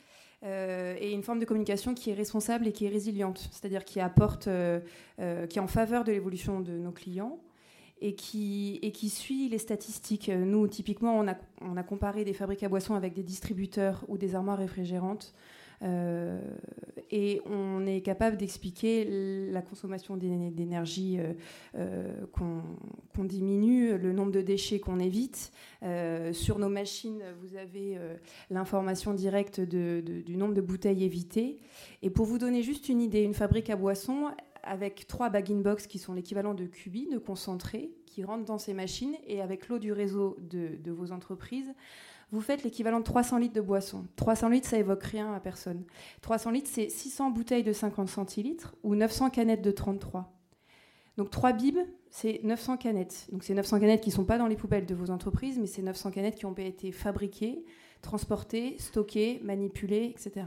et 0.43 1.13
une 1.13 1.23
forme 1.23 1.39
de 1.39 1.45
communication 1.45 1.93
qui 1.93 2.11
est 2.11 2.15
responsable 2.15 2.67
et 2.69 2.73
qui 2.73 2.87
est 2.87 2.89
résiliente, 2.89 3.51
c'est-à-dire 3.51 3.85
qui 3.85 4.01
apporte, 4.01 4.45
qui 4.45 5.59
est 5.59 5.61
en 5.61 5.67
faveur 5.67 6.05
de 6.05 6.13
l'évolution 6.13 6.61
de 6.61 6.73
nos 6.79 6.93
clients, 6.93 7.41
et 8.01 8.15
qui, 8.15 8.79
et 8.83 8.93
qui 8.93 9.09
suit 9.09 9.49
les 9.49 9.59
statistiques. 9.59 10.29
Nous, 10.29 10.67
typiquement, 10.69 11.19
on 11.19 11.29
a, 11.29 11.37
on 11.61 11.77
a 11.77 11.83
comparé 11.83 12.25
des 12.25 12.35
fabriques 12.35 12.63
à 12.63 12.69
boissons 12.69 12.95
avec 12.95 13.15
des 13.15 13.23
distributeurs 13.23 14.05
ou 14.09 14.19
des 14.19 14.35
armoires 14.35 14.59
réfrigérantes. 14.59 15.35
Euh, 15.83 16.41
et 17.11 17.41
on 17.47 17.87
est 17.87 18.01
capable 18.01 18.37
d'expliquer 18.37 19.51
la 19.51 19.63
consommation 19.63 20.17
d'énergie 20.17 21.19
euh, 21.19 21.33
euh, 21.77 22.27
qu'on 22.33 23.25
diminue, 23.25 23.97
le 23.97 24.13
nombre 24.13 24.33
de 24.33 24.41
déchets 24.41 24.81
qu'on 24.81 24.99
évite. 24.99 25.53
sur 26.33 26.59
nos 26.59 26.69
machines, 26.69 27.23
vous 27.41 27.57
avez 27.57 27.99
l'information 28.51 29.15
directe 29.15 29.61
du 29.61 30.37
nombre 30.37 30.55
de 30.55 30.61
bouteilles 30.61 31.05
évitées. 31.05 31.59
Et 32.03 32.11
pour 32.11 32.27
vous 32.27 32.39
donner 32.39 32.63
juste 32.63 32.89
une 32.89 33.01
idée, 33.01 33.23
une 33.23 33.35
fabrique 33.35 33.71
à 33.71 33.77
boissons, 33.77 34.31
avec 34.67 35.07
trois 35.07 35.31
bag-in-box 35.31 35.87
qui 35.87 35.99
sont 35.99 36.13
l'équivalent 36.13 36.53
de 36.53 36.67
cubis, 36.67 37.07
de 37.07 37.19
concentrés, 37.19 37.91
qui 38.05 38.25
rentrent 38.25 38.45
dans 38.45 38.59
ces 38.59 38.75
machines, 38.75 39.15
et 39.27 39.41
avec 39.41 39.69
l'eau 39.69 39.79
du 39.79 39.93
réseau 39.93 40.37
de, 40.41 40.91
vos 40.91 41.13
entreprises, 41.13 41.73
vous 42.33 42.41
faites 42.41 42.65
l'équivalent 42.65 42.99
de 42.99 43.05
300 43.05 43.39
litres 43.39 43.55
de 43.55 43.61
boisson. 43.61 44.05
300 44.17 44.49
litres, 44.49 44.69
ça 44.69 44.79
évoque 44.79 45.03
rien 45.05 45.33
à 45.33 45.41
personne. 45.41 45.85
300 46.23 46.51
litres, 46.51 46.71
c'est 46.73 46.89
600 46.89 47.31
bouteilles 47.31 47.63
de 47.63 47.73
50 47.73 48.09
centilitres 48.09 48.75
ou 48.83 48.95
900 48.95 49.31
canettes 49.31 49.63
de 49.63 49.71
33. 49.71 50.33
Donc 51.17 51.31
3 51.31 51.53
bibs, 51.53 51.79
c'est 52.11 52.41
900 52.43 52.77
canettes. 52.79 53.29
Donc 53.31 53.45
c'est 53.45 53.55
900 53.55 53.81
canettes 53.81 54.01
qui 54.01 54.11
ne 54.11 54.15
sont 54.15 54.25
pas 54.25 54.39
dans 54.39 54.49
les 54.49 54.57
poubelles 54.57 54.87
de 54.87 54.95
vos 54.95 55.11
entreprises, 55.11 55.59
mais 55.59 55.67
c'est 55.67 55.83
900 55.83 56.11
canettes 56.11 56.35
qui 56.35 56.47
ont 56.47 56.55
été 56.55 56.93
fabriquées, 56.93 57.65
transportées, 58.03 58.77
stockées, 58.79 59.41
manipulées, 59.43 60.07
etc 60.07 60.47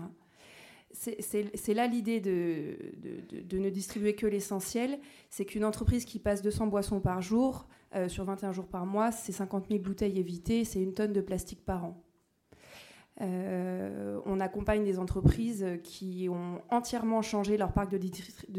c'est 0.91 1.73
là 1.73 1.87
l'idée 1.87 2.19
de, 2.19 3.57
ne 3.57 3.69
distribuer 3.69 4.15
que 4.15 4.25
l'essentiel. 4.25 4.99
C'est 5.29 5.45
qu'une 5.45 5.65
entreprise 5.65 6.05
qui 6.05 6.19
passe 6.19 6.41
200 6.41 6.67
boissons 6.67 6.99
par 6.99 7.21
jour, 7.21 7.67
euh, 7.95 8.07
sur 8.07 8.23
21 8.23 8.51
jours 8.51 8.67
par 8.67 8.85
mois, 8.85 9.11
c'est 9.11 9.31
50 9.31 9.67
000 9.69 9.81
bouteilles 9.81 10.19
évitées, 10.19 10.63
c'est 10.63 10.81
une 10.81 10.93
tonne 10.93 11.13
de 11.13 11.21
plastique 11.21 11.65
par 11.65 11.85
an. 11.85 12.03
Euh, 13.21 14.19
on 14.25 14.39
accompagne 14.39 14.85
des 14.85 14.97
entreprises 14.99 15.65
qui 15.83 16.27
ont 16.29 16.61
entièrement 16.69 17.21
changé 17.21 17.57
leur 17.57 17.73
parc 17.73 17.91
de, 17.91 17.97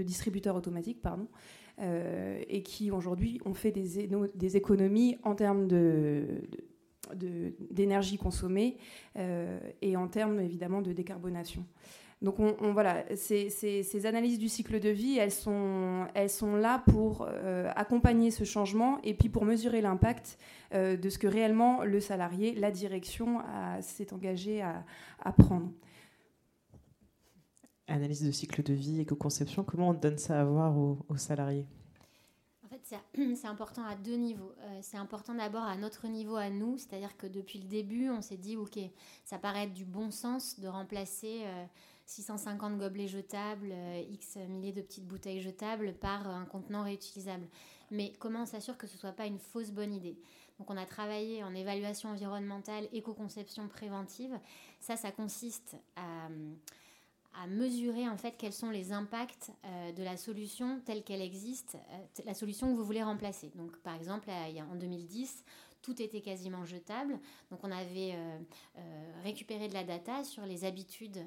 distributeurs 0.02 0.54
automatiques 0.54 1.00
pardon, 1.00 1.28
euh, 1.80 2.42
et 2.46 2.62
qui 2.62 2.90
aujourd'hui 2.90 3.40
ont 3.46 3.54
fait 3.54 3.70
des, 3.70 4.06
des, 4.34 4.56
économies 4.58 5.16
en 5.22 5.34
termes 5.34 5.66
d'énergie 7.14 8.18
consommée 8.18 8.76
et 9.80 9.96
en 9.96 10.08
termes 10.08 10.40
évidemment 10.40 10.82
de 10.82 10.92
décarbonation. 10.92 11.64
Donc 12.22 12.38
on, 12.38 12.72
voilà, 12.74 13.04
ces, 13.16 14.06
analyses 14.06 14.38
du 14.38 14.50
cycle 14.50 14.78
de 14.78 14.90
vie, 14.90 15.16
elles 15.16 15.32
sont, 15.32 16.06
là 16.56 16.82
pour 16.86 17.26
euh, 17.26 17.70
accompagner 17.74 18.30
ce 18.30 18.44
changement 18.44 18.98
et 19.02 19.14
puis 19.14 19.30
pour 19.30 19.46
mesurer 19.46 19.80
l'impact 19.80 20.38
euh, 20.74 20.98
de 20.98 21.08
ce 21.08 21.18
que 21.18 21.26
réellement 21.26 21.82
le 21.82 21.98
salarié, 21.98 22.54
la 22.54 22.70
direction 22.70 23.38
s'est 23.80 24.12
engagé 24.12 24.60
à, 24.60 25.32
prendre. 25.32 25.70
Analyse 27.86 28.22
de 28.22 28.30
cycle 28.32 28.62
de 28.62 28.74
vie, 28.74 29.00
éco-conception, 29.00 29.64
comment 29.64 29.88
on 29.88 29.94
donne 29.94 30.18
ça 30.18 30.42
à 30.42 30.44
voir 30.44 30.76
aux, 30.76 31.16
salariés? 31.16 31.66
c'est 33.36 33.46
important 33.46 33.84
à 33.84 33.94
deux 33.94 34.16
niveaux. 34.16 34.52
Euh, 34.60 34.78
c'est 34.82 34.96
important 34.96 35.34
d'abord 35.34 35.62
à 35.62 35.76
notre 35.76 36.06
niveau, 36.08 36.36
à 36.36 36.50
nous, 36.50 36.78
c'est-à-dire 36.78 37.16
que 37.16 37.26
depuis 37.26 37.58
le 37.58 37.66
début, 37.66 38.10
on 38.10 38.22
s'est 38.22 38.36
dit, 38.36 38.56
OK, 38.56 38.78
ça 39.24 39.38
paraît 39.38 39.64
être 39.64 39.74
du 39.74 39.84
bon 39.84 40.10
sens 40.10 40.58
de 40.60 40.68
remplacer 40.68 41.44
650 42.10 42.78
gobelets 42.78 43.06
jetables, 43.06 43.70
euh, 43.70 44.02
X 44.10 44.36
milliers 44.36 44.72
de 44.72 44.82
petites 44.82 45.06
bouteilles 45.06 45.40
jetables 45.40 45.94
par 45.94 46.28
un 46.28 46.44
contenant 46.44 46.82
réutilisable. 46.82 47.46
Mais 47.90 48.12
comment 48.18 48.42
on 48.42 48.46
s'assure 48.46 48.76
que 48.76 48.86
ce 48.86 48.94
ne 48.94 48.98
soit 48.98 49.12
pas 49.12 49.26
une 49.26 49.38
fausse 49.38 49.70
bonne 49.70 49.94
idée? 49.94 50.18
Donc 50.58 50.70
on 50.70 50.76
a 50.76 50.86
travaillé 50.86 51.44
en 51.44 51.54
évaluation 51.54 52.10
environnementale, 52.10 52.88
éco-conception 52.92 53.68
préventive. 53.68 54.38
Ça, 54.80 54.96
ça 54.96 55.12
consiste 55.12 55.76
à, 55.96 56.28
mesurer 57.48 58.08
en 58.08 58.16
fait 58.16 58.34
quels 58.36 58.52
sont 58.52 58.70
les 58.70 58.92
impacts 58.92 59.50
euh, 59.64 59.92
de 59.92 60.02
la 60.02 60.16
solution 60.16 60.80
telle 60.84 61.02
qu'elle 61.02 61.22
existe, 61.22 61.76
euh, 61.76 62.22
la 62.24 62.34
solution 62.34 62.70
que 62.70 62.76
vous 62.76 62.84
voulez 62.84 63.02
remplacer. 63.02 63.50
Donc 63.54 63.76
par 63.78 63.94
exemple, 63.94 64.28
en 64.30 64.74
2010, 64.74 65.44
tout 65.82 66.00
était 66.02 66.20
quasiment 66.20 66.64
jetable. 66.64 67.18
Donc 67.50 67.60
on 67.62 67.70
avait 67.70 68.14
euh, 68.14 68.38
récupéré 69.24 69.68
de 69.68 69.74
la 69.74 69.84
data 69.84 70.24
sur 70.24 70.44
les 70.44 70.64
habitudes 70.64 71.18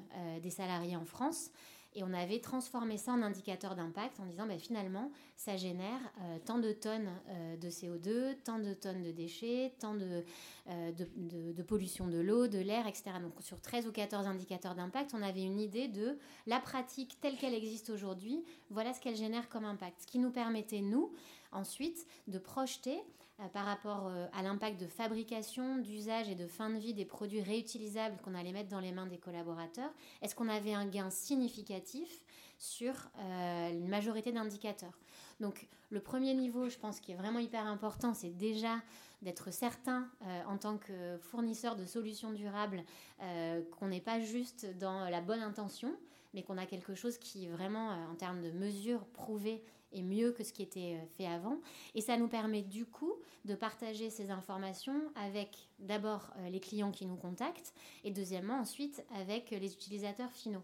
des 0.42 0.50
salariés 0.50 0.96
en 0.96 1.04
France. 1.04 1.50
Et 1.94 2.02
on 2.02 2.12
avait 2.12 2.40
transformé 2.40 2.96
ça 2.96 3.12
en 3.12 3.22
indicateur 3.22 3.74
d'impact 3.74 4.18
en 4.20 4.26
disant 4.26 4.46
ben, 4.46 4.58
finalement, 4.58 5.10
ça 5.36 5.56
génère 5.56 6.00
tant 6.44 6.58
de 6.58 6.72
tonnes 6.72 7.10
de 7.60 7.68
CO2, 7.68 8.36
tant 8.42 8.58
de 8.58 8.74
tonnes 8.74 9.02
de 9.02 9.12
déchets, 9.12 9.72
tant 9.78 9.94
de, 9.94 10.24
de, 10.66 11.52
de, 11.52 11.62
pollution 11.62 12.08
de 12.08 12.18
l'eau, 12.18 12.48
de 12.48 12.58
l'air, 12.58 12.86
etc. 12.86 13.12
Donc 13.22 13.34
sur 13.40 13.60
13 13.60 13.86
ou 13.86 13.92
14 13.92 14.26
indicateurs 14.26 14.74
d'impact, 14.74 15.12
on 15.14 15.22
avait 15.22 15.44
une 15.44 15.60
idée 15.60 15.88
de 15.88 16.18
la 16.46 16.60
pratique 16.60 17.20
telle 17.20 17.36
qu'elle 17.36 17.54
existe 17.54 17.90
aujourd'hui, 17.90 18.44
voilà 18.70 18.92
ce 18.92 19.00
qu'elle 19.00 19.16
génère 19.16 19.48
comme 19.48 19.64
impact. 19.64 20.02
Ce 20.02 20.06
qui 20.06 20.18
nous 20.18 20.30
permettait, 20.30 20.80
nous, 20.80 21.12
ensuite, 21.52 22.06
de 22.28 22.38
projeter 22.38 22.98
euh, 22.98 23.23
par 23.52 23.64
rapport 23.64 24.06
euh, 24.06 24.26
à 24.32 24.42
l'impact 24.42 24.80
de 24.80 24.86
fabrication, 24.86 25.78
d'usage 25.78 26.28
et 26.28 26.34
de 26.34 26.46
fin 26.46 26.70
de 26.70 26.78
vie 26.78 26.94
des 26.94 27.04
produits 27.04 27.42
réutilisables 27.42 28.16
qu'on 28.22 28.34
allait 28.34 28.52
mettre 28.52 28.68
dans 28.68 28.80
les 28.80 28.92
mains 28.92 29.06
des 29.06 29.18
collaborateurs, 29.18 29.90
est-ce 30.22 30.34
qu'on 30.34 30.48
avait 30.48 30.74
un 30.74 30.86
gain 30.86 31.10
significatif 31.10 32.22
sur 32.58 32.94
euh, 33.18 33.70
une 33.70 33.88
majorité 33.88 34.30
d'indicateurs? 34.30 34.98
Donc 35.40 35.66
le 35.90 36.00
premier 36.00 36.34
niveau, 36.34 36.68
je 36.68 36.78
pense, 36.78 37.00
qui 37.00 37.12
est 37.12 37.16
vraiment 37.16 37.40
hyper 37.40 37.66
important, 37.66 38.14
c'est 38.14 38.30
déjà 38.30 38.76
d'être 39.22 39.52
certain 39.52 40.06
en 40.46 40.58
tant 40.58 40.76
que 40.76 41.16
fournisseur 41.18 41.76
de 41.76 41.86
solutions 41.86 42.30
durables 42.32 42.84
qu'on 43.70 43.88
n'est 43.88 44.00
pas 44.00 44.20
juste 44.20 44.66
dans 44.78 45.08
la 45.08 45.22
bonne 45.22 45.40
intention, 45.40 45.96
mais 46.34 46.42
qu'on 46.42 46.58
a 46.58 46.66
quelque 46.66 46.94
chose 46.94 47.16
qui 47.16 47.48
vraiment, 47.48 47.88
en 48.10 48.14
termes 48.16 48.42
de 48.42 48.50
mesures 48.50 49.06
prouvées, 49.06 49.62
est 49.94 50.02
mieux 50.02 50.32
que 50.32 50.44
ce 50.44 50.52
qui 50.52 50.62
était 50.62 50.98
fait 51.16 51.26
avant. 51.26 51.60
Et 51.94 52.00
ça 52.00 52.16
nous 52.16 52.28
permet 52.28 52.62
du 52.62 52.84
coup 52.84 53.14
de 53.44 53.54
partager 53.54 54.10
ces 54.10 54.30
informations 54.30 55.00
avec 55.14 55.68
d'abord 55.78 56.30
les 56.50 56.60
clients 56.60 56.90
qui 56.90 57.06
nous 57.06 57.16
contactent 57.16 57.74
et 58.04 58.10
deuxièmement 58.10 58.58
ensuite 58.58 59.04
avec 59.14 59.50
les 59.50 59.72
utilisateurs 59.72 60.32
finaux. 60.32 60.62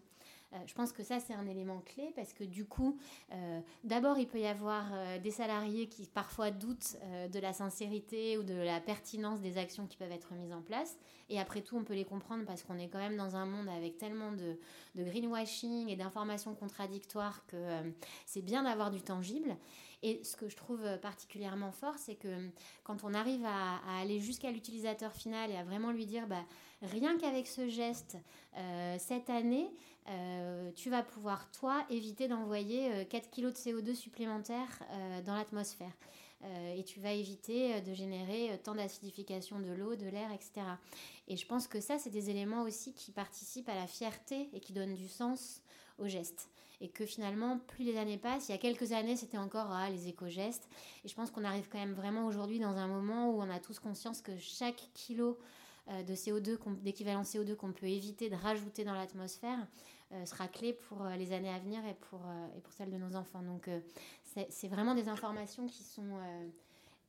Euh, 0.52 0.56
je 0.66 0.74
pense 0.74 0.92
que 0.92 1.02
ça, 1.02 1.20
c'est 1.20 1.34
un 1.34 1.46
élément 1.46 1.80
clé 1.80 2.12
parce 2.16 2.32
que 2.32 2.44
du 2.44 2.64
coup, 2.64 2.98
euh, 3.32 3.60
d'abord, 3.84 4.18
il 4.18 4.26
peut 4.26 4.40
y 4.40 4.46
avoir 4.46 4.86
euh, 4.92 5.18
des 5.18 5.30
salariés 5.30 5.86
qui 5.88 6.06
parfois 6.06 6.50
doutent 6.50 6.96
de 7.32 7.38
la 7.38 7.52
sincérité 7.52 8.36
ou 8.38 8.42
de 8.42 8.54
la 8.54 8.80
pertinence 8.80 9.40
des 9.40 9.58
actions 9.58 9.86
qui 9.86 9.96
peuvent 9.96 10.12
être 10.12 10.32
mises 10.34 10.52
en 10.52 10.62
place. 10.62 10.98
Et 11.28 11.38
après 11.38 11.62
tout, 11.62 11.76
on 11.76 11.84
peut 11.84 11.94
les 11.94 12.04
comprendre 12.04 12.44
parce 12.44 12.62
qu'on 12.62 12.78
est 12.78 12.88
quand 12.88 12.98
même 12.98 13.16
dans 13.16 13.36
un 13.36 13.46
monde 13.46 13.68
avec 13.68 13.98
tellement 13.98 14.32
de, 14.32 14.58
greenwashing 14.96 15.88
et 15.88 15.96
d'informations 15.96 16.54
contradictoires 16.54 17.46
que 17.46 17.56
c'est 18.26 18.42
bien 18.42 18.64
d'avoir 18.64 18.90
du 18.90 19.00
tangible. 19.00 19.56
Et 20.02 20.24
ce 20.24 20.34
que 20.34 20.48
je 20.48 20.56
trouve 20.56 20.80
particulièrement 20.98 21.72
fort, 21.72 21.94
c'est 21.98 22.16
que 22.16 22.48
quand 22.82 23.04
on 23.04 23.14
arrive 23.14 23.44
à, 23.44 23.78
aller 24.00 24.18
jusqu'à 24.18 24.50
l'utilisateur 24.50 25.12
final 25.12 25.50
et 25.50 25.56
à 25.56 25.62
vraiment 25.62 25.92
lui 25.92 26.06
dire, 26.06 26.26
bah, 26.26 26.44
rien 26.82 27.16
qu'avec 27.18 27.46
ce 27.46 27.68
geste, 27.68 28.16
cette 28.98 29.30
année, 29.30 29.70
euh, 30.10 30.70
tu 30.74 30.90
vas 30.90 31.02
pouvoir, 31.02 31.50
toi, 31.52 31.84
éviter 31.88 32.26
d'envoyer 32.26 33.06
4 33.08 33.24
euh, 33.24 33.28
kg 33.30 33.42
de 33.44 33.56
CO2 33.56 33.94
supplémentaires 33.94 34.80
euh, 34.90 35.22
dans 35.22 35.34
l'atmosphère. 35.34 35.92
et 36.74 36.82
tu 36.84 37.00
vas 37.00 37.12
éviter 37.12 37.82
de 37.82 37.92
générer 37.92 38.58
tant 38.64 38.74
d'acidification 38.74 39.60
de 39.60 39.72
l'eau, 39.72 39.94
de 39.94 40.06
l'air, 40.06 40.32
etc. 40.32 40.52
Et 41.28 41.36
je 41.36 41.46
pense 41.46 41.68
que 41.68 41.80
ça, 41.80 41.98
c'est 41.98 42.10
des 42.10 42.30
éléments 42.30 42.62
aussi 42.62 42.94
qui 42.94 43.12
participent 43.12 43.68
à 43.68 43.74
la 43.74 43.86
fierté 43.86 44.48
et 44.54 44.60
qui 44.60 44.72
donnent 44.72 44.94
du 44.94 45.06
sens 45.06 45.60
au 45.98 46.08
geste. 46.08 46.48
Et 46.80 46.88
que 46.88 47.04
finalement, 47.04 47.58
plus 47.58 47.84
les 47.84 47.98
années 47.98 48.16
passent, 48.16 48.48
il 48.48 48.52
y 48.52 48.54
a 48.54 48.58
quelques 48.58 48.92
années, 48.92 49.16
c'était 49.16 49.36
encore 49.36 49.70
ah, 49.70 49.90
les 49.90 50.08
éco-gestes. 50.08 50.66
Et 51.04 51.08
je 51.08 51.14
pense 51.14 51.30
qu'on 51.30 51.44
arrive 51.44 51.68
quand 51.68 51.78
même 51.78 51.92
vraiment 51.92 52.26
aujourd'hui 52.26 52.58
dans 52.58 52.74
un 52.74 52.88
moment 52.88 53.30
où 53.30 53.42
on 53.42 53.50
a 53.50 53.60
tous 53.60 53.78
conscience 53.78 54.22
que 54.22 54.34
chaque 54.38 54.82
kilo 54.94 55.38
de 55.88 56.14
CO2, 56.14 56.56
d'équivalent 56.82 57.22
CO2 57.22 57.54
qu'on 57.54 57.72
peut 57.72 57.88
éviter 57.88 58.30
de 58.30 58.36
rajouter 58.36 58.84
dans 58.84 58.94
l'atmosphère, 58.94 59.58
sera 60.24 60.48
clé 60.48 60.72
pour 60.72 61.02
euh, 61.02 61.16
les 61.16 61.32
années 61.32 61.50
à 61.50 61.58
venir 61.58 61.84
et 61.86 61.94
pour, 61.94 62.20
euh, 62.26 62.56
et 62.56 62.60
pour 62.60 62.72
celles 62.72 62.90
de 62.90 62.96
nos 62.96 63.16
enfants. 63.16 63.42
Donc 63.42 63.68
c'est 64.24 64.68
vraiment 64.68 64.94
des 64.94 65.08
informations 65.08 65.66
qui 65.66 65.82
sont 65.82 66.18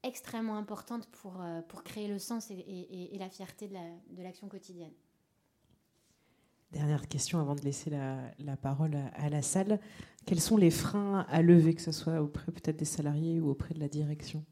extrêmement 0.01 0.57
importantes 0.57 1.07
pour, 1.07 1.43
pour 1.67 1.83
créer 1.83 2.07
le 2.07 2.17
sens 2.17 2.49
et, 2.49 2.55
et, 3.13 3.17
la 3.19 3.29
fierté 3.29 3.67
de 3.67 4.23
l'action 4.23 4.47
quotidienne. 4.47 4.93
Dernière 6.71 7.07
question 7.07 7.39
avant 7.39 7.53
de 7.53 7.61
laisser 7.61 7.91
la, 7.91 8.17
la 8.39 8.57
parole 8.57 8.97
à, 9.13 9.29
la 9.29 9.41
salle. 9.43 9.79
Quels 10.25 10.41
sont 10.41 10.57
les 10.57 10.71
freins 10.71 11.27
à 11.29 11.41
lever, 11.43 11.75
que 11.75 11.81
ce 11.81 11.91
soit 11.91 12.21
auprès 12.21 12.51
peut-être 12.51 12.77
des 12.77 12.85
salariés 12.85 13.39
ou 13.39 13.49
auprès 13.49 13.75
de 13.75 13.79
la 13.79 13.89
direction? 13.89 14.43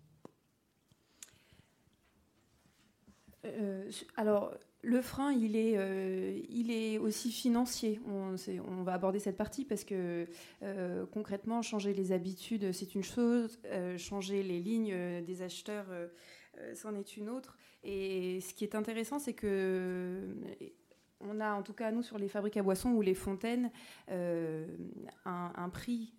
Alors, 4.16 4.54
le 4.82 5.02
frein, 5.02 5.34
il 5.34 5.56
est, 5.56 5.74
euh, 5.78 6.40
il 6.50 6.72
est 6.72 6.98
aussi 6.98 7.32
financier. 7.32 8.00
On, 8.08 8.84
va 8.84 8.94
aborder 8.94 9.20
cette 9.20 9.36
partie 9.36 9.66
parce 9.66 9.84
que 9.84 10.26
euh, 10.64 11.06
concrètement, 11.08 11.62
changer 11.62 11.94
les 11.94 12.12
habitudes, 12.12 12.72
c'est 12.72 12.96
une 12.96 13.04
chose. 13.04 13.60
Euh, 13.66 13.98
changer 13.98 14.42
les 14.42 14.60
lignes 14.60 15.24
des 15.26 15.42
acheteurs, 15.42 15.88
c'en 16.76 16.96
est 16.96 17.18
une 17.18 17.30
autre. 17.30 17.58
Et 17.84 18.42
ce 18.42 18.54
qui 18.54 18.64
est 18.64 18.76
intéressant, 18.76 19.20
c'est 19.20 19.34
que 19.34 20.22
on 21.22 21.40
a 21.40 21.54
en 21.54 21.62
tout 21.64 21.74
cas 21.74 21.92
nous 21.92 22.04
sur 22.04 22.18
les 22.18 22.30
fabriques 22.30 22.58
à 22.58 22.64
boissons 22.64 22.92
ou 22.92 23.02
les 23.02 23.14
fontaines 23.14 23.72
un, 24.08 25.70
prix 25.70 26.14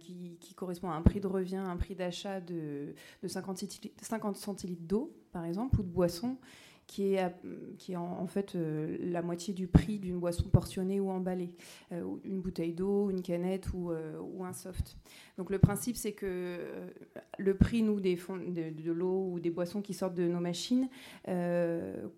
qui, 0.00 0.54
correspond 0.54 0.90
à 0.90 0.94
un 0.94 1.02
prix 1.02 1.20
de 1.20 1.26
revient, 1.26 1.56
un 1.56 1.76
prix 1.76 1.94
d'achat 1.94 2.40
de, 2.40 2.94
de 3.22 3.28
50, 3.28 3.64
50 4.00 4.36
centilitres 4.36 4.82
d'eau 4.82 5.14
par 5.32 5.44
exemple 5.44 5.80
ou 5.80 5.82
de 5.82 5.88
boisson 5.88 6.38
qui 6.86 7.14
est, 7.14 7.96
en, 7.96 8.26
fait 8.26 8.54
euh, 8.54 8.96
la 9.00 9.22
moitié 9.22 9.52
du 9.52 9.66
prix 9.66 9.98
d'une 9.98 10.18
boisson 10.18 10.44
portionnée 10.44 11.00
ou 11.00 11.10
emballée, 11.10 11.52
euh, 11.92 12.04
une 12.24 12.40
bouteille 12.40 12.72
d'eau, 12.72 13.10
une 13.10 13.22
canette 13.22 13.66
euh, 13.74 14.18
ou, 14.20 14.44
un 14.44 14.52
soft. 14.52 14.96
Donc 15.38 15.50
le 15.50 15.58
principe, 15.58 15.96
c'est 15.96 16.12
que 16.12 16.58
le 17.38 17.54
prix, 17.54 17.82
nous, 17.82 18.00
des 18.00 18.14
de, 18.14 18.70
de 18.70 18.92
l'eau 18.92 19.30
ou 19.32 19.40
des 19.40 19.50
boissons 19.50 19.82
qui 19.82 19.92
sortent 19.92 20.14
de 20.14 20.26
nos 20.26 20.40
machines, 20.40 20.88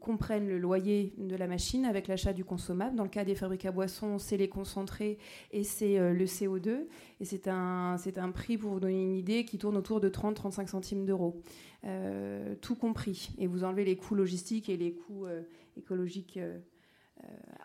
comprennent 0.00 0.48
le 0.48 0.58
loyer 0.58 1.14
de 1.18 1.34
la 1.34 1.48
machine 1.48 1.84
avec 1.84 2.06
l'achat 2.06 2.32
du 2.32 2.44
consommable. 2.44 2.94
Dans 2.94 3.02
le 3.02 3.08
cas 3.08 3.24
des 3.24 3.34
fabriques 3.34 3.66
à 3.66 3.72
boissons, 3.72 4.18
c'est 4.18 4.36
les 4.36 4.48
concentrés 4.48 5.18
et 5.50 5.64
c'est 5.64 5.98
le 5.98 6.24
CO2. 6.26 6.86
Et 7.20 7.24
c'est 7.24 7.48
un, 7.48 7.96
un 8.16 8.30
prix, 8.30 8.56
pour 8.56 8.70
vous 8.70 8.80
donner 8.80 9.02
une 9.02 9.16
idée, 9.16 9.44
qui 9.44 9.58
tourne 9.58 9.76
autour 9.76 10.00
de 10.00 10.08
30-35 10.08 10.68
centimes 10.68 11.04
d'euros. 11.04 11.42
Euh, 11.84 12.54
tout 12.60 12.74
compris. 12.74 13.30
Et 13.38 13.46
vous 13.46 13.62
enlevez 13.64 13.84
les 13.84 13.96
coûts 13.96 14.14
logistiques 14.14 14.68
et 14.68 14.76
les 14.76 14.92
coûts 14.92 15.26
euh, 15.26 15.42
écologiques 15.76 16.36
euh, 16.36 16.58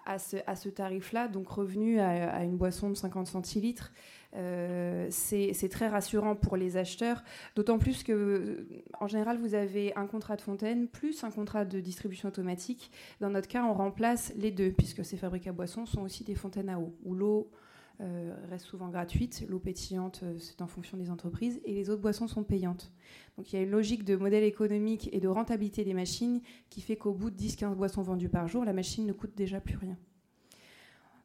à 0.05 0.19
ce, 0.19 0.37
à 0.45 0.55
ce 0.55 0.69
tarif-là, 0.69 1.27
donc 1.27 1.47
revenu 1.47 1.99
à, 1.99 2.43
une 2.43 2.57
boisson 2.57 2.89
de 2.89 2.95
50 2.95 3.27
centilitres. 3.27 3.93
C'est 5.09 5.69
très 5.69 5.87
rassurant 5.87 6.35
pour 6.35 6.57
les 6.57 6.77
acheteurs, 6.77 7.23
d'autant 7.55 7.77
plus 7.77 8.03
que, 8.03 8.65
en 8.99 9.07
général, 9.07 9.37
vous 9.37 9.53
avez 9.53 9.95
un 9.95 10.07
contrat 10.07 10.35
de 10.35 10.41
fontaine 10.41 10.87
plus 10.87 11.23
un 11.23 11.31
contrat 11.31 11.65
de 11.65 11.79
distribution 11.79 12.29
automatique. 12.29 12.91
Dans 13.19 13.29
notre 13.29 13.47
cas, 13.47 13.63
on 13.63 13.73
remplace 13.73 14.33
les 14.35 14.51
deux, 14.51 14.71
puisque 14.71 15.05
ces 15.05 15.17
fabriques 15.17 15.47
à 15.47 15.51
boissons 15.51 15.85
sont 15.85 16.01
aussi 16.01 16.23
des 16.23 16.35
fontaines 16.35 16.69
à 16.69 16.79
eau, 16.79 16.95
où 17.03 17.13
l'eau 17.13 17.51
euh, 18.01 18.33
reste 18.49 18.65
souvent 18.65 18.89
gratuite. 18.89 19.45
L'eau 19.47 19.59
pétillante, 19.59 20.21
euh, 20.23 20.35
c'est 20.39 20.61
en 20.61 20.67
fonction 20.67 20.97
des 20.97 21.09
entreprises. 21.11 21.61
Et 21.63 21.73
les 21.73 21.89
autres 21.89 22.01
boissons 22.01 22.27
sont 22.27 22.43
payantes. 22.43 22.91
Donc 23.37 23.53
il 23.53 23.55
y 23.55 23.59
a 23.59 23.61
une 23.61 23.69
logique 23.69 24.03
de 24.03 24.15
modèle 24.15 24.43
économique 24.43 25.09
et 25.13 25.19
de 25.19 25.27
rentabilité 25.27 25.83
des 25.83 25.93
machines 25.93 26.41
qui 26.69 26.81
fait 26.81 26.95
qu'au 26.95 27.13
bout 27.13 27.29
de 27.29 27.37
10-15 27.37 27.75
boissons 27.75 28.01
vendues 28.01 28.29
par 28.29 28.47
jour, 28.47 28.65
la 28.65 28.73
machine 28.73 29.05
ne 29.05 29.13
coûte 29.13 29.35
déjà 29.35 29.61
plus 29.61 29.77
rien. 29.77 29.97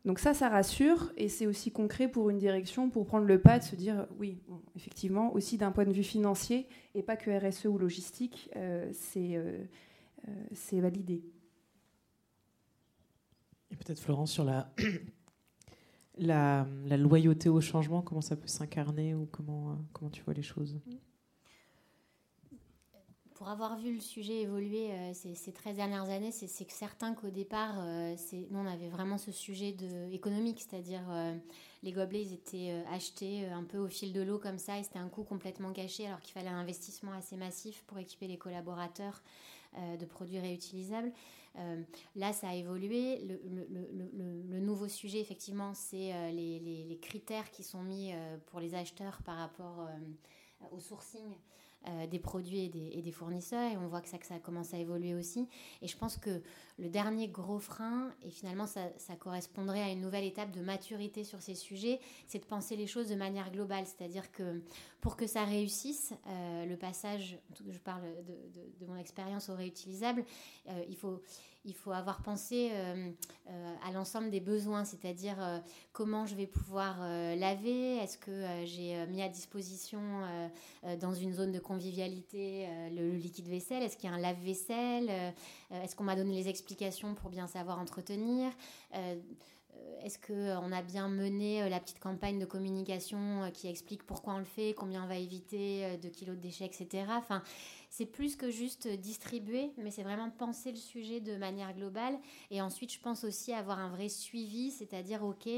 Donc 0.08 0.20
ça, 0.20 0.32
ça 0.32 0.48
rassure 0.48 1.12
et 1.18 1.28
c'est 1.28 1.46
aussi 1.46 1.70
concret 1.70 2.08
pour 2.08 2.30
une 2.30 2.38
direction 2.38 2.88
pour 2.88 3.04
prendre 3.04 3.26
le 3.26 3.42
pas 3.42 3.58
de 3.58 3.64
se 3.64 3.76
dire 3.76 4.06
oui, 4.18 4.40
effectivement, 4.74 5.34
aussi 5.34 5.58
d'un 5.58 5.70
point 5.70 5.84
de 5.84 5.92
vue 5.92 6.02
financier 6.02 6.66
et 6.94 7.02
pas 7.02 7.14
que 7.14 7.30
RSE 7.30 7.66
ou 7.66 7.76
logistique, 7.76 8.48
euh, 8.56 8.90
c'est 8.94 10.80
validé. 10.80 11.22
Et 13.70 13.76
peut-être 13.76 14.00
Florence 14.00 14.32
sur 14.32 14.44
la 14.44 14.72
la, 16.16 16.66
loyauté 16.96 17.50
au 17.50 17.60
changement, 17.60 18.00
comment 18.00 18.22
ça 18.22 18.34
peut 18.34 18.48
s'incarner 18.48 19.14
ou 19.14 19.26
comment, 19.30 19.72
euh, 19.72 19.74
comment 19.92 20.10
tu 20.10 20.22
vois 20.22 20.32
les 20.32 20.40
choses? 20.42 20.80
Pour 23.38 23.48
avoir 23.48 23.78
vu 23.78 23.94
le 23.94 24.00
sujet 24.00 24.40
évoluer 24.40 24.90
euh, 24.90 25.12
ces, 25.14 25.52
13 25.52 25.76
dernières 25.76 26.10
années, 26.10 26.32
c'est 26.32 26.48
certain 26.48 27.14
qu'au 27.14 27.30
départ, 27.30 27.76
euh, 27.78 28.16
nous, 28.50 28.58
on 28.58 28.66
avait 28.66 28.88
vraiment 28.88 29.16
ce 29.16 29.32
sujet 29.32 29.72
de, 29.72 30.12
économique, 30.12 30.60
c'est-à-dire 30.68 31.02
les 31.82 31.92
gobelets, 31.92 32.22
ils 32.22 32.34
étaient 32.34 32.82
achetés 32.92 33.46
un 33.46 33.62
peu 33.62 33.78
au 33.78 33.88
fil 33.88 34.12
de 34.12 34.20
l'eau 34.20 34.38
comme 34.38 34.58
ça, 34.58 34.78
et 34.78 34.82
c'était 34.82 34.98
un 34.98 35.08
coût 35.08 35.22
complètement 35.22 35.72
caché, 35.72 36.06
alors 36.06 36.20
qu'il 36.20 36.32
fallait 36.32 36.48
un 36.48 36.58
investissement 36.58 37.12
assez 37.12 37.36
massif 37.36 37.84
pour 37.86 37.98
équiper 37.98 38.26
les 38.26 38.38
collaborateurs 38.38 39.22
de 39.76 40.04
produits 40.04 40.40
réutilisables. 40.40 41.12
Euh, 41.58 41.82
là, 42.16 42.32
ça 42.32 42.48
a 42.48 42.54
évolué. 42.54 43.20
Le, 43.20 44.60
nouveau 44.60 44.88
sujet, 44.88 45.20
effectivement, 45.20 45.72
c'est 45.74 46.12
euh, 46.12 46.30
les, 46.30 46.98
critères 47.00 47.50
qui 47.50 47.62
sont 47.62 47.82
mis 47.82 48.12
euh, 48.12 48.36
pour 48.46 48.60
les 48.60 48.74
acheteurs 48.74 49.22
par 49.22 49.36
rapport 49.36 49.88
au 50.72 50.80
sourcing 50.80 51.22
euh, 51.22 51.34
des 52.10 52.18
produits 52.18 52.64
et 52.64 53.02
des, 53.02 53.12
fournisseurs 53.12 53.72
et 53.72 53.76
on 53.76 53.86
voit 53.88 54.00
que 54.00 54.08
ça, 54.08 54.18
que 54.18 54.26
ça 54.26 54.38
commence 54.38 54.74
à 54.74 54.78
évoluer 54.78 55.14
aussi. 55.14 55.48
Et 55.80 55.88
je 55.88 55.96
pense 55.96 56.16
que 56.16 56.42
le 56.78 56.88
dernier 56.88 57.28
gros 57.28 57.58
frein, 57.58 58.12
et 58.22 58.30
finalement 58.30 58.66
ça, 58.66 59.16
correspondrait 59.18 59.82
à 59.82 59.90
une 59.90 60.00
nouvelle 60.00 60.24
étape 60.24 60.52
de 60.52 60.60
maturité 60.60 61.24
sur 61.24 61.42
ces 61.42 61.56
sujets, 61.56 61.98
c'est 62.26 62.38
de 62.38 62.44
penser 62.44 62.76
les 62.76 62.86
choses 62.86 63.08
de 63.08 63.16
manière 63.16 63.50
globale. 63.50 63.84
C'est-à-dire 63.84 64.30
que 64.30 64.62
pour 65.00 65.16
que 65.16 65.26
ça 65.26 65.44
réussisse, 65.44 66.12
euh, 66.28 66.66
le 66.66 66.76
passage, 66.76 67.38
je 67.68 67.78
parle 67.78 68.02
de, 68.02 68.86
mon 68.86 68.96
expérience 68.96 69.48
au 69.48 69.54
réutilisable, 69.54 70.24
euh, 70.68 70.84
il 70.88 71.74
faut 71.74 71.92
avoir 71.92 72.22
pensé 72.22 72.70
euh, 72.72 73.10
à 73.84 73.92
l'ensemble 73.92 74.30
des 74.30 74.40
besoins, 74.40 74.84
c'est-à-dire 74.84 75.36
comment 75.92 76.26
je 76.26 76.34
vais 76.34 76.46
pouvoir 76.46 77.00
laver, 77.36 77.96
est-ce 77.96 78.18
que 78.18 78.64
j'ai 78.64 79.04
mis 79.06 79.20
à 79.20 79.28
disposition 79.28 80.00
dans 81.00 81.12
une 81.12 81.34
zone 81.34 81.52
de 81.52 81.58
convivialité 81.58 82.66
le, 82.92 83.10
liquide 83.10 83.48
vaisselle, 83.48 83.82
est-ce 83.82 83.96
qu'il 83.96 84.08
y 84.08 84.12
a 84.12 84.16
un 84.16 84.20
lave-vaisselle, 84.20 85.34
est-ce 85.70 85.94
qu'on 85.94 86.04
m'a 86.04 86.16
donné 86.16 86.32
les 86.34 86.48
explications 86.48 86.67
pour 87.14 87.30
bien 87.30 87.46
savoir 87.46 87.78
entretenir 87.78 88.50
est-ce 90.02 90.18
qu'on 90.18 90.72
a 90.72 90.82
bien 90.82 91.08
mené 91.08 91.68
la 91.68 91.80
petite 91.80 91.98
campagne 92.00 92.38
de 92.38 92.44
communication 92.44 93.50
qui 93.52 93.68
explique 93.68 94.04
pourquoi 94.04 94.34
on 94.34 94.38
le 94.38 94.44
fait, 94.44 94.74
combien 94.74 95.04
on 95.04 95.06
va 95.06 95.16
éviter 95.16 95.96
de 95.98 96.08
kilos 96.08 96.36
de 96.36 96.40
déchets, 96.40 96.66
etc. 96.66 97.04
Enfin, 97.10 97.42
c'est 97.90 98.06
plus 98.06 98.36
que 98.36 98.50
juste 98.50 98.86
distribuer, 98.86 99.72
mais 99.78 99.90
c'est 99.90 100.02
vraiment 100.02 100.30
penser 100.30 100.70
le 100.70 100.76
sujet 100.76 101.20
de 101.20 101.36
manière 101.36 101.74
globale. 101.74 102.18
Et 102.50 102.60
ensuite, 102.60 102.92
je 102.92 103.00
pense 103.00 103.24
aussi 103.24 103.52
avoir 103.52 103.78
un 103.78 103.88
vrai 103.88 104.08
suivi, 104.08 104.70
c'est-à-dire, 104.70 105.24
OK, 105.24 105.48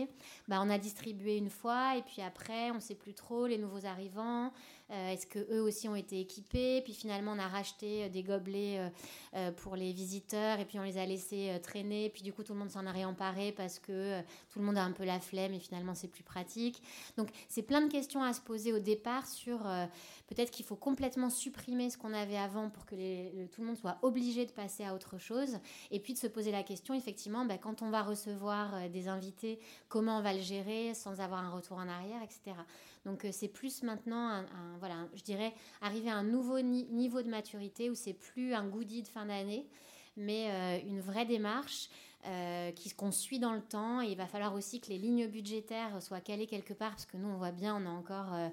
bah, 0.48 0.60
on 0.62 0.70
a 0.70 0.78
distribué 0.78 1.36
une 1.36 1.50
fois, 1.50 1.96
et 1.96 2.02
puis 2.02 2.22
après, 2.22 2.70
on 2.70 2.76
ne 2.76 2.80
sait 2.80 2.94
plus 2.94 3.14
trop, 3.14 3.46
les 3.46 3.58
nouveaux 3.58 3.84
arrivants, 3.84 4.46
euh, 4.46 4.50
est-ce 4.90 5.26
que 5.26 5.38
eux 5.52 5.62
aussi 5.62 5.88
ont 5.88 5.94
été 5.94 6.20
équipés? 6.20 6.80
Puis 6.82 6.94
finalement, 6.94 7.32
on 7.32 7.38
a 7.38 7.46
racheté 7.46 8.04
euh, 8.04 8.08
des 8.08 8.22
gobelets 8.22 8.90
euh, 9.34 9.52
pour 9.52 9.76
les 9.76 9.92
visiteurs 9.92 10.58
et 10.58 10.64
puis 10.64 10.78
on 10.78 10.82
les 10.82 10.98
a 10.98 11.06
laissés 11.06 11.58
traîner. 11.62 12.10
Puis 12.10 12.22
du 12.22 12.32
coup, 12.32 12.42
tout 12.42 12.52
le 12.52 12.58
monde 12.58 12.70
s'en 12.70 12.86
a 12.86 12.92
réemparé 12.92 13.52
parce 13.52 13.78
que 13.78 14.20
tout 14.50 14.58
le 14.58 14.64
monde 14.64 14.78
a 14.78 14.82
un 14.82 14.92
peu 14.92 15.04
la 15.04 15.20
flemme 15.20 15.54
et 15.54 15.60
finalement, 15.60 15.94
c'est 15.94 16.08
plus 16.08 16.24
pratique. 16.24 16.82
Donc, 17.16 17.28
c'est 17.48 17.62
plein 17.62 17.80
de 17.80 17.90
questions 17.90 18.22
à 18.22 18.32
se 18.32 18.40
poser 18.40 18.72
au 18.72 18.78
départ 18.78 19.26
sur 19.26 19.60
peut-être 20.26 20.50
qu'il 20.50 20.64
faut 20.64 20.76
complètement 20.76 21.30
supprimer 21.30 21.90
ce 21.90 21.98
qu'on 21.98 22.12
avait 22.12 22.36
avant 22.36 22.70
pour 22.70 22.86
que 22.86 23.46
tout 23.46 23.60
le 23.60 23.66
monde 23.66 23.76
soit 23.76 23.98
obligé 24.02 24.46
de 24.46 24.52
passer 24.52 24.84
à 24.84 24.94
autre 24.94 25.18
chose. 25.18 25.58
Et 25.90 26.00
puis 26.00 26.14
de 26.14 26.18
se 26.18 26.26
poser 26.26 26.50
la 26.50 26.62
question, 26.62 26.94
effectivement, 26.94 27.44
bah, 27.44 27.58
quand 27.58 27.82
on 27.82 27.90
va 27.90 28.02
recevoir 28.02 28.88
des 28.90 29.08
invités, 29.08 29.60
comment 29.88 30.18
on 30.18 30.22
va 30.22 30.32
le 30.32 30.40
gérer 30.40 30.94
sans 30.94 31.20
avoir 31.20 31.44
un 31.44 31.50
retour 31.50 31.76
en 31.78 31.88
arrière, 31.88 32.22
etc. 32.22 32.56
Donc 33.06 33.26
c'est 33.32 33.48
plus 33.48 33.82
maintenant, 33.82 34.44
voilà, 34.78 35.08
je 35.14 35.22
dirais, 35.22 35.54
arriver 35.80 36.10
à 36.10 36.16
un 36.16 36.22
nouveau 36.22 36.60
niveau 36.60 37.22
de 37.22 37.28
maturité 37.28 37.88
où 37.88 37.94
c'est 37.94 38.12
plus 38.12 38.52
un 38.52 38.66
goodie 38.66 39.02
de 39.02 39.08
fin 39.08 39.24
d'année, 39.24 39.66
mais 40.16 40.50
euh, 40.50 40.86
une 40.86 41.00
vraie 41.00 41.24
démarche 41.24 41.88
euh, 42.26 42.70
qu'on 42.96 43.12
suit 43.12 43.38
dans 43.38 43.54
le 43.54 43.62
temps. 43.62 44.00
Et 44.02 44.08
il 44.08 44.16
va 44.16 44.26
falloir 44.26 44.54
aussi 44.54 44.80
que 44.80 44.88
les 44.88 44.98
lignes 44.98 45.26
budgétaires 45.26 46.02
soient 46.02 46.20
calées 46.20 46.46
quelque 46.46 46.74
part, 46.74 46.90
parce 46.90 47.06
que 47.06 47.16
nous, 47.16 47.28
on 47.28 47.36
voit 47.36 47.52
bien, 47.52 47.76
on 47.76 47.86
a 47.86 47.90
encore... 47.90 48.32
Euh, 48.34 48.48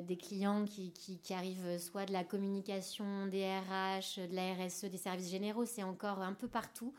des 0.00 0.16
clients 0.16 0.64
qui, 0.64 0.90
qui, 0.90 1.34
arrivent 1.34 1.76
soit 1.78 2.06
de 2.06 2.14
la 2.14 2.24
communication, 2.24 3.26
des 3.26 3.44
RH, 3.44 4.26
de 4.30 4.34
la 4.34 4.54
RSE, 4.54 4.86
des 4.86 4.96
services 4.96 5.28
généraux, 5.28 5.66
c'est 5.66 5.82
encore 5.82 6.22
un 6.22 6.32
peu 6.32 6.48
partout. 6.48 6.94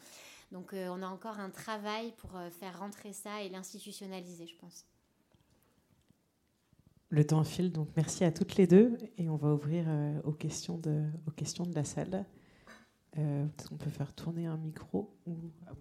Donc 0.51 0.73
on 0.73 1.01
a 1.01 1.07
encore 1.07 1.39
un 1.39 1.49
travail 1.49 2.13
pour 2.17 2.29
faire 2.59 2.77
rentrer 2.77 3.13
ça 3.13 3.41
et 3.41 3.49
l'institutionnaliser, 3.49 4.45
je 4.45 4.55
pense. 4.57 4.85
Le 7.11 7.25
temps 7.25 7.43
file, 7.43 7.73
donc 7.73 7.89
merci 7.97 8.23
à 8.23 8.31
toutes 8.31 8.55
les 8.55 8.67
deux. 8.67 8.97
Et 9.17 9.27
on 9.27 9.35
va 9.35 9.53
ouvrir 9.53 9.83
euh, 9.87 10.21
aux, 10.23 10.31
questions 10.31 10.77
de, 10.77 11.03
aux 11.27 11.31
questions 11.31 11.65
de 11.65 11.75
la 11.75 11.83
salle. 11.83 12.25
Euh, 13.17 13.45
Peut-être 13.45 13.69
qu'on 13.69 13.75
peut 13.75 13.89
faire 13.89 14.13
tourner 14.13 14.45
un 14.47 14.55
micro. 14.55 15.13
Ou... 15.27 15.35
Ah 15.67 15.73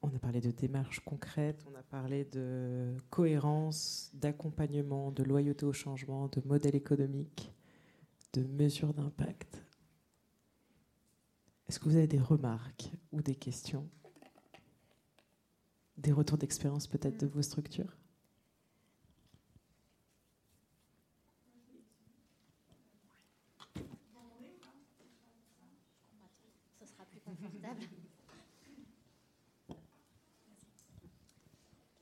on 0.00 0.14
a 0.14 0.18
parlé 0.20 0.40
de 0.40 0.52
démarches 0.52 1.00
concrètes, 1.00 1.66
on 1.70 1.74
a 1.76 1.82
parlé 1.82 2.24
de 2.24 2.96
cohérence, 3.10 4.10
d'accompagnement, 4.14 5.10
de 5.10 5.24
loyauté 5.24 5.66
au 5.66 5.72
changement, 5.72 6.28
de 6.28 6.40
modèle 6.46 6.76
économique, 6.76 7.52
de 8.32 8.44
mesures 8.44 8.94
d'impact. 8.94 9.67
Est-ce 11.68 11.78
que 11.78 11.84
vous 11.84 11.96
avez 11.96 12.06
des 12.06 12.18
remarques 12.18 12.90
ou 13.12 13.20
des 13.20 13.34
questions? 13.34 13.86
Des 15.98 16.12
retours 16.12 16.38
d'expérience 16.38 16.86
peut-être 16.86 17.18
de 17.18 17.26
vos 17.26 17.42
structures? 17.42 17.94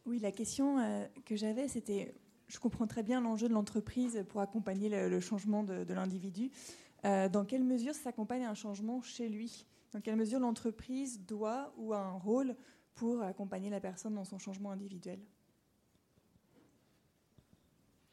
Oui, 0.05 0.20
la 0.20 0.31
question 0.31 0.79
euh, 0.79 1.05
que 1.24 1.35
j'avais, 1.35 1.66
c'était, 1.66 2.14
je 2.46 2.61
comprends 2.61 2.87
très 2.87 3.02
bien 3.02 3.20
l'enjeu 3.20 3.48
de 3.48 3.52
l'entreprise 3.52 4.24
pour 4.29 4.40
accompagner 4.40 4.88
le, 4.88 5.18
changement 5.18 5.64
de 5.64 5.92
l'individu. 5.92 6.52
Euh, 7.05 7.29
dans 7.29 7.45
quelle 7.45 7.65
mesure 7.65 7.95
ça 7.95 8.05
s'accompagne 8.05 8.45
un 8.45 8.55
changement 8.55 9.03
chez 9.03 9.29
lui? 9.29 9.67
Dans 9.93 10.01
quelle 10.01 10.17
mesure 10.17 10.41
l'entreprise 10.41 11.21
doit 11.25 11.73
ou 11.77 11.93
a 11.93 11.99
un 11.99 12.19
rôle 12.19 12.57
pour 12.95 13.23
accompagner 13.23 13.71
la 13.71 13.81
personne 13.81 14.15
dans 14.15 14.25
son 14.25 14.39
changement 14.39 14.71
individuel? 14.71 15.21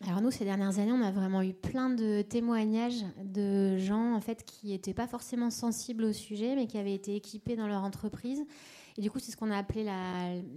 Alors 0.06 0.22
nous, 0.22 0.32
ces 0.32 0.44
dernières 0.44 0.80
années, 0.80 0.92
on 0.92 1.02
a 1.02 1.12
vraiment 1.12 1.42
eu 1.42 1.54
plein 1.54 1.90
de 1.90 2.22
témoignages 2.22 3.06
de 3.24 3.78
gens 3.78 4.14
en 4.14 4.20
fait 4.20 4.44
qui 4.44 4.68
n'étaient 4.68 4.94
pas 4.94 5.08
forcément 5.08 5.50
sensibles 5.50 6.04
au 6.04 6.12
sujet, 6.12 6.56
mais 6.56 6.68
qui 6.68 6.78
avaient 6.78 6.94
été 6.94 7.16
équipés 7.16 7.56
dans 7.56 7.68
leur 7.68 7.84
entreprise. 7.84 8.44
Et 8.98 9.02
du 9.02 9.10
coup, 9.10 9.20
c'est 9.20 9.32
ce 9.32 9.38
qu'on 9.38 9.50
a 9.50 9.58
appelé 9.58 9.90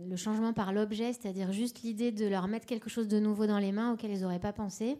le 0.09 0.17
changement 0.17 0.53
par 0.53 0.73
l'objet, 0.73 1.12
c'est-à-dire 1.12 1.53
juste 1.53 1.83
l'idée 1.83 2.11
de 2.11 2.27
leur 2.27 2.49
mettre 2.49 2.67
quelque 2.67 2.91
chose 2.91 3.09
de 3.09 3.21
nouveau 3.21 3.47
dans 3.47 3.59
les 3.59 3.73
mains 3.73 3.93
auquel 3.93 4.11
ils 4.11 4.23
n'auraient 4.23 4.41
pas 4.41 4.53
pensé. 4.53 4.99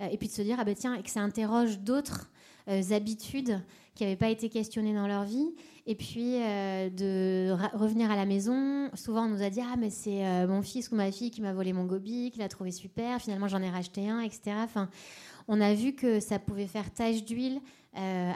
Euh, 0.00 0.08
et 0.10 0.16
puis 0.16 0.28
de 0.28 0.32
se 0.32 0.42
dire, 0.42 0.56
ah 0.58 0.64
ben 0.64 0.74
tiens, 0.74 0.94
et 0.94 1.02
que 1.02 1.10
ça 1.10 1.20
interroge 1.20 1.78
d'autres 1.78 2.30
habitudes 2.66 3.60
qui 3.94 4.04
n'avaient 4.04 4.16
pas 4.16 4.30
été 4.30 4.48
questionnées 4.48 4.94
dans 4.94 5.06
leur 5.06 5.24
vie. 5.24 5.54
Et 5.86 5.94
puis 5.94 6.36
euh, 6.36 6.88
de 6.88 7.52
revenir 7.76 8.10
à 8.10 8.16
la 8.16 8.24
maison, 8.24 8.90
souvent 8.94 9.26
on 9.26 9.28
nous 9.28 9.42
a 9.42 9.50
dit 9.50 9.60
ah 9.60 9.76
mais 9.78 9.90
c'est 9.90 10.26
euh, 10.26 10.46
mon 10.48 10.62
fils 10.62 10.90
ou 10.90 10.96
ma 10.96 11.12
fille 11.12 11.30
qui 11.30 11.42
m'a 11.42 11.52
volé 11.52 11.72
mon 11.72 11.84
gobi, 11.84 12.30
qui 12.30 12.38
l'a 12.38 12.48
trouvé 12.48 12.70
super. 12.70 13.20
Finalement 13.20 13.48
j'en 13.48 13.60
ai 13.60 13.68
racheté 13.70 14.08
un, 14.08 14.20
etc. 14.20 14.56
Enfin, 14.56 14.88
on 15.46 15.60
a 15.60 15.74
vu 15.74 15.92
que 15.92 16.20
ça 16.20 16.38
pouvait 16.38 16.66
faire 16.66 16.92
tache 16.92 17.24
d'huile 17.24 17.60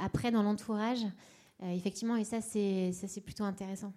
après 0.05 0.31
dans 0.31 0.43
l'entourage. 0.43 1.05
effectivement, 1.64 2.17
et 2.17 2.23
ça 2.23 2.41
c'est 2.41 3.21
plutôt 3.25 3.45
intéressant. 3.45 3.93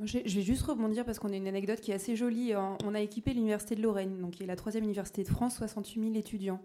Je 0.00 0.18
vais 0.18 0.42
juste 0.42 0.62
rebondir 0.62 1.04
parce 1.04 1.18
qu'on 1.18 1.32
a 1.32 1.36
une 1.36 1.46
anecdote 1.46 1.80
qui 1.80 1.92
est 1.92 1.94
assez 1.94 2.16
jolie. 2.16 2.52
On 2.84 2.94
a 2.94 3.00
équipé 3.00 3.32
l'Université 3.32 3.74
de 3.74 3.82
Lorraine, 3.82 4.20
donc 4.20 4.32
qui 4.32 4.42
est 4.42 4.46
la 4.46 4.56
troisième 4.56 4.84
université 4.84 5.22
de 5.22 5.28
France, 5.28 5.56
68 5.56 6.00
000 6.00 6.14
étudiants. 6.14 6.60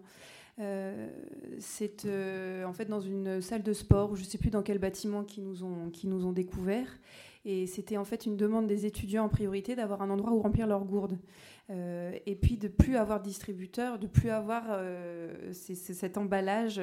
Euh, 0.58 1.08
c'est 1.58 2.04
euh, 2.04 2.64
en 2.64 2.72
fait 2.72 2.86
dans 2.86 3.00
une 3.00 3.40
salle 3.40 3.62
de 3.62 3.72
sport, 3.72 4.16
je 4.16 4.22
ne 4.22 4.26
sais 4.26 4.36
plus 4.36 4.50
dans 4.50 4.62
quel 4.62 4.78
bâtiment 4.78 5.24
qui 5.24 5.40
nous 5.40 5.64
ont, 5.64 5.90
qui 5.90 6.06
nous 6.06 6.26
ont 6.26 6.32
découvert. 6.32 6.98
Et 7.46 7.66
c'était 7.66 7.96
en 7.96 8.04
fait 8.04 8.26
une 8.26 8.36
demande 8.36 8.66
des 8.66 8.84
étudiants 8.84 9.24
en 9.24 9.28
priorité 9.30 9.74
d'avoir 9.74 10.02
un 10.02 10.10
endroit 10.10 10.32
où 10.32 10.40
remplir 10.40 10.66
leurs 10.66 10.84
gourdes. 10.84 11.18
Euh, 11.70 12.12
et 12.26 12.34
puis 12.34 12.58
de 12.58 12.68
plus 12.68 12.96
avoir 12.96 13.22
distributeur, 13.22 13.98
de 13.98 14.06
plus 14.06 14.30
avoir 14.30 14.78
cet 15.52 16.18
emballage. 16.18 16.80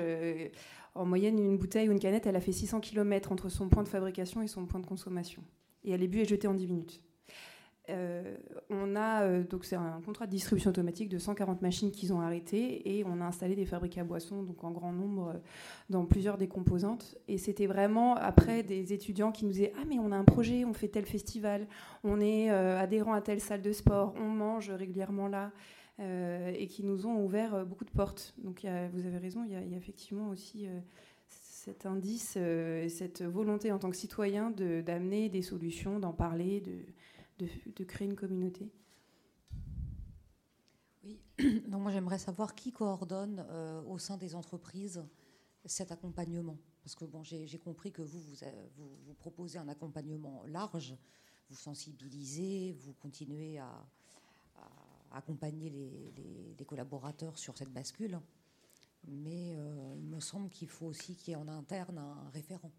en 0.96 1.06
moyenne, 1.06 1.38
une 1.38 1.58
bouteille 1.58 1.90
ou 1.90 1.92
une 1.92 2.00
canette, 2.00 2.26
elle 2.26 2.36
a 2.36 2.42
fait 2.42 2.54
600 2.54 2.80
km 2.80 3.32
entre 3.32 3.50
son 3.50 3.70
point 3.70 3.84
de 3.84 3.90
fabrication 3.90 4.42
et 4.42 4.48
son 4.48 4.66
point 4.66 4.80
de 4.80 4.88
consommation 4.88 5.44
et 5.84 5.92
elle 5.92 6.04
est 6.04 6.08
bu 6.08 6.20
et 6.20 6.26
jetée 6.26 6.48
en 6.48 6.54
10 6.54 6.68
minutes. 6.68 7.02
Euh, 7.90 8.36
on 8.70 8.98
a 8.98 9.24
euh, 9.24 9.44
donc 9.44 9.64
c'est 9.64 9.78
un 9.78 10.02
contrat 10.06 10.26
de 10.26 10.32
distribution 10.32 10.72
automatique 10.72 11.08
de 11.08 11.18
140 11.18 11.62
machines 11.62 11.90
qu'ils 11.90 12.12
ont 12.12 12.20
arrêté 12.20 12.98
et 12.98 13.06
on 13.06 13.22
a 13.22 13.26
installé 13.26 13.56
des 13.56 13.66
fabriques 13.66 13.98
à 13.98 14.04
boissons 14.04 14.44
donc 14.44 14.62
en 14.66 14.72
grand 14.72 14.92
nombre 14.92 15.30
euh, 15.30 15.40
dans 15.90 16.06
plusieurs 16.06 16.38
des 16.38 16.50
composantes. 16.50 17.16
Et 17.30 17.38
c'était 17.38 17.66
vraiment 17.66 18.16
après 18.16 18.64
des 18.64 18.92
étudiants 18.92 19.32
qui 19.32 19.46
nous 19.46 19.52
disaient 19.52 19.72
ah 19.78 19.84
mais 19.88 20.00
on 20.00 20.12
a 20.12 20.18
un 20.18 20.26
projet 20.26 20.66
on 20.66 20.74
fait 20.74 20.90
tel 20.90 21.06
festival 21.06 21.66
on 22.04 22.20
est 22.20 22.50
adhérent 22.50 23.14
à 23.14 23.22
telle 23.22 23.40
salle 23.40 23.62
de 23.62 23.72
sport 23.72 24.14
on 24.20 24.28
mange 24.28 24.70
régulièrement 24.70 25.28
là 25.28 25.52
et 26.00 26.68
qui 26.68 26.84
nous 26.84 27.08
ont 27.08 27.24
ouvert 27.24 27.66
beaucoup 27.66 27.86
de 27.86 27.92
portes. 27.92 28.36
Donc 28.38 28.66
vous 28.94 29.06
avez 29.06 29.18
raison 29.18 29.44
il 29.46 29.54
y, 29.54 29.56
a 29.56 29.78
effectivement 29.78 30.30
aussi 30.30 30.68
cet 31.68 31.86
indice, 31.86 32.36
euh, 32.38 32.88
cette 32.88 33.22
volonté 33.24 33.74
en 33.74 33.78
tant 33.78 33.90
que 33.90 33.98
citoyen 33.98 34.52
d'amener 34.52 35.28
des 35.28 35.42
solutions, 35.42 36.00
d'en 36.00 36.14
parler, 36.14 36.62
de, 36.62 37.46
de, 37.76 37.84
créer 37.84 38.08
une 38.08 38.16
communauté. 38.16 38.72
Oui, 41.04 41.20
donc 41.68 41.82
moi 41.82 41.92
j'aimerais 41.92 42.20
savoir 42.20 42.56
qui 42.56 42.72
coordonne 42.72 43.46
euh, 43.50 43.82
au 43.82 43.98
sein 43.98 44.16
des 44.16 44.34
entreprises 44.34 45.04
cet 45.66 45.92
accompagnement. 45.92 46.58
Parce 46.86 46.96
que 46.96 47.04
bon, 47.04 47.22
j'ai 47.22 47.60
compris 47.60 47.92
que 47.92 48.02
vous 48.02 48.22
vous, 48.78 48.90
vous, 49.06 49.14
proposez 49.16 49.60
un 49.60 49.68
accompagnement 49.68 50.46
large, 50.48 50.96
vous 51.50 51.58
sensibilisez, 51.58 52.78
vous 52.80 52.94
continuez 52.94 53.58
à, 53.58 53.86
accompagner 55.12 55.70
les, 55.70 56.56
les 56.58 56.66
collaborateurs 56.66 57.38
sur 57.38 57.58
cette 57.58 57.74
bascule 57.74 58.22
mais 59.08 59.56
euh, 59.56 59.96
il 59.98 60.08
me 60.08 60.20
semble 60.20 60.50
qu'il 60.50 60.68
faut 60.68 60.86
aussi 60.86 61.16
qu'il 61.16 61.32
y 61.32 61.34
ait 61.34 61.40
en 61.40 61.48
interne 61.48 61.98
un 61.98 62.30
référent. 62.34 62.72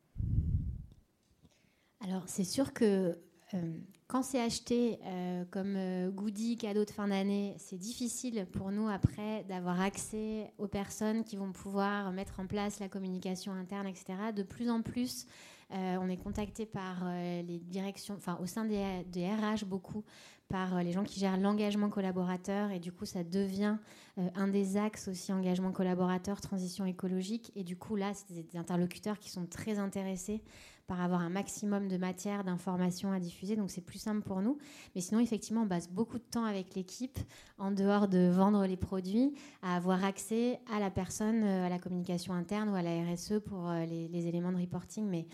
Alors 2.00 2.22
c'est 2.26 2.44
sûr 2.44 2.72
que 2.72 3.18
euh, 3.54 3.78
quand 4.06 4.22
c'est 4.22 4.40
acheté 4.40 4.98
euh, 5.04 5.44
comme 5.50 6.10
goodie, 6.10 6.56
cadeau 6.56 6.84
de 6.84 6.90
fin 6.90 7.08
d'année, 7.08 7.54
c'est 7.58 7.78
difficile 7.78 8.46
pour 8.52 8.70
nous 8.70 8.88
après 8.88 9.44
d'avoir 9.44 9.80
accès 9.80 10.52
aux 10.58 10.68
personnes 10.68 11.24
qui 11.24 11.36
vont 11.36 11.52
pouvoir 11.52 12.12
mettre 12.12 12.40
en 12.40 12.46
place 12.46 12.78
la 12.78 12.88
communication 12.88 13.52
interne, 13.52 13.86
etc. 13.86 14.32
De 14.34 14.42
plus 14.42 14.70
en 14.70 14.82
plus, 14.82 15.26
on 15.70 16.09
est 16.09 16.16
contacté 16.16 16.66
par 16.66 17.04
les 17.46 17.59
directions, 17.59 18.14
enfin 18.16 18.38
au 18.40 18.46
sein 18.46 18.64
des, 18.64 19.26
RH 19.26 19.64
beaucoup, 19.66 20.04
par 20.48 20.76
euh, 20.76 20.83
les 20.83 20.92
gens 20.92 21.04
qui 21.04 21.20
gèrent 21.20 21.37
l'engagement 21.37 21.90
collaborateur. 21.90 22.70
Et 22.70 22.78
du 22.78 22.92
coup 22.92 23.04
ça 23.04 23.22
devient 23.22 23.76
euh, 24.18 24.28
un 24.35 24.48
des 24.48 24.76
axes 24.76 25.09
aussi 25.09 25.33
engagement 25.33 25.72
collaborateur, 25.72 26.40
transition 26.40 26.85
écologique. 26.87 27.52
Et 27.54 27.64
du 27.64 27.76
coup 27.76 27.96
là 27.96 28.12
c'est 28.14 28.33
des 28.35 28.59
interlocuteurs 28.59 29.18
qui 29.18 29.31
sont 29.31 29.46
très 29.46 29.78
intéressés 29.78 30.42
par 30.88 31.01
avoir 31.01 31.20
un 31.20 31.29
maximum 31.29 31.87
de 31.87 31.96
matière, 31.96 32.42
d'informations 32.42 33.12
à 33.12 33.20
diffuser. 33.20 33.55
Donc 33.55 33.70
c'est 33.70 33.85
plus 33.85 34.01
simple 34.01 34.22
pour 34.22 34.42
nous. 34.42 34.59
Mais 34.94 35.01
sinon, 35.01 35.20
effectivement, 35.20 35.62
on 35.62 35.68
passe 35.68 35.88
beaucoup 35.88 36.18
de 36.18 36.24
temps 36.24 36.44
avec 36.44 36.74
l'équipe, 36.74 37.18
en 37.59 37.70
dehors 37.70 38.09
de 38.09 38.29
vendre 38.29 38.66
les 38.66 38.77
produits, 38.77 39.35
à 39.62 39.77
avoir 39.77 40.05
accès 40.05 40.59
à 40.74 40.81
la 40.81 40.90
personne, 40.90 41.44
à 41.44 41.68
la 41.68 41.79
communication 41.79 42.33
interne 42.33 42.70
ou 42.70 42.74
à 42.74 42.83
la 42.83 43.05
RSE 43.05 43.40
pour 43.44 43.70
les, 43.70 44.09
les 44.09 44.27
éléments 44.27 44.51
de 44.51 44.59
reporting. 44.59 45.07
Mais 45.07 45.27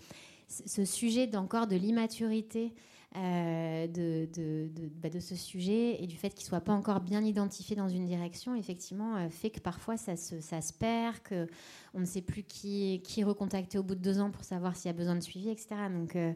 ce 0.47 0.85
sujet 0.85 1.25
d'encore 1.25 1.65
de 1.65 1.75
l'immaturité 1.75 2.73
euh, 3.17 3.87
de, 3.87 4.27
de, 4.35 4.69
bah, 5.01 5.09
de, 5.09 5.21
ce 5.21 5.35
sujet 5.35 6.03
et 6.03 6.05
du 6.05 6.17
fait 6.17 6.31
qu'il 6.31 6.43
ne 6.43 6.49
soit 6.49 6.59
pas 6.59 6.73
encore 6.73 6.99
bien 6.99 7.23
identifié 7.23 7.73
dans 7.73 7.87
une 7.87 8.05
direction, 8.05 8.55
effectivement, 8.55 9.15
euh, 9.15 9.29
fait 9.29 9.51
que 9.51 9.61
parfois 9.61 9.95
ça 9.95 10.17
se, 10.17 10.41
ça 10.41 10.59
se 10.59 10.73
perd, 10.73 11.15
qu'on 11.27 11.99
ne 11.99 12.05
sait 12.05 12.21
plus 12.21 12.43
qui, 12.43 13.01
qui 13.05 13.23
recontacter 13.23 13.77
au 13.77 13.83
bout 13.83 13.95
de 13.95 14.01
deux 14.01 14.19
ans 14.19 14.31
pour 14.31 14.43
savoir 14.43 14.75
s'il 14.75 14.87
y 14.87 14.93
a 14.93 14.97
besoin 14.97 15.15
de 15.15 15.21
suivi, 15.21 15.49
etc. 15.49 15.75
Donc 15.89 16.17
euh, 16.17 16.33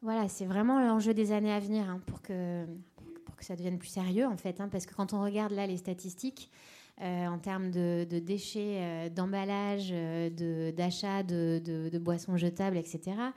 voilà, 0.00 0.28
c'est 0.28 0.46
vraiment 0.46 0.78
l'enjeu 0.78 1.12
des 1.12 1.32
années 1.32 1.52
à 1.52 1.58
venir 1.58 1.90
hein, 1.90 2.00
pour, 2.06 2.22
que, 2.22 2.64
pour 3.24 3.34
que 3.34 3.44
ça 3.44 3.56
devienne 3.56 3.78
plus 3.78 3.88
sérieux, 3.88 4.26
en 4.26 4.36
fait. 4.36 4.60
Hein, 4.60 4.68
parce 4.70 4.86
que 4.86 4.94
quand 4.94 5.12
on 5.12 5.24
regarde 5.24 5.52
là 5.52 5.66
les 5.66 5.76
statistiques, 5.76 6.50
en 7.00 7.38
termes 7.38 7.72
de, 7.72 8.06
déchets, 8.20 9.10
d'emballage, 9.10 9.92
d'achat 10.76 11.24
de, 11.24 11.60
de, 11.64 11.98
boissons 11.98 12.36
jetables, 12.36 12.76
etc 12.76 13.32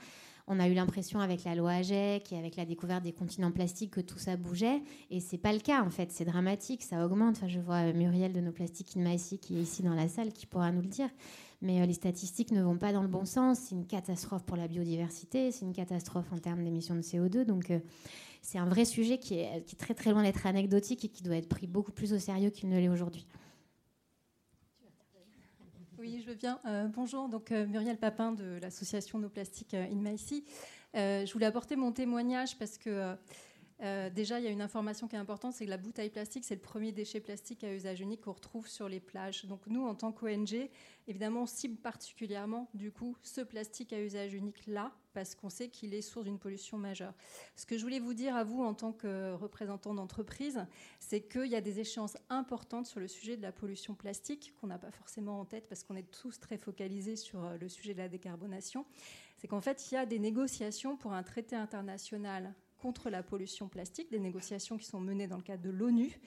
on 0.47 0.59
a 0.59 0.67
eu 0.67 0.73
l'impression 0.73 1.19
avec 1.19 1.43
la 1.43 1.55
loi 1.55 1.71
AGEC 1.71 2.31
et 2.31 2.37
avec 2.37 2.55
la 2.55 2.65
découverte 2.65 3.03
des 3.03 3.13
continents 3.13 3.51
plastiques 3.51 3.91
que 3.91 4.01
tout 4.01 4.19
ça 4.19 4.37
bougeait. 4.37 4.81
Et 5.09 5.19
c'est 5.19 5.39
pas 5.39 5.51
le 5.51 5.59
cas, 5.59 5.83
en 5.83 5.89
fait. 5.89 6.11
C'est 6.11 6.25
dramatique, 6.25 6.83
ça 6.83 7.03
augmente. 7.03 7.37
Enfin, 7.37 7.47
je 7.47 7.59
vois 7.59 7.91
Muriel 7.93 8.31
de 8.31 8.41
nos 8.41 8.51
plastiques 8.51 8.95
in 8.95 9.15
qui 9.15 9.57
est 9.57 9.61
ici 9.61 9.81
dans 9.81 9.95
la 9.95 10.07
salle 10.07 10.31
qui 10.31 10.45
pourra 10.45 10.71
nous 10.71 10.81
le 10.81 10.87
dire. 10.87 11.09
Mais 11.61 11.81
euh, 11.81 11.85
les 11.87 11.93
statistiques 11.93 12.51
ne 12.51 12.61
vont 12.61 12.77
pas 12.77 12.93
dans 12.93 13.01
le 13.01 13.07
bon 13.07 13.25
sens. 13.25 13.57
C'est 13.59 13.75
une 13.75 13.87
catastrophe 13.87 14.43
pour 14.43 14.57
la 14.57 14.67
biodiversité, 14.67 15.51
c'est 15.51 15.65
une 15.65 15.73
catastrophe 15.73 16.31
en 16.31 16.37
termes 16.37 16.63
d'émissions 16.63 16.95
de 16.95 17.01
CO2. 17.01 17.43
Donc, 17.43 17.71
euh, 17.71 17.79
c'est 18.43 18.59
un 18.59 18.65
vrai 18.65 18.85
sujet 18.85 19.17
qui 19.17 19.39
est, 19.39 19.65
qui 19.65 19.75
est 19.75 19.79
très 19.79 19.95
très 19.95 20.11
loin 20.11 20.21
d'être 20.21 20.45
anecdotique 20.45 21.05
et 21.05 21.07
qui 21.07 21.23
doit 21.23 21.37
être 21.37 21.49
pris 21.49 21.65
beaucoup 21.65 21.91
plus 21.91 22.13
au 22.13 22.19
sérieux 22.19 22.51
qu'il 22.51 22.69
ne 22.69 22.77
l'est 22.77 22.89
aujourd'hui. 22.89 23.25
Oui, 26.05 26.21
je 26.21 26.27
bien. 26.35 26.59
Euh, 26.65 26.87
bonjour, 26.87 27.29
donc 27.29 27.51
euh, 27.51 27.65
Muriel 27.65 27.97
Papin 27.97 28.31
de 28.31 28.59
l'association 28.61 29.17
No 29.17 29.27
Plastic 29.27 29.73
euh, 29.73 29.87
in 29.91 29.95
My 29.95 30.19
je 30.93 31.33
voulais 31.33 31.47
apporter 31.47 31.75
mon 31.75 31.91
témoignage 31.91 32.59
parce 32.59 32.77
que 32.77 33.15
euh, 33.83 34.09
déjà, 34.09 34.39
il 34.39 34.45
y 34.45 34.47
a 34.47 34.51
une 34.51 34.61
information 34.61 35.07
qui 35.07 35.15
est 35.15 35.19
importante, 35.19 35.53
c'est 35.53 35.65
que 35.65 35.69
la 35.69 35.77
bouteille 35.77 36.09
plastique, 36.09 36.45
c'est 36.45 36.55
le 36.55 36.61
premier 36.61 36.91
déchet 36.93 37.19
plastique 37.19 37.63
à 37.63 37.73
usage 37.73 37.99
unique 37.99 38.21
qu'on 38.21 38.31
retrouve 38.31 38.67
sur 38.67 38.87
les 38.87 39.01
plages. 39.01 39.45
Donc 39.45 39.67
nous, 39.67 39.85
en 39.85 39.95
tant 39.95 40.13
qu'ONG, 40.13 40.69
évidemment, 41.07 41.41
on 41.41 41.45
cible 41.45 41.75
particulièrement, 41.75 42.69
du 42.73 42.91
coup, 42.91 43.17
ce 43.21 43.41
plastique 43.41 43.91
à 43.91 43.99
usage 43.99 44.33
unique 44.33 44.65
là, 44.67 44.93
parce 45.13 45.35
qu'on 45.35 45.49
sait 45.49 45.67
qu'il 45.67 45.93
est 45.93 46.01
source 46.01 46.25
d'une 46.25 46.39
pollution 46.39 46.77
majeure. 46.77 47.13
Ce 47.55 47.65
que 47.65 47.77
je 47.77 47.83
voulais 47.83 47.99
vous 47.99 48.13
dire 48.13 48.35
à 48.35 48.45
vous, 48.45 48.63
en 48.63 48.73
tant 48.73 48.93
que 48.93 49.33
représentant 49.33 49.93
d'entreprise, 49.93 50.65
c'est 50.99 51.21
qu'il 51.21 51.47
y 51.47 51.55
a 51.55 51.61
des 51.61 51.79
échéances 51.79 52.17
importantes 52.29 52.85
sur 52.85 53.01
le 53.01 53.07
sujet 53.09 53.35
de 53.35 53.41
la 53.41 53.51
pollution 53.51 53.93
plastique, 53.93 54.53
qu'on 54.59 54.67
n'a 54.67 54.79
pas 54.79 54.91
forcément 54.91 55.39
en 55.39 55.45
tête, 55.45 55.67
parce 55.67 55.83
qu'on 55.83 55.95
est 55.97 56.09
tous 56.11 56.39
très 56.39 56.57
focalisés 56.57 57.17
sur 57.17 57.43
euh, 57.43 57.57
le 57.57 57.67
sujet 57.67 57.93
de 57.93 57.99
la 57.99 58.07
décarbonation. 58.09 58.85
C'est 59.37 59.47
qu'en 59.47 59.61
fait, 59.61 59.91
il 59.91 59.95
y 59.95 59.97
a 59.97 60.05
des 60.05 60.19
négociations 60.19 60.95
pour 60.95 61.11
un 61.11 61.23
traité 61.23 61.57
international 61.57 62.53
contre 62.85 63.09
la 63.09 63.23
pollution 63.23 63.67
plastique, 63.67 64.11
des 64.11 64.19
négociations 64.19 64.77
qui 64.77 64.85
sont 64.85 64.99
menées 64.99 65.25
dans 65.25 65.37
le 65.37 65.41
cadre 65.41 65.63
de 65.63 65.71
l'ONU 65.71 66.19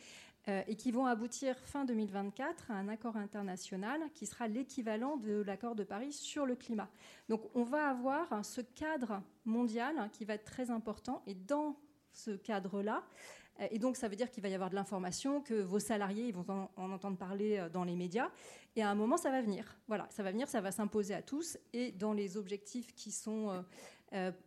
euh, 0.49 0.61
et 0.67 0.75
qui 0.75 0.91
vont 0.91 1.07
aboutir 1.07 1.57
fin 1.57 1.85
2024 1.85 2.73
à 2.73 2.75
un 2.75 2.89
accord 2.89 3.17
international 3.17 4.01
qui 4.13 4.27
sera 4.27 4.49
l'équivalent 4.49 5.19
de 5.19 5.41
l'accord 5.43 5.77
de 5.77 5.85
Paris 5.85 6.13
sur 6.13 6.47
le 6.47 6.57
climat. 6.57 6.91
Donc 7.29 7.43
on 7.55 7.63
va 7.63 7.89
avoir 7.89 8.45
ce 8.45 8.61
cadre 8.61 9.23
mondial 9.45 10.11
qui 10.13 10.25
va 10.25 10.35
être 10.35 10.47
très 10.47 10.73
important 10.73 11.23
et 11.29 11.35
dans 11.37 11.77
ce 12.13 12.33
cadre-là, 12.33 13.05
euh, 13.61 13.69
et 13.71 13.79
donc, 13.79 13.97
ça 13.97 14.09
veut 14.09 14.17
dire 14.17 14.31
qu'il 14.33 14.43
va 14.43 14.49
y 14.49 14.55
avoir 14.55 14.71
de 14.71 14.75
l'information, 14.75 15.41
que 15.41 15.55
vos 15.55 15.79
salariés 15.79 16.27
ils 16.27 16.35
vont 16.35 16.69
en, 16.77 16.91
entendre 16.91 17.19
parler 17.19 17.59
euh, 17.59 17.69
dans 17.69 17.85
les 17.85 17.95
médias. 17.95 18.31
Et 18.75 18.83
à 18.83 18.91
un 18.91 18.97
moment, 18.97 19.17
ça 19.17 19.31
va 19.31 19.43
venir. 19.43 19.77
Voilà, 19.87 20.09
ça 20.11 20.25
va 20.25 20.33
venir, 20.33 20.49
ça 20.49 20.61
va 20.61 20.73
s'imposer 20.73 21.15
à 21.15 21.23
tous. 21.23 21.57
Et 21.73 21.93
dans 21.93 22.13
les 22.13 22.37
objectifs 22.37 22.95
qui 22.97 23.13
sont 23.13 23.65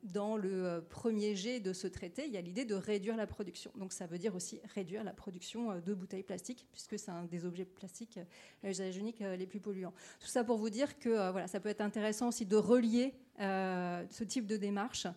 dans 0.04 0.38
le 0.38 0.65
euh, 0.65 0.82
premier 0.82 1.36
jet 1.36 1.60
de 1.60 1.74
ce 1.74 1.88
traité, 1.88 2.26
il 2.26 2.34
y 2.34 2.38
a 2.38 2.41
l'idée 2.41 2.65
de 2.65 2.74
réduire 2.74 3.15
la 3.15 3.28
production. 3.28 3.71
Donc 3.76 3.93
ça 3.93 4.08
veut 4.08 4.17
dire 4.17 4.34
aussi 4.34 4.60
réduire 4.74 5.04
la 5.04 5.13
production 5.13 5.71
euh, 5.71 5.82
de 5.82 5.93
bouteilles 5.93 6.24
plastiques, 6.24 6.67
puisque 6.71 6.97
c'est 6.97 7.12
un 7.12 7.26
des 7.26 7.45
objets 7.45 7.65
plastiques 7.65 8.19
à 8.63 8.69
usage 8.69 8.97
unique 8.97 9.19
les 9.19 9.45
plus 9.45 9.60
polluants. 9.60 9.93
Tout 10.19 10.28
ça 10.28 10.43
pour 10.43 10.58
vous 10.58 10.69
dire 10.69 10.97
que 10.97 11.32
voilà, 11.32 11.47
ça 11.47 11.60
peut 11.60 11.69
être 11.69 11.82
intéressant 11.82 12.30
aussi 12.30 12.45
de 12.45 12.56
relier 12.56 13.13
ce 13.39 14.24
type 14.24 14.45
de 14.45 14.58
démarche 14.58 15.08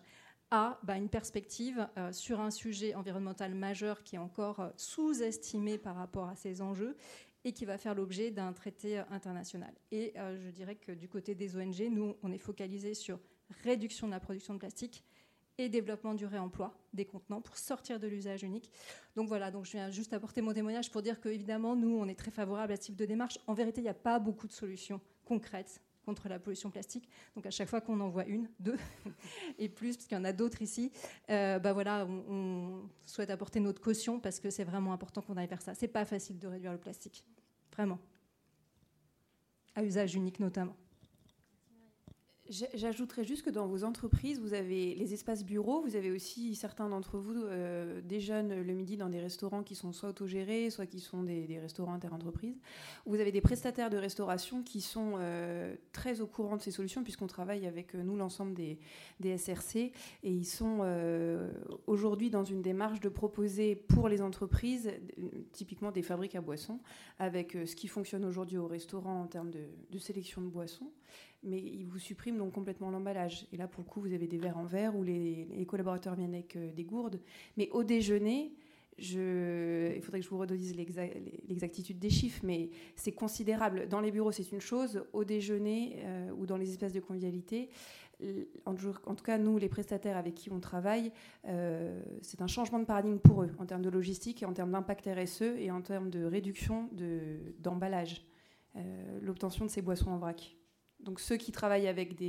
à 0.51 0.79
bah, 0.83 0.97
une 0.97 1.09
perspective 1.09 1.87
sur 2.11 2.39
un 2.39 2.51
sujet 2.51 2.95
environnemental 2.95 3.53
majeur 3.53 4.03
qui 4.03 4.15
est 4.15 4.19
encore 4.19 4.71
sous-estimé 4.77 5.77
par 5.77 5.95
rapport 5.95 6.29
à 6.29 6.35
ces 6.35 6.61
enjeux 6.61 6.95
et 7.43 7.51
qui 7.51 7.65
va 7.65 7.77
faire 7.77 7.93
l'objet 7.93 8.31
d'un 8.31 8.53
traité 8.53 8.99
international. 9.11 9.73
Et 9.91 10.13
je 10.15 10.49
dirais 10.49 10.75
que 10.75 10.91
du 10.91 11.07
côté 11.07 11.35
des 11.35 11.55
ONG, 11.55 11.87
nous, 11.91 12.15
on 12.23 12.31
est 12.31 12.39
focalisé 12.39 12.93
sur 12.93 13.19
réduction 13.63 14.07
de 14.07 14.11
la 14.11 14.19
production 14.19 14.53
de 14.53 14.59
plastique 14.59 15.03
et 15.57 15.69
développement 15.69 16.13
du 16.13 16.25
réemploi 16.25 16.77
des 16.93 17.05
contenants 17.05 17.41
pour 17.41 17.57
sortir 17.57 17.99
de 17.99 18.07
l'usage 18.07 18.43
unique. 18.43 18.69
Donc 19.15 19.27
voilà, 19.27 19.51
donc 19.51 19.65
je 19.65 19.71
viens 19.71 19.89
juste 19.89 20.13
apporter 20.13 20.41
mon 20.41 20.53
témoignage 20.53 20.91
pour 20.91 21.01
dire 21.01 21.21
qu'évidemment, 21.21 21.75
nous, 21.75 21.97
on 21.97 22.07
est 22.07 22.15
très 22.15 22.31
favorable 22.31 22.73
à 22.73 22.75
ce 22.75 22.81
type 22.81 22.95
de 22.95 23.05
démarche. 23.05 23.39
En 23.47 23.53
vérité, 23.53 23.81
il 23.81 23.85
n'y 23.85 23.89
a 23.89 23.93
pas 23.93 24.19
beaucoup 24.19 24.47
de 24.47 24.51
solutions 24.51 24.99
concrètes 25.23 25.81
contre 26.05 26.29
la 26.29 26.39
pollution 26.39 26.69
plastique. 26.69 27.09
Donc 27.35 27.45
à 27.45 27.51
chaque 27.51 27.67
fois 27.67 27.81
qu'on 27.81 27.99
en 27.99 28.09
voit 28.09 28.25
une, 28.25 28.47
deux 28.59 28.77
et 29.57 29.69
plus, 29.69 29.95
parce 29.95 30.07
qu'il 30.07 30.17
y 30.17 30.21
en 30.21 30.25
a 30.25 30.33
d'autres 30.33 30.61
ici, 30.61 30.91
euh, 31.29 31.57
bah 31.57 31.73
voilà, 31.73 32.05
on, 32.05 32.23
on, 32.29 32.89
souhaite 33.05 33.31
apporter 33.31 33.59
notre 33.59 33.81
caution 33.81 34.19
parce 34.19 34.39
que 34.39 34.51
c'est 34.51 34.63
vraiment 34.63 34.93
important 34.93 35.21
qu'on 35.21 35.37
aille 35.37 35.47
vers 35.47 35.61
ça. 35.61 35.73
C'est 35.73 35.87
pas 35.87 36.05
facile 36.05 36.37
de 36.37 36.47
réduire 36.47 36.71
le 36.71 36.77
plastique, 36.77 37.25
vraiment, 37.71 37.99
à 39.73 39.83
usage 39.83 40.15
unique 40.15 40.39
notamment. 40.39 40.75
J'ajouterais 42.47 43.23
juste 43.23 43.41
que 43.41 43.49
dans 43.49 43.65
vos 43.65 43.83
entreprises, 43.83 44.39
vous 44.39 44.53
avez 44.53 44.93
les 44.93 45.13
espaces 45.15 45.43
bureaux, 45.43 45.81
vous 45.81 45.95
avez 45.95 46.11
aussi 46.11 46.53
certains 46.53 46.87
d'entre 46.89 47.17
vous 47.17 47.33
euh, 47.33 48.01
des 48.01 48.19
jeunes 48.19 48.61
le 48.61 48.73
midi 48.73 48.97
dans 48.97 49.09
des 49.09 49.19
restaurants 49.19 49.63
qui 49.63 49.73
sont 49.73 49.91
soit 49.91 50.09
autogérés, 50.09 50.69
soit 50.69 50.85
qui 50.85 50.99
sont 50.99 51.23
des, 51.23 51.57
restaurants 51.59 51.93
interentreprises. 51.93 52.55
Vous 53.07 53.19
avez 53.19 53.31
des 53.31 53.41
prestataires 53.41 53.89
de 53.89 53.97
restauration 53.97 54.61
qui 54.61 54.81
sont 54.81 55.13
euh, 55.17 55.75
très 55.91 56.21
au 56.21 56.27
courant 56.27 56.55
de 56.55 56.61
ces 56.61 56.69
solutions 56.69 57.01
puisqu'on 57.01 57.25
travaille 57.25 57.65
avec 57.65 57.95
euh, 57.95 58.03
nous 58.03 58.15
l'ensemble 58.15 58.53
des, 58.53 58.77
SRC 59.37 59.77
et 59.77 59.91
ils 60.23 60.45
sont 60.45 60.85
aujourd'hui 61.87 62.29
dans 62.29 62.43
une 62.43 62.61
démarche 62.61 62.99
de 62.99 63.09
proposer 63.09 63.75
pour 63.75 64.07
les 64.07 64.21
entreprises, 64.21 64.91
typiquement 65.51 65.91
des 65.91 66.03
fabriques 66.03 66.35
à 66.35 66.41
boissons, 66.41 66.79
avec 67.17 67.57
ce 67.65 67.75
qui 67.75 67.87
fonctionne 67.87 68.23
aujourd'hui 68.23 68.57
au 68.57 68.67
restaurant 68.67 69.21
en 69.21 69.25
termes 69.25 69.49
de 69.49 69.97
sélection 69.99 70.41
de 70.41 70.47
boissons 70.47 70.91
mais 71.45 71.59
ils 71.59 71.85
vous 71.85 71.99
suppriment 71.99 72.37
donc 72.37 72.53
complètement 72.53 72.89
l'emballage. 72.89 73.47
Et 73.53 73.57
là, 73.57 73.67
pour 73.67 73.83
le 73.83 73.89
coup, 73.89 74.01
vous 74.01 74.13
avez 74.13 74.27
des 74.27 74.37
verres 74.37 74.57
en 74.57 74.65
verre 74.65 74.95
où 74.95 75.03
les, 75.03 75.65
collaborateurs 75.67 76.15
viennent 76.15 76.33
avec 76.33 76.55
euh, 76.55 76.71
des 76.71 76.83
gourdes. 76.83 77.19
Mais 77.57 77.69
au 77.71 77.83
déjeuner, 77.83 78.53
je, 78.97 79.93
il 79.95 80.01
faudrait 80.01 80.19
que 80.19 80.25
je 80.25 80.29
vous 80.29 80.37
redise 80.37 80.75
l'exactitude 80.75 81.99
des 81.99 82.09
chiffres, 82.09 82.41
mais 82.43 82.69
c'est 82.95 83.11
considérable. 83.11 83.87
Dans 83.87 83.99
les 83.99 84.11
bureaux, 84.11 84.31
c'est 84.31 84.51
une 84.51 84.61
chose. 84.61 85.03
Au 85.13 85.23
déjeuner 85.23 85.97
euh, 86.03 86.31
ou 86.31 86.45
dans 86.45 86.57
les 86.57 86.71
espaces 86.71 86.93
de 86.93 87.01
convivialité, 87.01 87.69
en, 88.65 88.73
tout 88.75 89.23
cas, 89.25 89.37
nous, 89.37 89.57
les 89.57 89.67
prestataires 89.67 90.15
avec 90.15 90.35
qui 90.35 90.49
on 90.49 90.61
travaille, 90.61 91.11
euh, 91.49 92.01
c'est 92.21 92.41
un 92.41 92.47
changement 92.47 92.79
de 92.79 92.85
paradigme 92.85 93.17
pour 93.17 93.43
eux 93.43 93.51
en 93.59 93.65
termes 93.65 93.81
de 93.81 93.89
logistique 93.89 94.41
et 94.41 94.45
en 94.45 94.53
termes 94.53 94.71
d'impact 94.71 95.09
RSE 95.13 95.41
et 95.41 95.69
en 95.69 95.81
termes 95.81 96.09
de 96.09 96.23
réduction 96.23 96.89
d'emballage, 97.59 98.25
l'obtention 99.21 99.65
de 99.65 99.69
ces 99.69 99.81
boissons 99.81 100.11
en 100.11 100.17
vrac. 100.17 100.55
Donc 101.05 101.19
ceux 101.19 101.37
qui 101.37 101.51
travaillent 101.51 101.87
avec 101.87 102.19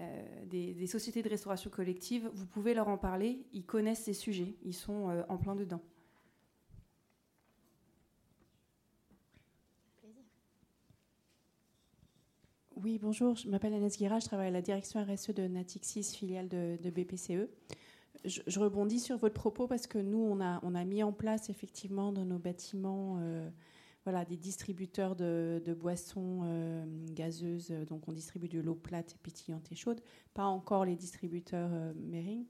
euh, 0.00 0.44
des, 0.46 0.72
des, 0.74 0.86
sociétés 0.86 1.22
de 1.22 1.28
restauration 1.28 1.68
collective, 1.68 2.30
vous 2.32 2.46
pouvez 2.46 2.72
leur 2.72 2.88
en 2.88 2.96
parler, 2.96 3.44
ils 3.52 3.64
connaissent 3.64 4.04
ces 4.04 4.14
sujets, 4.14 4.54
ils 4.62 4.74
sont 4.74 5.10
euh, 5.10 5.22
en 5.28 5.36
plein 5.36 5.56
dedans. 5.56 5.82
Oui, 12.76 12.98
bonjour, 13.02 13.34
je 13.34 13.48
m'appelle 13.48 13.74
Agnès 13.74 13.96
Guira, 13.96 14.20
je 14.20 14.26
travaille 14.26 14.48
à 14.48 14.50
la 14.50 14.62
direction 14.62 15.02
RSE 15.02 15.30
de 15.30 15.48
Natixis, 15.48 16.14
filiale 16.14 16.46
de, 16.46 16.90
BPCE. 16.90 17.48
Je, 18.24 18.60
rebondis 18.60 19.00
sur 19.00 19.16
votre 19.16 19.34
propos 19.34 19.66
parce 19.66 19.86
que 19.86 19.98
nous, 19.98 20.18
on 20.18 20.40
a, 20.40 20.60
on 20.62 20.74
a 20.74 20.84
mis 20.84 21.02
en 21.02 21.12
place 21.12 21.48
effectivement 21.48 22.12
dans 22.12 22.24
nos 22.24 22.38
bâtiments 22.38 23.18
euh, 23.20 23.48
voilà, 24.06 24.24
des 24.24 24.36
distributeurs 24.36 25.16
de, 25.16 25.76
boissons 25.78 26.40
euh, 26.44 26.84
gazeuses. 27.10 27.70
Donc, 27.88 28.08
on 28.08 28.12
distribue 28.12 28.48
de 28.48 28.60
l'eau 28.60 28.74
plate, 28.74 29.16
pétillante 29.22 29.70
et 29.72 29.74
chaude. 29.74 30.00
Pas 30.32 30.44
encore 30.44 30.84
les 30.84 30.96
distributeurs 30.96 31.70
euh, 31.72 31.92
Mering. 31.96 32.46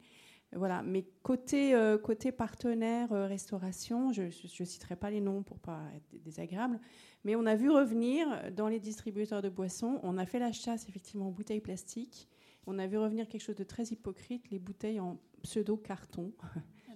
Voilà. 0.52 0.82
Mais 0.82 1.06
côté, 1.22 1.74
euh, 1.74 1.98
côté 1.98 2.30
partenaire 2.30 3.08
restauration, 3.10 4.12
je 4.12 4.24
ne 4.24 4.64
citerai 4.64 4.96
pas 4.96 5.10
les 5.10 5.20
noms 5.20 5.42
pour 5.42 5.58
pas 5.58 5.82
être 5.96 6.22
désagréable, 6.22 6.78
mais 7.24 7.34
on 7.34 7.46
a 7.46 7.56
vu 7.56 7.70
revenir 7.70 8.28
dans 8.52 8.68
les 8.68 8.78
distributeurs 8.78 9.42
de 9.42 9.48
boissons, 9.48 9.98
on 10.02 10.18
a 10.18 10.26
fait 10.26 10.38
la 10.38 10.52
chasse 10.52 10.88
effectivement 10.88 11.28
aux 11.28 11.32
bouteilles 11.32 11.60
plastiques 11.60 12.28
on 12.66 12.78
a 12.78 12.86
vu 12.86 12.98
revenir 12.98 13.28
quelque 13.28 13.42
chose 13.42 13.56
de 13.56 13.64
très 13.64 13.84
hypocrite, 13.84 14.50
les 14.50 14.58
bouteilles 14.58 15.00
en 15.00 15.18
pseudo-carton. 15.42 16.32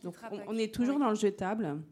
Donc 0.03 0.17
on, 0.49 0.57
est 0.57 0.75
toujours 0.75 0.99
dans 0.99 1.11
le 1.11 1.17
jetable. 1.17 1.83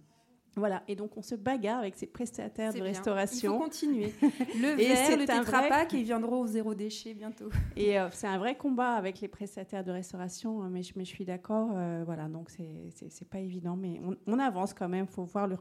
Voilà, 0.58 0.82
et 0.88 0.96
donc 0.96 1.16
on 1.16 1.22
se 1.22 1.34
bagarre 1.34 1.78
avec 1.78 1.94
ces 1.94 2.06
prestataires 2.06 2.72
de 2.72 2.80
restauration. 2.80 3.54
Il 3.54 3.56
faut 3.56 3.64
continuer. 3.64 4.14
Le 4.60 4.76
verre, 4.76 5.16
le 5.16 5.24
tétrapac, 5.24 5.90
vrai... 5.90 6.00
ils 6.00 6.04
viendront 6.04 6.40
au 6.40 6.46
zéro 6.46 6.74
déchet 6.74 7.14
bientôt. 7.14 7.48
Et 7.76 7.98
euh, 7.98 8.08
c'est 8.12 8.26
un 8.26 8.38
vrai 8.38 8.56
combat 8.56 8.92
avec 8.92 9.20
les 9.20 9.28
prestataires 9.28 9.84
de 9.84 9.90
restauration, 9.90 10.62
hein, 10.62 10.68
mais 10.70 10.82
je, 10.82 10.92
mais 10.96 11.04
je 11.04 11.10
suis 11.10 11.24
d'accord. 11.24 11.70
Euh, 11.74 12.02
voilà, 12.04 12.28
donc 12.28 12.50
c'est 12.50 13.28
pas 13.28 13.38
évident, 13.38 13.76
mais 13.76 14.00
on, 14.26 14.38
avance 14.38 14.74
quand 14.74 14.88
même. 14.88 15.06
Il 15.08 15.12
faut 15.12 15.24
voir 15.24 15.46
le 15.46 15.56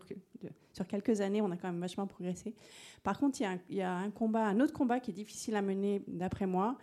Sur 0.74 0.88
quelques 0.88 1.22
années, 1.22 1.42
on 1.42 1.52
a 1.52 1.58
quand 1.58 1.68
même 1.68 1.82
vachement 1.82 2.08
progressé. 2.08 2.54
Par 3.04 3.20
contre, 3.20 3.42
il 3.42 3.60
y, 3.70 3.76
y, 3.76 3.82
a 3.82 3.94
un 3.94 4.12
combat, 4.12 4.46
un 4.46 4.60
autre 4.60 4.74
combat 4.74 5.00
qui 5.00 5.12
est 5.12 5.16
difficile 5.16 5.56
à 5.56 5.62
mener, 5.62 6.04
d'après 6.08 6.46
moi, 6.46 6.78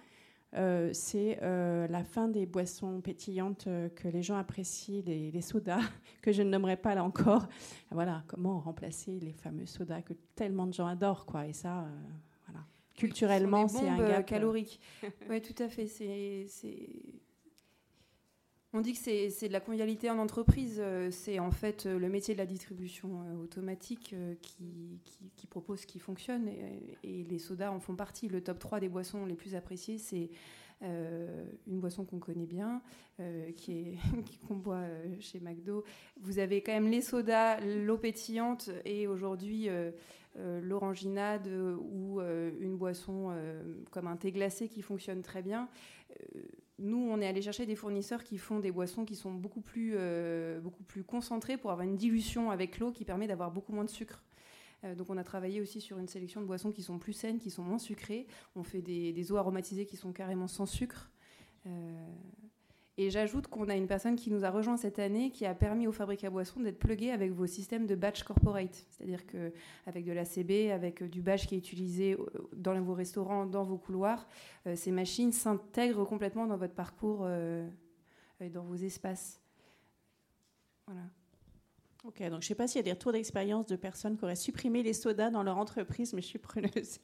euh, 0.56 0.90
c'est 0.92 1.38
euh, 1.42 1.88
la 1.88 2.04
fin 2.04 2.28
des 2.28 2.46
boissons 2.46 3.00
pétillantes 3.00 3.66
euh, 3.66 3.88
que 3.88 4.06
les 4.06 4.22
gens 4.22 4.36
apprécient, 4.36 5.02
les, 5.04 5.40
sodas, 5.40 5.80
que 6.22 6.32
je 6.32 6.42
ne 6.42 6.50
nommerai 6.50 6.76
pas 6.76 6.94
là 6.94 7.02
encore. 7.02 7.48
Voilà, 7.90 8.22
comment 8.28 8.60
remplacer 8.60 9.18
les 9.20 9.32
fameux 9.32 9.66
sodas 9.66 10.02
que 10.02 10.14
tellement 10.34 10.66
de 10.66 10.72
gens 10.72 10.86
adorent, 10.86 11.26
quoi. 11.26 11.46
Et 11.46 11.52
ça, 11.52 11.86
voilà. 12.46 12.64
Culturellement, 12.94 13.66
c'est 13.66 13.88
un 13.88 13.98
gap 13.98 14.26
calorique. 14.26 14.80
oui, 15.28 15.42
tout 15.42 15.60
à 15.62 15.68
fait. 15.68 15.86
C'est 15.86 16.46
on 18.74 18.80
dit 18.80 18.92
que 18.92 18.98
c'est 18.98 19.48
de 19.48 19.52
la 19.52 19.60
convivialité 19.60 20.10
en 20.10 20.18
entreprise. 20.18 20.78
Euh, 20.80 21.08
c'est 21.12 21.38
en 21.38 21.52
fait 21.52 21.86
euh, 21.86 21.96
le 21.96 22.08
métier 22.08 22.34
de 22.34 22.38
la 22.40 22.44
distribution 22.44 23.22
euh, 23.22 23.44
automatique 23.44 24.14
qui, 24.42 25.46
propose 25.48 25.80
ce 25.80 25.86
qui 25.86 26.00
fonctionne. 26.00 26.48
Et, 27.04 27.24
les 27.30 27.38
sodas 27.38 27.70
en 27.70 27.78
font 27.78 27.94
partie. 27.94 28.28
Le 28.28 28.42
top 28.42 28.58
3 28.58 28.80
des 28.80 28.88
boissons 28.88 29.24
les 29.24 29.36
plus 29.36 29.54
appréciées, 29.54 29.98
c'est 29.98 30.30
une 30.82 31.80
boisson 31.80 32.04
qu'on 32.04 32.18
connaît 32.18 32.44
bien, 32.44 32.82
qui 33.56 33.96
qu'on 34.48 34.56
boit 34.56 34.82
chez 35.20 35.38
McDo. 35.38 35.84
Vous 36.20 36.40
avez 36.40 36.60
quand 36.60 36.72
même 36.72 36.90
les 36.90 37.00
sodas, 37.00 37.60
l'eau 37.60 37.96
pétillante 37.96 38.70
et 38.84 39.06
aujourd'hui 39.06 39.68
l'oranginade 40.36 41.48
ou 41.78 42.20
une 42.20 42.76
boisson 42.76 43.32
comme 43.92 44.08
un 44.08 44.16
thé 44.16 44.32
glacé 44.32 44.68
qui 44.68 44.82
fonctionne 44.82 45.22
très 45.22 45.42
bien 45.42 45.68
nous, 46.78 47.08
on 47.10 47.20
est 47.20 47.26
allé 47.26 47.40
chercher 47.40 47.66
des 47.66 47.76
fournisseurs 47.76 48.24
qui 48.24 48.36
font 48.36 48.58
des 48.58 48.72
boissons 48.72 49.04
qui 49.04 49.14
sont 49.14 49.32
beaucoup 49.32 49.60
plus, 49.60 49.92
euh, 49.94 50.60
beaucoup 50.60 50.82
plus 50.82 51.04
concentrées 51.04 51.56
pour 51.56 51.70
avoir 51.70 51.86
une 51.86 51.96
dilution 51.96 52.50
avec 52.50 52.78
l'eau 52.78 52.90
qui 52.90 53.04
permet 53.04 53.26
d'avoir 53.28 53.52
beaucoup 53.52 53.72
moins 53.72 53.84
de 53.84 53.90
sucre. 53.90 54.24
Euh, 54.82 54.94
donc 54.94 55.08
on 55.08 55.16
a 55.16 55.24
travaillé 55.24 55.60
aussi 55.60 55.80
sur 55.80 55.98
une 55.98 56.08
sélection 56.08 56.40
de 56.40 56.46
boissons 56.46 56.72
qui 56.72 56.82
sont 56.82 56.98
plus 56.98 57.12
saines, 57.12 57.38
qui 57.38 57.50
sont 57.50 57.62
moins 57.62 57.78
sucrées. 57.78 58.26
On 58.56 58.64
fait 58.64 58.82
des, 58.82 59.12
des 59.12 59.32
eaux 59.32 59.36
aromatisées 59.36 59.86
qui 59.86 59.96
sont 59.96 60.12
carrément 60.12 60.48
sans 60.48 60.66
sucre. 60.66 61.10
Euh, 61.66 62.06
et 62.96 63.10
j'ajoute 63.10 63.48
qu'on 63.48 63.68
a 63.68 63.74
une 63.74 63.88
personne 63.88 64.14
qui 64.14 64.30
nous 64.30 64.44
a 64.44 64.50
rejoint 64.50 64.76
cette 64.76 65.00
année 65.00 65.32
qui 65.32 65.46
a 65.46 65.54
permis 65.54 65.88
aux 65.88 65.92
fabriques 65.92 66.22
à 66.22 66.30
boissons 66.30 66.60
d'être 66.60 66.78
plugués 66.78 67.10
avec 67.10 67.32
vos 67.32 67.46
systèmes 67.46 67.86
de 67.86 67.96
batch 67.96 68.22
corporate. 68.22 68.86
C'est-à-dire 68.90 69.26
qu'avec 69.26 70.04
de 70.04 70.12
l'ACB, 70.12 70.70
avec 70.72 71.02
du 71.02 71.20
batch 71.20 71.48
qui 71.48 71.56
est 71.56 71.58
utilisé 71.58 72.12
euh, 72.12 72.26
dans 72.52 72.80
vos 72.80 72.94
restaurants, 72.94 73.46
dans 73.46 73.64
vos 73.64 73.78
couloirs, 73.78 74.28
euh, 74.66 74.76
ces 74.76 74.92
machines 74.92 75.32
s'intègrent 75.32 76.04
complètement 76.04 76.46
dans 76.46 76.56
votre 76.56 76.74
parcours 76.74 77.22
euh, 77.24 77.68
et 78.40 78.48
dans 78.48 78.62
vos 78.62 78.76
espaces. 78.76 79.40
Voilà. 80.86 81.02
Ok, 82.04 82.20
donc 82.20 82.30
je 82.30 82.36
ne 82.36 82.40
sais 82.42 82.54
pas 82.54 82.68
s'il 82.68 82.78
y 82.78 82.80
a 82.80 82.84
des 82.84 82.92
retours 82.92 83.12
d'expérience 83.12 83.66
de 83.66 83.76
personnes 83.76 84.16
qui 84.16 84.24
auraient 84.24 84.36
supprimé 84.36 84.84
les 84.84 84.92
sodas 84.92 85.30
dans 85.30 85.42
leur 85.42 85.56
entreprise, 85.56 86.12
mais 86.12 86.22
je 86.22 86.26
suis 86.26 86.38
preneuse 86.38 87.00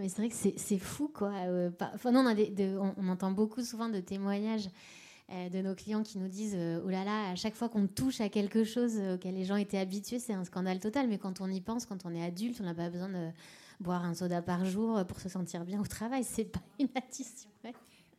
mais 0.00 0.08
c'est 0.08 0.22
vrai 0.22 0.28
que 0.28 0.34
c'est 0.34 0.78
fou, 0.78 1.08
quoi. 1.08 1.32
Euh, 1.46 1.70
non, 2.04 2.24
on, 2.24 2.94
on, 2.96 3.08
entend 3.08 3.30
beaucoup 3.30 3.62
souvent 3.62 3.88
de 3.88 4.00
témoignages 4.00 4.68
euh, 5.30 5.48
de 5.48 5.60
nos 5.60 5.74
clients 5.74 6.02
qui 6.02 6.18
nous 6.18 6.28
disent 6.28 6.56
euh, 6.56 6.80
Oh 6.84 6.88
là 6.88 7.04
là, 7.04 7.30
à 7.30 7.34
chaque 7.34 7.54
fois 7.54 7.68
qu'on 7.68 7.86
touche 7.86 8.20
à 8.20 8.28
quelque 8.28 8.64
chose 8.64 8.98
auquel 9.14 9.34
les 9.34 9.44
gens 9.44 9.56
étaient 9.56 9.78
habitués, 9.78 10.18
c'est 10.18 10.32
un 10.32 10.44
scandale 10.44 10.80
total. 10.80 11.08
Mais 11.08 11.18
quand 11.18 11.40
on 11.40 11.48
y 11.48 11.60
pense, 11.60 11.86
quand 11.86 12.04
on 12.04 12.14
est 12.14 12.24
adulte, 12.24 12.58
on 12.60 12.64
n'a 12.64 12.74
pas 12.74 12.90
besoin 12.90 13.08
de 13.08 13.28
boire 13.80 14.04
un 14.04 14.14
soda 14.14 14.42
par 14.42 14.64
jour 14.64 15.04
pour 15.06 15.20
se 15.20 15.28
sentir 15.28 15.64
bien 15.64 15.80
au 15.80 15.86
travail. 15.86 16.24
C'est 16.24 16.44
pas 16.44 16.62
une 16.78 16.88
addition. 16.94 17.50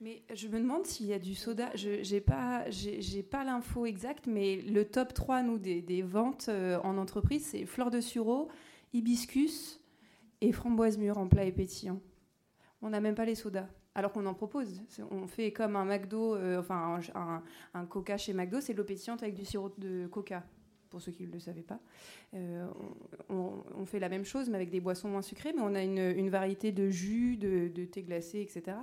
Mais 0.02 0.24
je 0.34 0.48
me 0.48 0.60
demande 0.60 0.86
s'il 0.86 1.08
y 1.08 1.14
a 1.14 1.20
du 1.20 1.36
soda. 1.36 1.72
Je 1.76 2.10
n'ai 2.10 2.22
pas, 2.22 2.70
j'ai 2.70 3.22
pas 3.22 3.44
l'info 3.44 3.86
exacte, 3.86 4.28
mais 4.28 4.62
le 4.62 4.86
top 4.86 5.14
3 5.14 5.44
nous, 5.44 5.58
des, 5.58 5.82
des 5.82 6.02
ventes 6.02 6.50
en 6.50 6.98
entreprise, 6.98 7.46
c'est 7.46 7.66
fleur 7.66 7.92
de 7.92 8.00
sureau, 8.00 8.48
hibiscus, 8.94 9.79
et 10.42 10.52
framboise 10.52 10.98
mûre 10.98 11.18
en 11.18 11.28
plat 11.28 11.46
et 11.46 11.52
pétillant. 11.52 12.02
On 12.82 12.90
n'a 12.90 13.02
même 13.02 13.16
pas 13.16 13.26
les 13.26 13.36
sodas. 13.36 13.68
Alors 13.96 14.14
qu'on 14.14 14.26
en 14.28 14.34
propose. 14.34 14.82
On 15.12 15.28
fait 15.28 15.52
comme 15.52 15.76
un 15.76 15.84
McDo, 15.84 16.36
euh, 16.36 16.60
enfin 16.60 17.00
un, 17.74 17.86
Coca 17.86 18.18
chez 18.18 18.34
McDo, 18.34 18.62
c'est 18.62 18.74
de 18.74 18.78
l'eau 18.78 18.84
pétillante 18.84 19.24
avec 19.24 19.36
du 19.36 19.44
sirop 19.44 19.74
de 19.78 20.08
Coca, 20.08 20.46
pour 20.90 21.02
ceux 21.02 21.12
qui 21.12 21.26
ne 21.28 21.34
le 21.34 21.40
savaient 21.40 21.64
pas. 21.64 21.80
Euh, 22.36 22.68
on, 23.30 23.86
fait 23.86 24.00
la 24.00 24.08
même 24.08 24.24
chose, 24.24 24.50
mais 24.50 24.56
avec 24.56 24.70
des 24.70 24.80
boissons 24.80 25.10
moins 25.10 25.24
sucrées, 25.24 25.54
mais 25.54 25.62
on 25.62 25.74
a 25.74 25.84
une, 25.84 26.30
variété 26.30 26.72
de 26.72 26.90
jus, 26.90 27.36
de, 27.36 27.68
thé 27.86 28.04
glacé, 28.04 28.40
etc. 28.42 28.78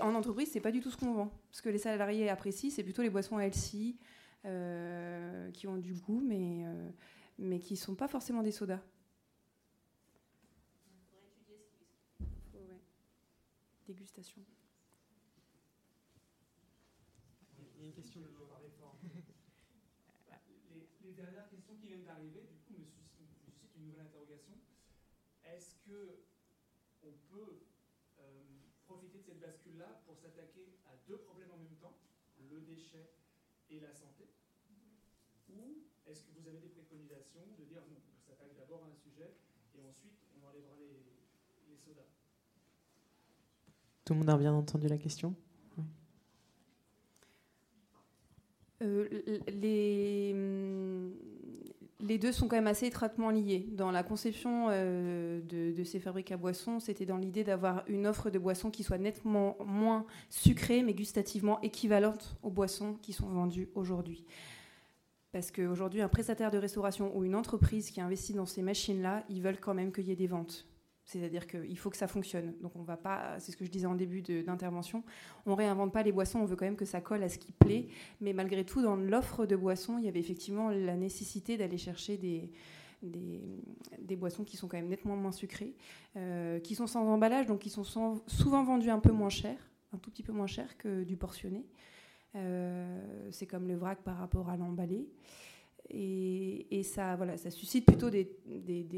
En 0.00 0.14
entreprise, 0.14 0.48
c'est 0.52 0.60
pas 0.60 0.72
du 0.72 0.80
tout 0.80 0.90
ce 0.90 0.96
qu'on 0.96 1.12
vend. 1.12 1.32
Ce 1.50 1.60
que 1.60 1.68
les 1.68 1.78
salariés 1.78 2.28
apprécient, 2.30 2.70
c'est 2.70 2.84
plutôt 2.84 3.02
les 3.02 3.10
boissons 3.10 3.38
healthy, 3.38 3.98
euh, 4.44 5.50
qui 5.50 5.66
ont 5.66 5.76
du 5.76 5.92
goût, 5.92 6.22
mais, 6.24 6.64
mais 7.38 7.58
qui 7.58 7.74
ne 7.74 7.78
sont 7.78 7.96
pas 7.96 8.08
forcément 8.08 8.42
des 8.42 8.52
sodas. 8.52 8.80
Dégustation. 13.86 14.42
Il 17.58 17.80
y 17.80 17.84
a 17.84 17.86
une 17.86 17.94
question 17.94 18.20
de 18.20 18.26
les, 20.74 20.88
les, 21.02 21.12
dernières 21.12 21.48
questions 21.48 21.76
qui 21.76 21.86
viennent 21.86 22.04
d'arriver, 22.04 22.42
du 22.42 22.58
coup, 22.66 22.74
me 22.74 22.84
suscitent 22.84 23.54
une 23.76 23.86
nouvelle 23.86 24.06
interrogation. 24.06 24.54
Est-ce 25.44 25.76
que 25.86 26.24
on 27.04 27.12
peut 27.30 27.62
euh, 28.18 28.42
profiter 28.86 29.18
de 29.18 29.24
cette 29.24 29.40
bascule-là 29.40 30.02
pour 30.04 30.16
s'attaquer 30.16 30.78
à 30.86 30.96
deux 31.06 31.18
problèmes 31.18 31.52
en 31.52 31.58
même 31.58 31.76
temps, 31.76 31.96
le 32.50 32.60
déchet 32.62 33.12
et 33.70 33.78
la 33.78 33.92
santé? 33.92 34.26
Ou 35.48 35.84
est-ce 36.06 36.24
que 36.24 36.32
vous 36.32 36.48
avez 36.48 36.58
des 36.58 36.70
préconisations 36.70 37.46
de 37.58 37.64
dire 37.64 37.82
non, 37.86 38.02
on 38.16 38.20
s'attaque 38.20 38.56
d'abord 38.56 38.82
à 38.84 38.88
un 38.88 38.96
sujet 38.96 39.36
et 39.74 39.82
ensuite 39.82 40.18
on 40.34 40.44
enlèvera 40.44 40.76
les, 40.76 41.04
les 41.68 41.76
sodas? 41.76 42.15
Tout 44.06 44.14
le 44.14 44.20
monde 44.20 44.30
a 44.30 44.38
bien 44.38 44.54
entendu 44.54 44.86
la 44.86 44.96
question? 44.98 45.34
Euh, 48.82 49.08
les, 51.98 52.18
deux 52.18 52.30
sont 52.30 52.46
quand 52.46 52.54
même 52.56 52.68
assez 52.68 52.86
étroitement 52.86 53.30
liés. 53.30 53.66
Dans 53.72 53.90
la 53.90 54.04
conception 54.04 54.68
euh, 54.70 55.40
de, 55.42 55.82
ces 55.82 55.98
fabriques 55.98 56.30
à 56.30 56.36
boissons, 56.36 56.78
c'était 56.78 57.04
dans 57.04 57.16
l'idée 57.16 57.42
d'avoir 57.42 57.82
une 57.88 58.06
offre 58.06 58.30
de 58.30 58.38
boissons 58.38 58.70
qui 58.70 58.84
soit 58.84 58.98
nettement 58.98 59.56
moins 59.66 60.06
sucrée, 60.30 60.84
mais 60.84 60.94
gustativement 60.94 61.60
équivalente 61.62 62.36
aux 62.44 62.50
boissons 62.50 62.94
qui 63.02 63.12
sont 63.12 63.26
vendues 63.28 63.70
aujourd'hui. 63.74 64.24
Parce 65.32 65.50
qu'aujourd'hui, 65.50 66.00
un 66.00 66.08
prestataire 66.08 66.52
de 66.52 66.58
restauration 66.58 67.10
ou 67.16 67.24
une 67.24 67.34
entreprise 67.34 67.90
qui 67.90 68.00
investit 68.00 68.34
dans 68.34 68.46
ces 68.46 68.62
machines-là, 68.62 69.24
ils 69.28 69.42
veulent 69.42 69.58
quand 69.58 69.74
même 69.74 69.90
qu'il 69.90 70.06
y 70.06 70.12
ait 70.12 70.16
des 70.16 70.28
ventes. 70.28 70.68
C'est-à-dire 71.06 71.46
qu'il 71.46 71.78
faut 71.78 71.88
que 71.88 71.96
ça 71.96 72.08
fonctionne. 72.08 72.54
Donc 72.60 72.74
on 72.74 72.82
va 72.82 72.96
pas, 72.96 73.38
c'est 73.38 73.52
ce 73.52 73.56
que 73.56 73.64
je 73.64 73.70
disais 73.70 73.86
en 73.86 73.94
début 73.94 74.22
d'intervention, 74.22 75.04
on 75.46 75.54
réinvente 75.54 75.92
pas 75.92 76.02
les 76.02 76.10
boissons, 76.10 76.40
on 76.40 76.44
veut 76.44 76.56
quand 76.56 76.64
même 76.64 76.76
que 76.76 76.84
ça 76.84 77.00
colle 77.00 77.22
à 77.22 77.28
ce 77.28 77.38
qui 77.38 77.52
plaît. 77.52 77.86
Mais 78.20 78.32
malgré 78.32 78.64
tout, 78.64 78.82
dans 78.82 78.96
l'offre 78.96 79.46
de 79.46 79.54
boissons, 79.54 79.98
il 79.98 80.04
y 80.04 80.08
avait 80.08 80.18
effectivement 80.18 80.68
la 80.68 80.96
nécessité 80.96 81.56
d'aller 81.56 81.78
chercher 81.78 82.16
des, 82.16 82.50
des, 83.02 84.16
boissons 84.16 84.42
qui 84.42 84.56
sont 84.56 84.66
quand 84.66 84.78
même 84.78 84.88
nettement 84.88 85.16
moins 85.16 85.30
sucrées, 85.30 85.76
euh, 86.16 86.58
qui 86.58 86.74
sont 86.74 86.88
sans 86.88 87.06
emballage, 87.06 87.46
donc 87.46 87.60
qui 87.60 87.70
sont 87.70 87.84
souvent 87.84 88.64
vendues 88.64 88.90
un 88.90 88.98
peu 88.98 89.12
moins 89.12 89.28
cher, 89.28 89.56
un 89.92 89.98
tout 89.98 90.10
petit 90.10 90.24
peu 90.24 90.32
moins 90.32 90.48
cher 90.48 90.76
que 90.76 91.04
du 91.04 91.16
portionné. 91.16 91.64
Euh, 92.34 93.28
c'est 93.30 93.46
comme 93.46 93.68
le 93.68 93.76
vrac 93.76 94.02
par 94.02 94.18
rapport 94.18 94.50
à 94.50 94.56
l'emballé. 94.56 95.08
Et, 95.88 96.82
ça, 96.82 97.16
voilà, 97.16 97.36
ça 97.36 97.50
suscite 97.50 97.86
plutôt 97.86 98.10
des, 98.10 98.28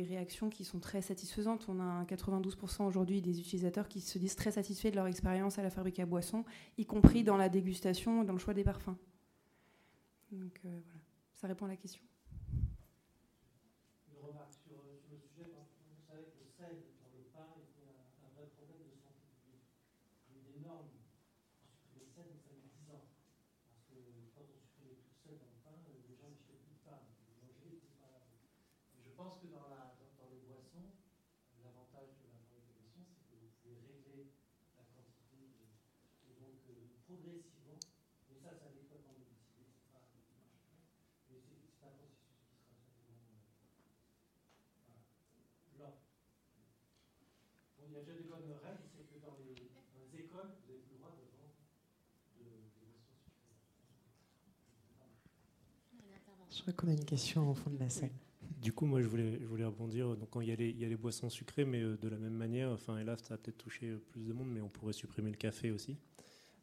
réactions 0.09 0.49
qui 0.49 0.65
sont 0.65 0.81
très 0.81 1.03
satisfaisantes. 1.03 1.67
On 1.69 1.81
a 1.81 2.05
92% 2.05 2.87
aujourd'hui 2.87 3.21
des 3.21 3.41
utilisateurs 3.41 3.89
qui 3.89 4.01
se 4.01 4.19
disent 4.19 4.37
très 4.37 4.53
satisfaits 4.53 4.91
de 4.91 4.97
leur 4.97 5.07
expérience 5.07 5.59
à 5.59 5.63
la 5.63 5.71
fabrique 5.71 6.01
à 6.01 6.07
boissons, 6.07 6.45
y 6.79 6.87
compris 6.87 7.25
dans 7.25 7.37
la 7.37 7.49
dégustation, 7.49 8.25
dans 8.25 8.33
le 8.33 8.39
choix 8.39 8.55
des 8.55 8.65
parfums. 8.65 8.97
Donc 10.33 10.61
euh, 10.65 10.81
voilà, 10.85 11.01
ça 11.35 11.47
répond 11.47 11.67
à 11.67 11.69
la 11.69 11.77
question. 11.77 12.03
la 36.09 36.35
quantité 36.35 36.97
progressivement, 37.07 37.79
et 38.31 38.37
ça, 38.41 38.51
ça 38.57 38.69
dépend 38.73 38.97
quand 39.05 39.13
vous 39.17 39.29
décidez, 39.29 39.69
c'est 39.69 39.93
pas 39.93 40.01
mais 40.13 40.25
c'est 40.25 40.41
un 40.41 40.89
processus 41.27 41.61
qui 41.61 41.73
sera 41.77 41.91
certainement 41.93 42.41
euh, 42.73 43.61
lent. 45.79 45.97
Bon, 47.77 47.78
il 47.89 47.95
y 47.95 47.99
a 47.99 48.03
déjà 48.03 48.13
des 48.13 48.29
bonnes 48.29 48.53
règles, 48.63 48.85
c'est 48.95 49.05
que 49.09 49.19
dans 49.25 49.35
les, 49.41 49.55
dans 49.55 50.01
les 50.05 50.21
écoles, 50.21 50.51
vous 50.65 50.71
avez 50.73 50.81
plus 50.81 50.93
le 50.93 50.99
droit 50.99 51.11
de 51.17 51.25
vendre 51.33 51.57
de, 52.37 52.45
des 52.45 52.87
boissons 52.87 53.11
sucrées. 54.85 55.13
Je 56.51 56.61
crois 56.63 56.73
qu'on 56.73 56.89
a 56.89 56.93
une 56.93 57.05
question 57.05 57.51
au 57.51 57.55
fond 57.55 57.71
de 57.71 57.79
la 57.79 57.89
salle. 57.89 58.11
Du 58.61 58.73
coup, 58.73 58.87
moi, 58.87 59.01
je 59.01 59.07
voulais, 59.07 59.39
je 59.41 59.47
voulais 59.47 59.65
rebondir. 59.65 60.17
Donc, 60.17 60.31
quand 60.31 60.41
il 60.41 60.49
y, 60.49 60.53
a 60.53 60.57
les, 60.57 60.71
il 60.71 60.79
y 60.79 60.85
a 60.85 60.89
les 60.89 60.97
boissons 60.97 61.31
sucrées, 61.31 61.65
mais 61.65 61.83
euh, 61.83 61.97
de 61.97 62.09
la 62.09 62.19
même 62.19 62.35
manière, 62.35 62.71
enfin, 62.71 62.99
et 62.99 63.05
là, 63.05 63.17
ça 63.17 63.35
va 63.35 63.39
peut-être 63.39 63.59
toucher 63.59 63.87
euh, 63.89 63.99
plus 63.99 64.25
de 64.25 64.33
monde, 64.33 64.49
mais 64.51 64.61
on 64.61 64.69
pourrait 64.69 64.93
supprimer 64.93 65.31
le 65.31 65.37
café 65.37 65.71
aussi. 65.71 65.97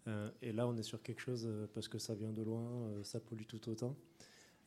Euh, 0.07 0.29
et 0.41 0.51
là, 0.51 0.67
on 0.67 0.75
est 0.77 0.83
sur 0.83 1.01
quelque 1.01 1.21
chose, 1.21 1.45
euh, 1.47 1.67
parce 1.73 1.87
que 1.87 1.97
ça 1.97 2.13
vient 2.13 2.31
de 2.31 2.43
loin, 2.43 2.61
euh, 2.61 3.03
ça 3.03 3.19
pollue 3.19 3.45
tout 3.47 3.69
autant. 3.69 3.95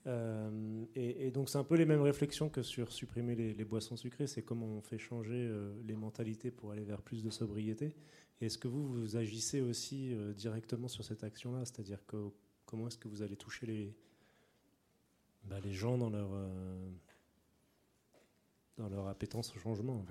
Euh, 0.06 0.84
et, 0.94 1.30
donc, 1.30 1.48
c'est 1.48 1.58
un 1.58 1.64
peu 1.64 1.76
les 1.76 1.84
mêmes 1.84 2.02
réflexions 2.02 2.48
que 2.48 2.62
sur 2.62 2.92
supprimer 2.92 3.34
les, 3.34 3.64
boissons 3.64 3.96
sucrées. 3.96 4.26
C'est 4.26 4.42
comment 4.42 4.66
on 4.66 4.80
fait 4.80 4.98
changer 4.98 5.46
euh, 5.48 5.74
les 5.86 5.96
mentalités 5.96 6.50
pour 6.50 6.72
aller 6.72 6.84
vers 6.84 7.02
plus 7.02 7.22
de 7.22 7.30
sobriété. 7.30 7.94
Est-ce 8.40 8.58
que 8.58 8.68
vous, 8.68 8.86
vous 8.86 9.16
agissez 9.16 9.60
aussi 9.60 10.14
euh, 10.14 10.32
directement 10.32 10.88
sur 10.88 11.04
cette 11.04 11.24
action-là? 11.24 11.64
C'est-à-dire 11.64 11.98
comment 12.64 12.86
est-ce 12.86 12.98
que 12.98 13.08
vous 13.08 13.22
allez 13.22 13.36
toucher 13.36 13.66
les, 13.66 13.96
bah, 15.44 15.60
les 15.60 15.72
gens 15.72 15.98
dans 15.98 16.10
leur, 16.10 16.30
dans 18.78 18.88
leur 18.88 19.08
appétence 19.08 19.54
au 19.56 19.58
changement. 19.58 20.04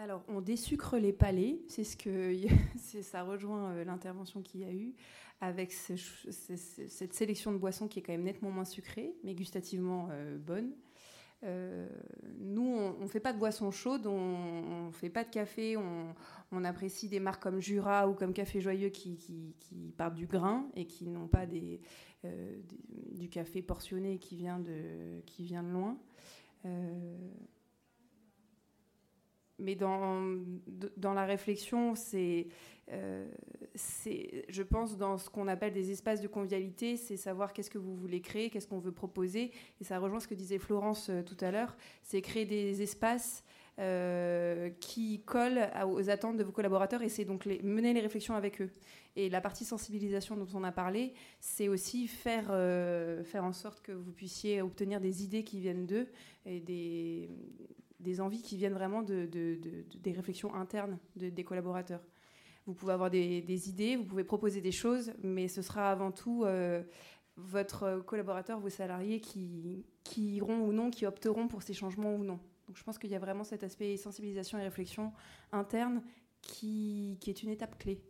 Alors, 0.00 0.22
on 0.28 0.40
désucre 0.40 0.96
les 0.96 1.12
palais, 1.12 1.58
c'est 1.66 1.82
ce 1.82 1.96
que 1.96 2.36
ça 3.02 3.24
rejoint 3.24 3.72
euh, 3.72 3.84
l'intervention 3.84 4.42
qu'il 4.42 4.60
y 4.60 4.64
a 4.64 4.72
eu 4.72 4.94
avec 5.40 5.72
cette 5.72 7.14
sélection 7.14 7.50
de 7.52 7.58
boissons 7.58 7.88
qui 7.88 7.98
est 7.98 8.02
quand 8.02 8.12
même 8.12 8.22
nettement 8.22 8.50
moins 8.50 8.64
sucrée, 8.64 9.14
mais 9.24 9.34
gustativement 9.34 10.08
euh, 10.12 10.38
bonne. 10.38 10.70
Euh, 11.42 11.88
nous, 12.38 12.62
on 12.62 13.02
ne 13.02 13.08
fait 13.08 13.20
pas 13.20 13.32
de 13.32 13.38
boissons 13.38 13.72
chaudes, 13.72 14.06
on 14.06 14.86
ne 14.86 14.92
fait 14.92 15.10
pas 15.10 15.24
de 15.24 15.30
café, 15.30 15.76
on, 15.76 16.64
apprécie 16.64 17.08
des 17.08 17.20
marques 17.20 17.42
comme 17.42 17.60
Jura 17.60 18.08
ou 18.08 18.14
comme 18.14 18.32
Café 18.32 18.60
Joyeux 18.60 18.90
qui, 18.90 19.54
partent 19.96 20.14
du 20.14 20.26
grain 20.26 20.68
et 20.74 20.86
qui 20.86 21.06
n'ont 21.06 21.28
pas 21.28 21.46
du 21.46 21.78
café 23.30 23.62
portionné 23.62 24.18
qui 24.18 24.36
vient 24.36 24.58
de, 24.58 25.22
loin. 25.72 25.96
Mais 29.58 29.74
dans, 29.74 30.36
dans 30.96 31.14
la 31.14 31.24
réflexion, 31.24 31.94
c'est, 31.94 32.48
euh, 32.90 33.26
je 34.48 34.62
pense, 34.62 34.96
dans 34.96 35.18
ce 35.18 35.28
qu'on 35.30 35.48
appelle 35.48 35.72
des 35.72 35.90
espaces 35.90 36.20
de 36.20 36.28
convivialité, 36.28 36.96
c'est 36.96 37.16
savoir 37.16 37.52
qu'est-ce 37.52 37.70
que 37.70 37.78
vous 37.78 37.96
voulez 37.96 38.20
créer, 38.20 38.50
qu'est-ce 38.50 38.66
qu'on 38.68 38.78
veut 38.78 38.92
proposer. 38.92 39.52
Et 39.80 39.84
ça 39.84 39.98
rejoint 39.98 40.20
ce 40.20 40.28
que 40.28 40.34
disait 40.34 40.58
Florence 40.58 41.08
euh, 41.10 41.22
tout 41.22 41.36
à 41.40 41.50
l'heure, 41.50 41.76
c'est 42.02 42.22
créer 42.22 42.44
des 42.44 42.82
espaces 42.82 43.44
euh, 43.80 44.70
qui 44.80 45.22
collent 45.24 45.70
aux 45.86 46.10
attentes 46.10 46.36
de 46.36 46.42
vos 46.42 46.50
collaborateurs 46.50 47.02
et 47.02 47.08
c'est 47.08 47.24
donc 47.24 47.46
mener 47.46 47.92
les 47.92 48.00
réflexions 48.00 48.34
avec 48.34 48.60
eux. 48.60 48.70
Et 49.14 49.28
la 49.28 49.40
partie 49.40 49.64
sensibilisation 49.64 50.36
dont 50.36 50.48
on 50.52 50.64
a 50.64 50.72
parlé, 50.72 51.12
c'est 51.38 51.68
aussi 51.68 52.08
faire, 52.08 52.48
euh, 52.50 53.22
faire 53.22 53.44
en 53.44 53.52
sorte 53.52 53.80
que 53.80 53.92
vous 53.92 54.10
puissiez 54.10 54.62
obtenir 54.62 55.00
des 55.00 55.22
idées 55.22 55.44
qui 55.44 55.60
viennent 55.60 55.86
d'eux 55.86 56.08
et 56.44 56.58
des, 56.58 57.30
des 58.00 58.20
envies 58.20 58.42
qui 58.42 58.56
viennent 58.56 58.74
vraiment 58.74 59.02
de, 59.02 59.26
de- 59.26 59.58
de- 59.60 59.82
de- 59.90 59.98
des 59.98 60.12
réflexions 60.12 60.54
internes 60.54 60.98
de- 61.16 61.30
des 61.30 61.44
collaborateurs. 61.44 62.02
Vous 62.66 62.74
pouvez 62.74 62.92
avoir 62.92 63.10
des, 63.10 63.40
des 63.42 63.68
idées, 63.70 63.96
vous 63.96 64.04
pouvez 64.04 64.24
proposer 64.24 64.60
des 64.60 64.72
choses, 64.72 65.12
mais 65.22 65.48
ce 65.48 65.62
sera 65.62 65.90
avant 65.90 66.12
tout 66.12 66.44
euh, 66.44 66.82
votre 67.36 68.02
collaborateur, 68.06 68.60
vos 68.60 68.68
salariés 68.68 69.20
qui, 69.20 69.84
qui 70.04 70.36
iront 70.36 70.60
ou 70.66 70.72
non, 70.72 70.90
qui 70.90 71.06
opteront 71.06 71.48
pour 71.48 71.62
ces 71.62 71.72
changements 71.72 72.14
ou 72.14 72.24
non. 72.24 72.38
Donc 72.66 72.76
je 72.76 72.84
pense 72.84 72.98
qu'il 72.98 73.10
y 73.10 73.14
a 73.14 73.18
vraiment 73.18 73.44
cet 73.44 73.62
aspect 73.64 73.96
sensibilisation 73.96 74.58
et 74.58 74.62
réflexion 74.62 75.12
interne 75.52 76.02
qui, 76.42 77.16
qui 77.20 77.30
est 77.30 77.42
une 77.42 77.48
étape 77.48 77.78
clé. 77.78 78.00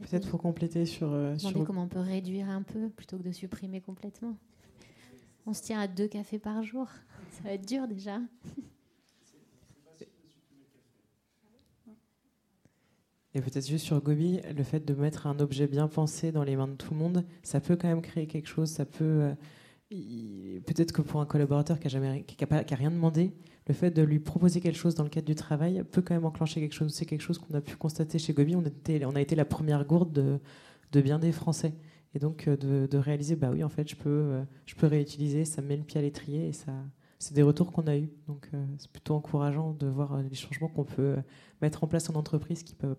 Peut-être 0.00 0.28
pour 0.30 0.40
compléter 0.40 0.86
sur. 0.86 1.12
euh, 1.12 1.34
Demander 1.36 1.58
sur... 1.58 1.64
comment 1.64 1.82
on 1.84 1.88
peut 1.88 1.98
réduire 2.00 2.48
un 2.48 2.62
peu 2.62 2.88
plutôt 2.90 3.18
que 3.18 3.22
de 3.22 3.32
supprimer 3.32 3.80
complètement. 3.80 4.36
On 5.48 5.54
se 5.54 5.62
tient 5.62 5.80
à 5.80 5.88
deux 5.88 6.08
cafés 6.08 6.38
par 6.38 6.62
jour. 6.62 6.88
Ça 7.30 7.42
va 7.42 7.52
être 7.54 7.66
dur 7.66 7.88
déjà. 7.88 8.20
Et 13.34 13.40
peut-être 13.40 13.66
juste 13.66 13.86
sur 13.86 13.98
Gobi, 14.02 14.40
le 14.54 14.62
fait 14.62 14.84
de 14.84 14.92
mettre 14.92 15.26
un 15.26 15.38
objet 15.40 15.66
bien 15.66 15.88
pensé 15.88 16.32
dans 16.32 16.44
les 16.44 16.54
mains 16.54 16.68
de 16.68 16.74
tout 16.74 16.92
le 16.92 16.98
monde, 16.98 17.24
ça 17.42 17.60
peut 17.60 17.76
quand 17.76 17.88
même 17.88 18.02
créer 18.02 18.26
quelque 18.26 18.46
chose. 18.46 18.68
Ça 18.70 18.84
peut. 18.84 19.32
euh, 19.90 20.60
Peut-être 20.66 20.92
que 20.92 21.00
pour 21.00 21.18
un 21.22 21.24
collaborateur 21.26 21.80
qui 21.80 21.86
a 21.86 21.90
jamais, 21.90 22.24
qui 22.24 22.36
pas- 22.44 22.62
qui 22.62 22.74
a 22.74 22.76
rien 22.76 22.90
demandé, 22.90 23.32
le 23.68 23.72
fait 23.72 23.90
de 23.90 24.02
lui 24.02 24.18
proposer 24.18 24.60
quelque 24.60 24.76
chose 24.76 24.94
dans 24.94 25.02
le 25.04 25.08
cadre 25.08 25.26
du 25.26 25.34
travail 25.34 25.82
peut 25.90 26.02
quand 26.02 26.12
même 26.14 26.26
enclencher 26.26 26.60
quelque 26.60 26.74
chose. 26.74 26.92
C'est 26.92 27.06
quelque 27.06 27.22
chose 27.22 27.38
qu'on 27.38 27.54
a 27.54 27.62
pu 27.62 27.74
constater 27.76 28.18
chez 28.18 28.34
Gobi. 28.34 28.54
On, 28.54 28.66
était, 28.66 29.02
on 29.06 29.14
a 29.16 29.20
été 29.22 29.34
la 29.34 29.46
première 29.46 29.86
gourde 29.86 30.12
de, 30.12 30.40
de 30.92 31.00
bien 31.00 31.18
des 31.18 31.32
Français. 31.32 31.72
Et 32.14 32.18
donc 32.18 32.48
euh, 32.48 32.56
de, 32.56 32.98
réaliser, 32.98 33.36
bah 33.36 33.50
oui, 33.52 33.62
en 33.62 33.68
fait, 33.68 33.88
je 33.88 33.96
peux, 33.96 34.08
euh, 34.08 34.44
je 34.66 34.74
peux 34.74 34.86
réutiliser, 34.86 35.44
ça 35.44 35.60
me 35.62 35.68
met 35.68 35.76
le 35.76 35.82
pied 35.82 35.98
à 35.98 36.02
l'étrier 36.02 36.48
et 36.48 36.52
ça, 36.52 36.72
c'est 37.18 37.34
des 37.34 37.42
retours 37.42 37.72
qu'on 37.72 37.86
a 37.86 37.96
eus. 37.96 38.10
Donc 38.26 38.48
euh, 38.54 38.64
c'est 38.78 38.90
plutôt 38.90 39.14
encourageant 39.14 39.72
de 39.72 39.86
voir 39.86 40.22
les 40.22 40.34
changements 40.34 40.68
qu'on 40.68 40.84
peut 40.84 41.16
mettre 41.60 41.84
en 41.84 41.86
place 41.86 42.08
en 42.08 42.14
entreprise 42.14 42.62
qui 42.62 42.74
peuvent 42.74 42.96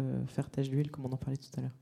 euh, 0.00 0.26
faire 0.26 0.50
tâche 0.50 0.68
d'huile, 0.68 0.90
comme 0.90 1.06
on 1.06 1.12
en 1.12 1.16
parlait 1.16 1.38
tout 1.38 1.48
à 1.56 1.62
l'heure. 1.62 1.76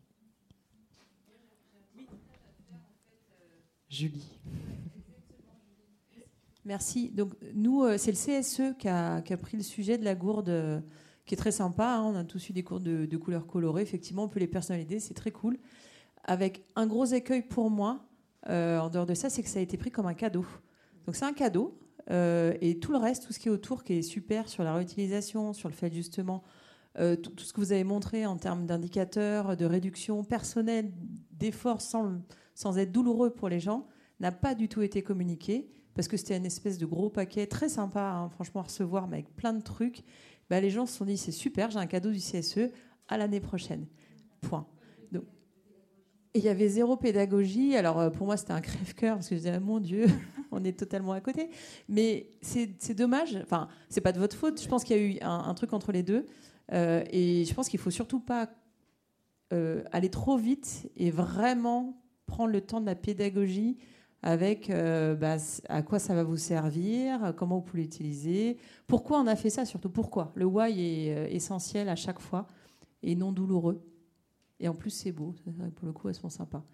Julie. 3.89 4.39
Merci. 6.65 7.11
Donc 7.11 7.33
nous, 7.55 7.87
c'est 7.97 8.13
le 8.13 8.43
CSE 8.43 8.77
qui 8.79 8.87
a, 8.87 9.23
pris 9.41 9.57
le 9.57 9.63
sujet 9.63 9.97
de 9.97 10.05
la 10.05 10.15
gourde, 10.15 10.83
qui 11.25 11.35
est 11.35 11.39
très 11.39 11.53
sympa. 11.53 11.97
hein. 11.97 12.03
On 12.05 12.15
a 12.15 12.23
tous 12.23 12.51
eu 12.51 12.53
des 12.53 12.63
de, 12.63 13.07
de 13.07 13.17
couleurs 13.17 13.47
colorées. 13.47 13.81
Effectivement, 13.81 14.25
on 14.25 14.29
peut 14.29 14.41
les 14.41 14.47
personnaliser, 14.47 15.01
c'est 15.01 15.15
très 15.15 15.31
cool. 15.31 15.59
Avec 16.25 16.65
un 16.77 16.87
gros 16.87 17.07
écueil 17.07 17.43
pour 17.43 17.71
moi, 17.71 18.05
euh, 18.49 18.79
en 18.79 18.91
dehors 18.91 19.07
de 19.07 19.15
ça, 19.15 19.31
c'est 19.31 19.43
que 19.43 19.49
ça 19.49 19.59
a 19.59 19.63
été 19.63 19.77
pris 19.77 19.91
comme 19.91 20.07
un 20.07 20.15
cadeau. 20.15 20.45
Donc 21.07 21.17
c'est 21.17 21.25
un 21.25 21.33
cadeau. 21.33 21.79
euh, 22.11 22.55
et 22.63 22.79
tout 22.79 22.93
le 22.93 22.99
reste, 22.99 23.27
tout 23.27 23.33
ce 23.35 23.39
qui 23.39 23.49
est 23.49 23.51
autour, 23.51 23.85
qui 23.85 23.95
est 23.95 24.03
super 24.03 24.49
sur 24.49 24.65
la 24.65 24.75
réutilisation, 24.75 25.53
sur 25.53 25.69
le 25.69 25.75
fait 25.75 25.93
justement, 25.93 26.43
euh, 26.99 27.17
tout, 27.17 27.39
ce 27.39 27.53
que 27.53 27.61
vous 27.61 27.73
avez 27.73 27.85
montré 27.85 28.25
en 28.25 28.37
termes 28.37 28.67
d'indicateurs, 28.67 29.57
de 29.57 29.65
réduction 29.67 30.25
personnelle, 30.25 30.91
d'efforts 31.33 31.83
sans, 31.83 32.23
sans 32.55 32.79
être 32.79 32.93
douloureux 32.93 33.31
pour 33.31 33.49
les 33.49 33.61
gens, 33.61 33.87
n'a 34.21 34.33
pas 34.33 34.55
du 34.55 34.69
tout 34.69 34.83
été 34.83 35.03
communiqué 35.03 35.71
parce 35.95 36.09
que 36.09 36.17
c'était 36.17 36.37
une 36.37 36.47
espèce 36.47 36.79
de 36.79 36.87
gros 36.87 37.11
paquet 37.11 37.47
très 37.47 37.69
sympa, 37.69 38.01
hein, 38.01 38.29
franchement, 38.31 38.61
à 38.61 38.65
recevoir, 38.65 39.09
mais 39.09 39.19
avec 39.19 39.35
plein 39.35 39.53
de 39.53 39.63
trucs. 39.63 40.03
Bah, 40.49 40.61
les 40.61 40.71
gens 40.71 40.87
se 40.87 40.97
sont 40.97 41.05
dit 41.05 41.17
c'est 41.17 41.33
super, 41.33 41.71
j'ai 41.71 41.79
un 41.79 41.87
cadeau 41.87 42.11
du 42.11 42.21
CSE 42.21 42.71
à 43.09 43.19
l'année 43.19 43.41
prochaine. 43.41 43.87
Point. 44.41 44.67
Il 46.35 46.43
y 46.43 46.49
avait 46.49 46.69
zéro 46.69 46.97
pédagogie. 46.97 47.77
Alors 47.77 47.99
euh, 48.01 48.11
pour 48.11 48.27
moi, 48.27 48.37
c'était 48.37 48.53
un 48.53 48.61
crève-cœur 48.61 49.17
parce 49.17 49.29
que 49.29 49.35
je 49.35 49.41
disais 49.41 49.53
ah, 49.55 49.61
mon 49.61 49.81
Dieu, 49.81 50.07
on 50.53 50.63
est 50.65 50.79
totalement 50.79 51.13
à 51.13 51.21
côté. 51.21 51.49
Mais 51.89 52.31
c'est 52.43 52.95
dommage. 52.95 53.37
Enfin, 53.43 53.69
c'est 53.89 54.01
pas 54.01 54.13
de 54.13 54.19
votre 54.19 54.37
faute. 54.37 54.61
Je 54.63 54.69
pense 54.69 54.85
qu'il 54.85 54.97
y 54.97 55.01
a 55.01 55.03
eu 55.03 55.19
un, 55.23 55.55
truc 55.55 55.73
entre 55.73 55.93
les 55.93 56.03
deux. 56.03 56.27
Euh, 56.73 57.03
et 57.11 57.45
je 57.45 57.55
pense 57.55 57.69
qu'il 57.69 57.81
faut 57.81 57.91
surtout 57.91 58.21
pas 58.21 58.51
euh, 59.55 59.83
aller 59.91 60.11
trop 60.11 60.37
vite 60.37 60.91
et 60.97 61.11
vraiment 61.11 62.03
prendre 62.27 62.53
le 62.53 62.61
temps 62.61 62.81
de 62.81 62.87
la 62.87 62.95
pédagogie 62.95 63.79
avec 64.23 64.69
bah, 64.69 65.37
à 65.69 65.83
quoi 65.83 66.01
ça 66.01 66.13
va 66.13 66.25
vous 66.25 66.37
servir, 66.37 67.33
comment 67.37 67.59
vous 67.59 67.63
pouvez 67.63 67.85
l'utiliser, 67.85 68.59
pourquoi 68.89 69.21
on 69.21 69.29
a 69.29 69.37
fait 69.37 69.49
ça, 69.49 69.65
surtout 69.65 69.91
pourquoi? 69.91 70.33
Le 70.35 70.45
why 70.45 70.73
est 70.73 71.33
essentiel 71.33 71.89
à 71.89 71.95
chaque 71.95 72.19
fois 72.19 72.49
et 73.05 73.15
non 73.15 73.31
douloureux. 73.31 73.81
Et 74.61 74.69
en 74.69 74.75
plus, 74.75 74.91
c'est 74.91 75.13
beau. 75.13 75.35
Pour 75.77 75.87
le 75.87 75.93
coup, 75.93 76.09
elles 76.09 76.15
sont 76.15 76.29
sympas. 76.29 76.65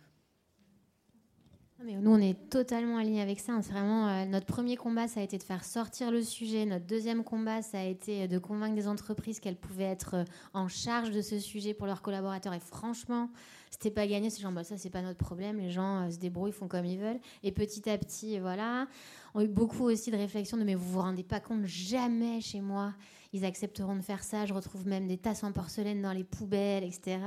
Mais 1.85 1.97
nous, 1.97 2.13
on 2.13 2.19
est 2.19 2.49
totalement 2.49 2.97
alignés 2.97 3.21
avec 3.21 3.41
ça. 3.41 3.53
C'est 3.61 3.73
vraiment 3.73 4.09
euh, 4.09 4.25
notre 4.25 4.47
premier 4.47 4.77
combat, 4.77 5.07
ça 5.07 5.21
a 5.21 5.23
été 5.23 5.37
de 5.37 5.43
faire 5.43 5.65
sortir 5.65 6.11
le 6.11 6.23
sujet. 6.23 6.65
Notre 6.65 6.87
deuxième 6.87 7.23
combat, 7.25 7.61
ça 7.61 7.81
a 7.81 7.83
été 7.83 8.27
de 8.27 8.39
convaincre 8.39 8.75
des 8.75 8.89
entreprises 8.89 9.39
qu'elles 9.39 9.57
pouvaient 9.57 9.85
être 9.85 10.15
euh, 10.15 10.25
en 10.55 10.69
charge 10.69 11.11
de 11.11 11.21
ce 11.21 11.39
sujet 11.39 11.75
pour 11.75 11.87
leurs 11.87 12.01
collaborateurs. 12.01 12.55
Et 12.55 12.61
franchement, 12.61 13.29
c'était 13.71 13.91
pas 13.91 14.07
gagné. 14.07 14.31
C'est 14.31 14.41
genre, 14.41 14.53
bah, 14.53 14.65
ça, 14.65 14.79
c'est 14.79 14.89
pas 14.89 15.03
notre 15.03 15.19
problème. 15.19 15.59
Les 15.59 15.71
gens 15.71 16.07
euh, 16.07 16.11
se 16.11 16.17
débrouillent, 16.17 16.53
font 16.53 16.69
comme 16.69 16.87
ils 16.87 16.99
veulent. 16.99 17.21
Et 17.43 17.53
petit 17.53 17.91
à 17.91 17.99
petit, 17.99 18.39
voilà. 18.39 18.87
On 19.35 19.41
a 19.41 19.45
eu 19.45 19.49
beaucoup 19.49 19.85
aussi 19.85 20.11
de 20.11 20.17
réflexions 20.17 20.57
de 20.57 20.65
mais 20.65 20.77
vous 20.77 20.91
vous 20.91 21.01
rendez 21.01 21.25
pas 21.25 21.41
compte, 21.41 21.67
jamais 21.67 22.41
chez 22.41 22.63
moi 22.63 22.95
ils 23.35 23.45
accepteront 23.45 23.97
de 23.97 24.01
faire 24.01 24.23
ça. 24.23 24.47
Je 24.47 24.55
retrouve 24.55 24.87
même 24.87 25.09
des 25.09 25.19
tasses 25.19 25.43
en 25.43 25.51
porcelaine 25.51 26.01
dans 26.01 26.13
les 26.13 26.23
poubelles, 26.23 26.85
etc. 26.85 27.19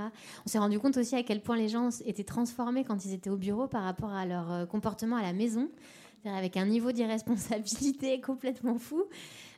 On 0.46 0.50
s'est 0.50 0.58
rendu 0.58 0.80
compte 0.80 0.96
aussi 0.96 1.16
à 1.16 1.22
quel 1.22 1.42
point 1.42 1.58
les 1.58 1.68
gens 1.68 1.90
étaient 2.06 2.24
transformés 2.24 2.86
quand 2.86 3.06
ils 3.06 3.14
étaient 3.14 3.30
au 3.30 3.36
bureau 3.36 3.68
par 3.68 3.84
rapport 3.84 4.14
à 4.14 4.26
leur 4.26 4.52
euh, 4.52 4.66
comportement 4.66 5.18
à 5.18 5.22
la 5.22 5.34
maison. 5.34 5.70
avec 6.26 6.56
un 6.58 6.66
niveau 6.66 6.94
d'irresponsabilité 6.94 8.22
complètement 8.26 8.80
fou. 8.80 9.04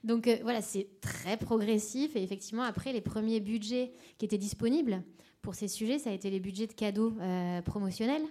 Donc 0.03 0.27
euh, 0.27 0.37
voilà, 0.41 0.63
c'est 0.63 0.87
très 1.01 1.37
progressif. 1.37 2.15
Et 2.15 2.23
effectivement, 2.23 2.63
après, 2.63 2.93
les 2.93 3.01
premiers 3.01 3.39
budgets 3.39 3.91
qui 4.17 4.25
étaient 4.25 4.39
disponibles 4.39 5.03
pour 5.43 5.53
ces 5.53 5.67
sujets, 5.67 5.99
ça 5.99 6.09
a 6.09 6.13
été 6.13 6.31
les 6.31 6.39
budgets 6.39 6.67
de 6.67 6.73
cadeaux 6.73 7.13
euh, 7.21 7.61
promotionnels. 7.61 8.23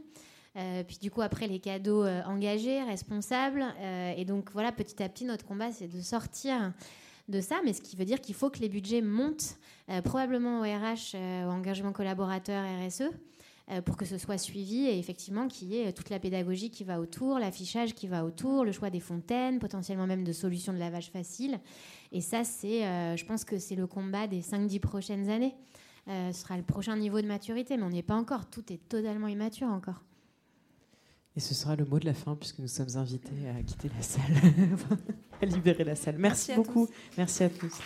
Puis 0.89 0.99
du 1.01 1.13
coup, 1.13 1.23
après, 1.23 1.47
les 1.47 1.61
cadeaux 1.61 2.05
engagés, 2.05 2.83
responsables. 2.83 3.65
et 4.17 4.25
donc 4.25 4.51
voilà, 4.51 4.73
petit 4.73 5.01
à 5.01 5.09
petit, 5.09 5.25
notre 5.25 5.45
combat, 5.45 5.71
c'est 5.71 5.87
de 5.87 6.01
sortir 6.01 6.73
de 7.29 7.41
ça, 7.41 7.61
mais 7.65 7.73
ce 7.73 7.81
qui 7.83 7.97
veut 7.97 8.05
dire 8.05 8.21
qu'il 8.21 8.35
faut 8.35 8.51
que 8.51 8.59
les 8.59 8.69
budgets 8.69 9.03
montent, 9.03 9.59
probablement 10.05 10.61
au 10.61 10.63
RH, 10.63 11.15
au 11.15 11.51
engagement 11.51 11.93
collaborateur 11.93 12.65
RSE, 12.87 13.11
euh, 13.71 13.83
pour 13.83 13.99
que 13.99 14.07
ce 14.07 14.17
soit 14.17 14.39
suivi 14.39 14.87
et 14.87 14.99
effectivement 14.99 15.47
qu'il 15.47 15.69
y 15.69 15.79
ait 15.79 15.93
toute 15.93 16.09
la 16.09 16.19
pédagogie 16.19 16.71
qui 16.71 16.85
va 16.85 17.01
autour, 17.01 17.39
l'affichage 17.39 17.95
qui 17.95 18.09
va 18.09 18.25
autour, 18.25 18.65
le 18.65 18.73
choix 18.73 18.89
des 18.89 19.01
fontaines, 19.01 19.59
potentiellement 19.59 20.07
même 20.07 20.25
de 20.25 20.33
solutions 20.33 20.73
de 20.73 20.79
lavage 20.79 21.11
facile. 21.11 21.61
Et 22.11 22.23
ça, 22.23 22.45
c'est, 22.45 22.87
euh, 22.87 23.15
je 23.19 23.27
pense 23.27 23.45
que 23.45 23.59
c'est 23.59 23.75
le 23.75 23.87
combat 23.87 24.27
des 24.27 24.41
5-10 24.41 24.81
prochaines 24.81 25.29
années. 25.29 25.55
Euh, 26.09 26.33
ce 26.33 26.41
sera 26.41 26.57
le 26.57 26.63
prochain 26.63 26.97
niveau 26.97 27.21
de 27.21 27.27
maturité, 27.27 27.77
mais 27.77 27.83
on 27.83 27.91
n'y 27.91 27.99
est 27.99 28.03
pas 28.03 28.15
encore. 28.15 28.49
Tout 28.49 28.73
est 28.73 28.89
totalement 28.89 29.29
immature 29.29 29.69
encore. 29.69 30.03
Et 31.39 31.41
ce 31.41 31.55
sera 31.55 31.77
le 31.77 31.85
mot 31.85 32.01
de 32.01 32.05
la 32.05 32.15
fin, 32.15 32.35
puisque 32.35 32.59
nous 32.59 32.67
sommes 32.67 32.97
invités 32.97 33.49
à 33.57 33.63
quitter 33.63 33.89
la 33.97 34.03
salle, 34.03 34.35
à 35.41 35.47
libérer 35.47 35.85
la 35.85 35.95
salle. 35.95 36.17
Merci, 36.19 36.51
Merci 36.51 36.69
beaucoup. 36.69 36.89
Merci 37.17 37.45
à 37.45 37.49
tous. 37.49 37.79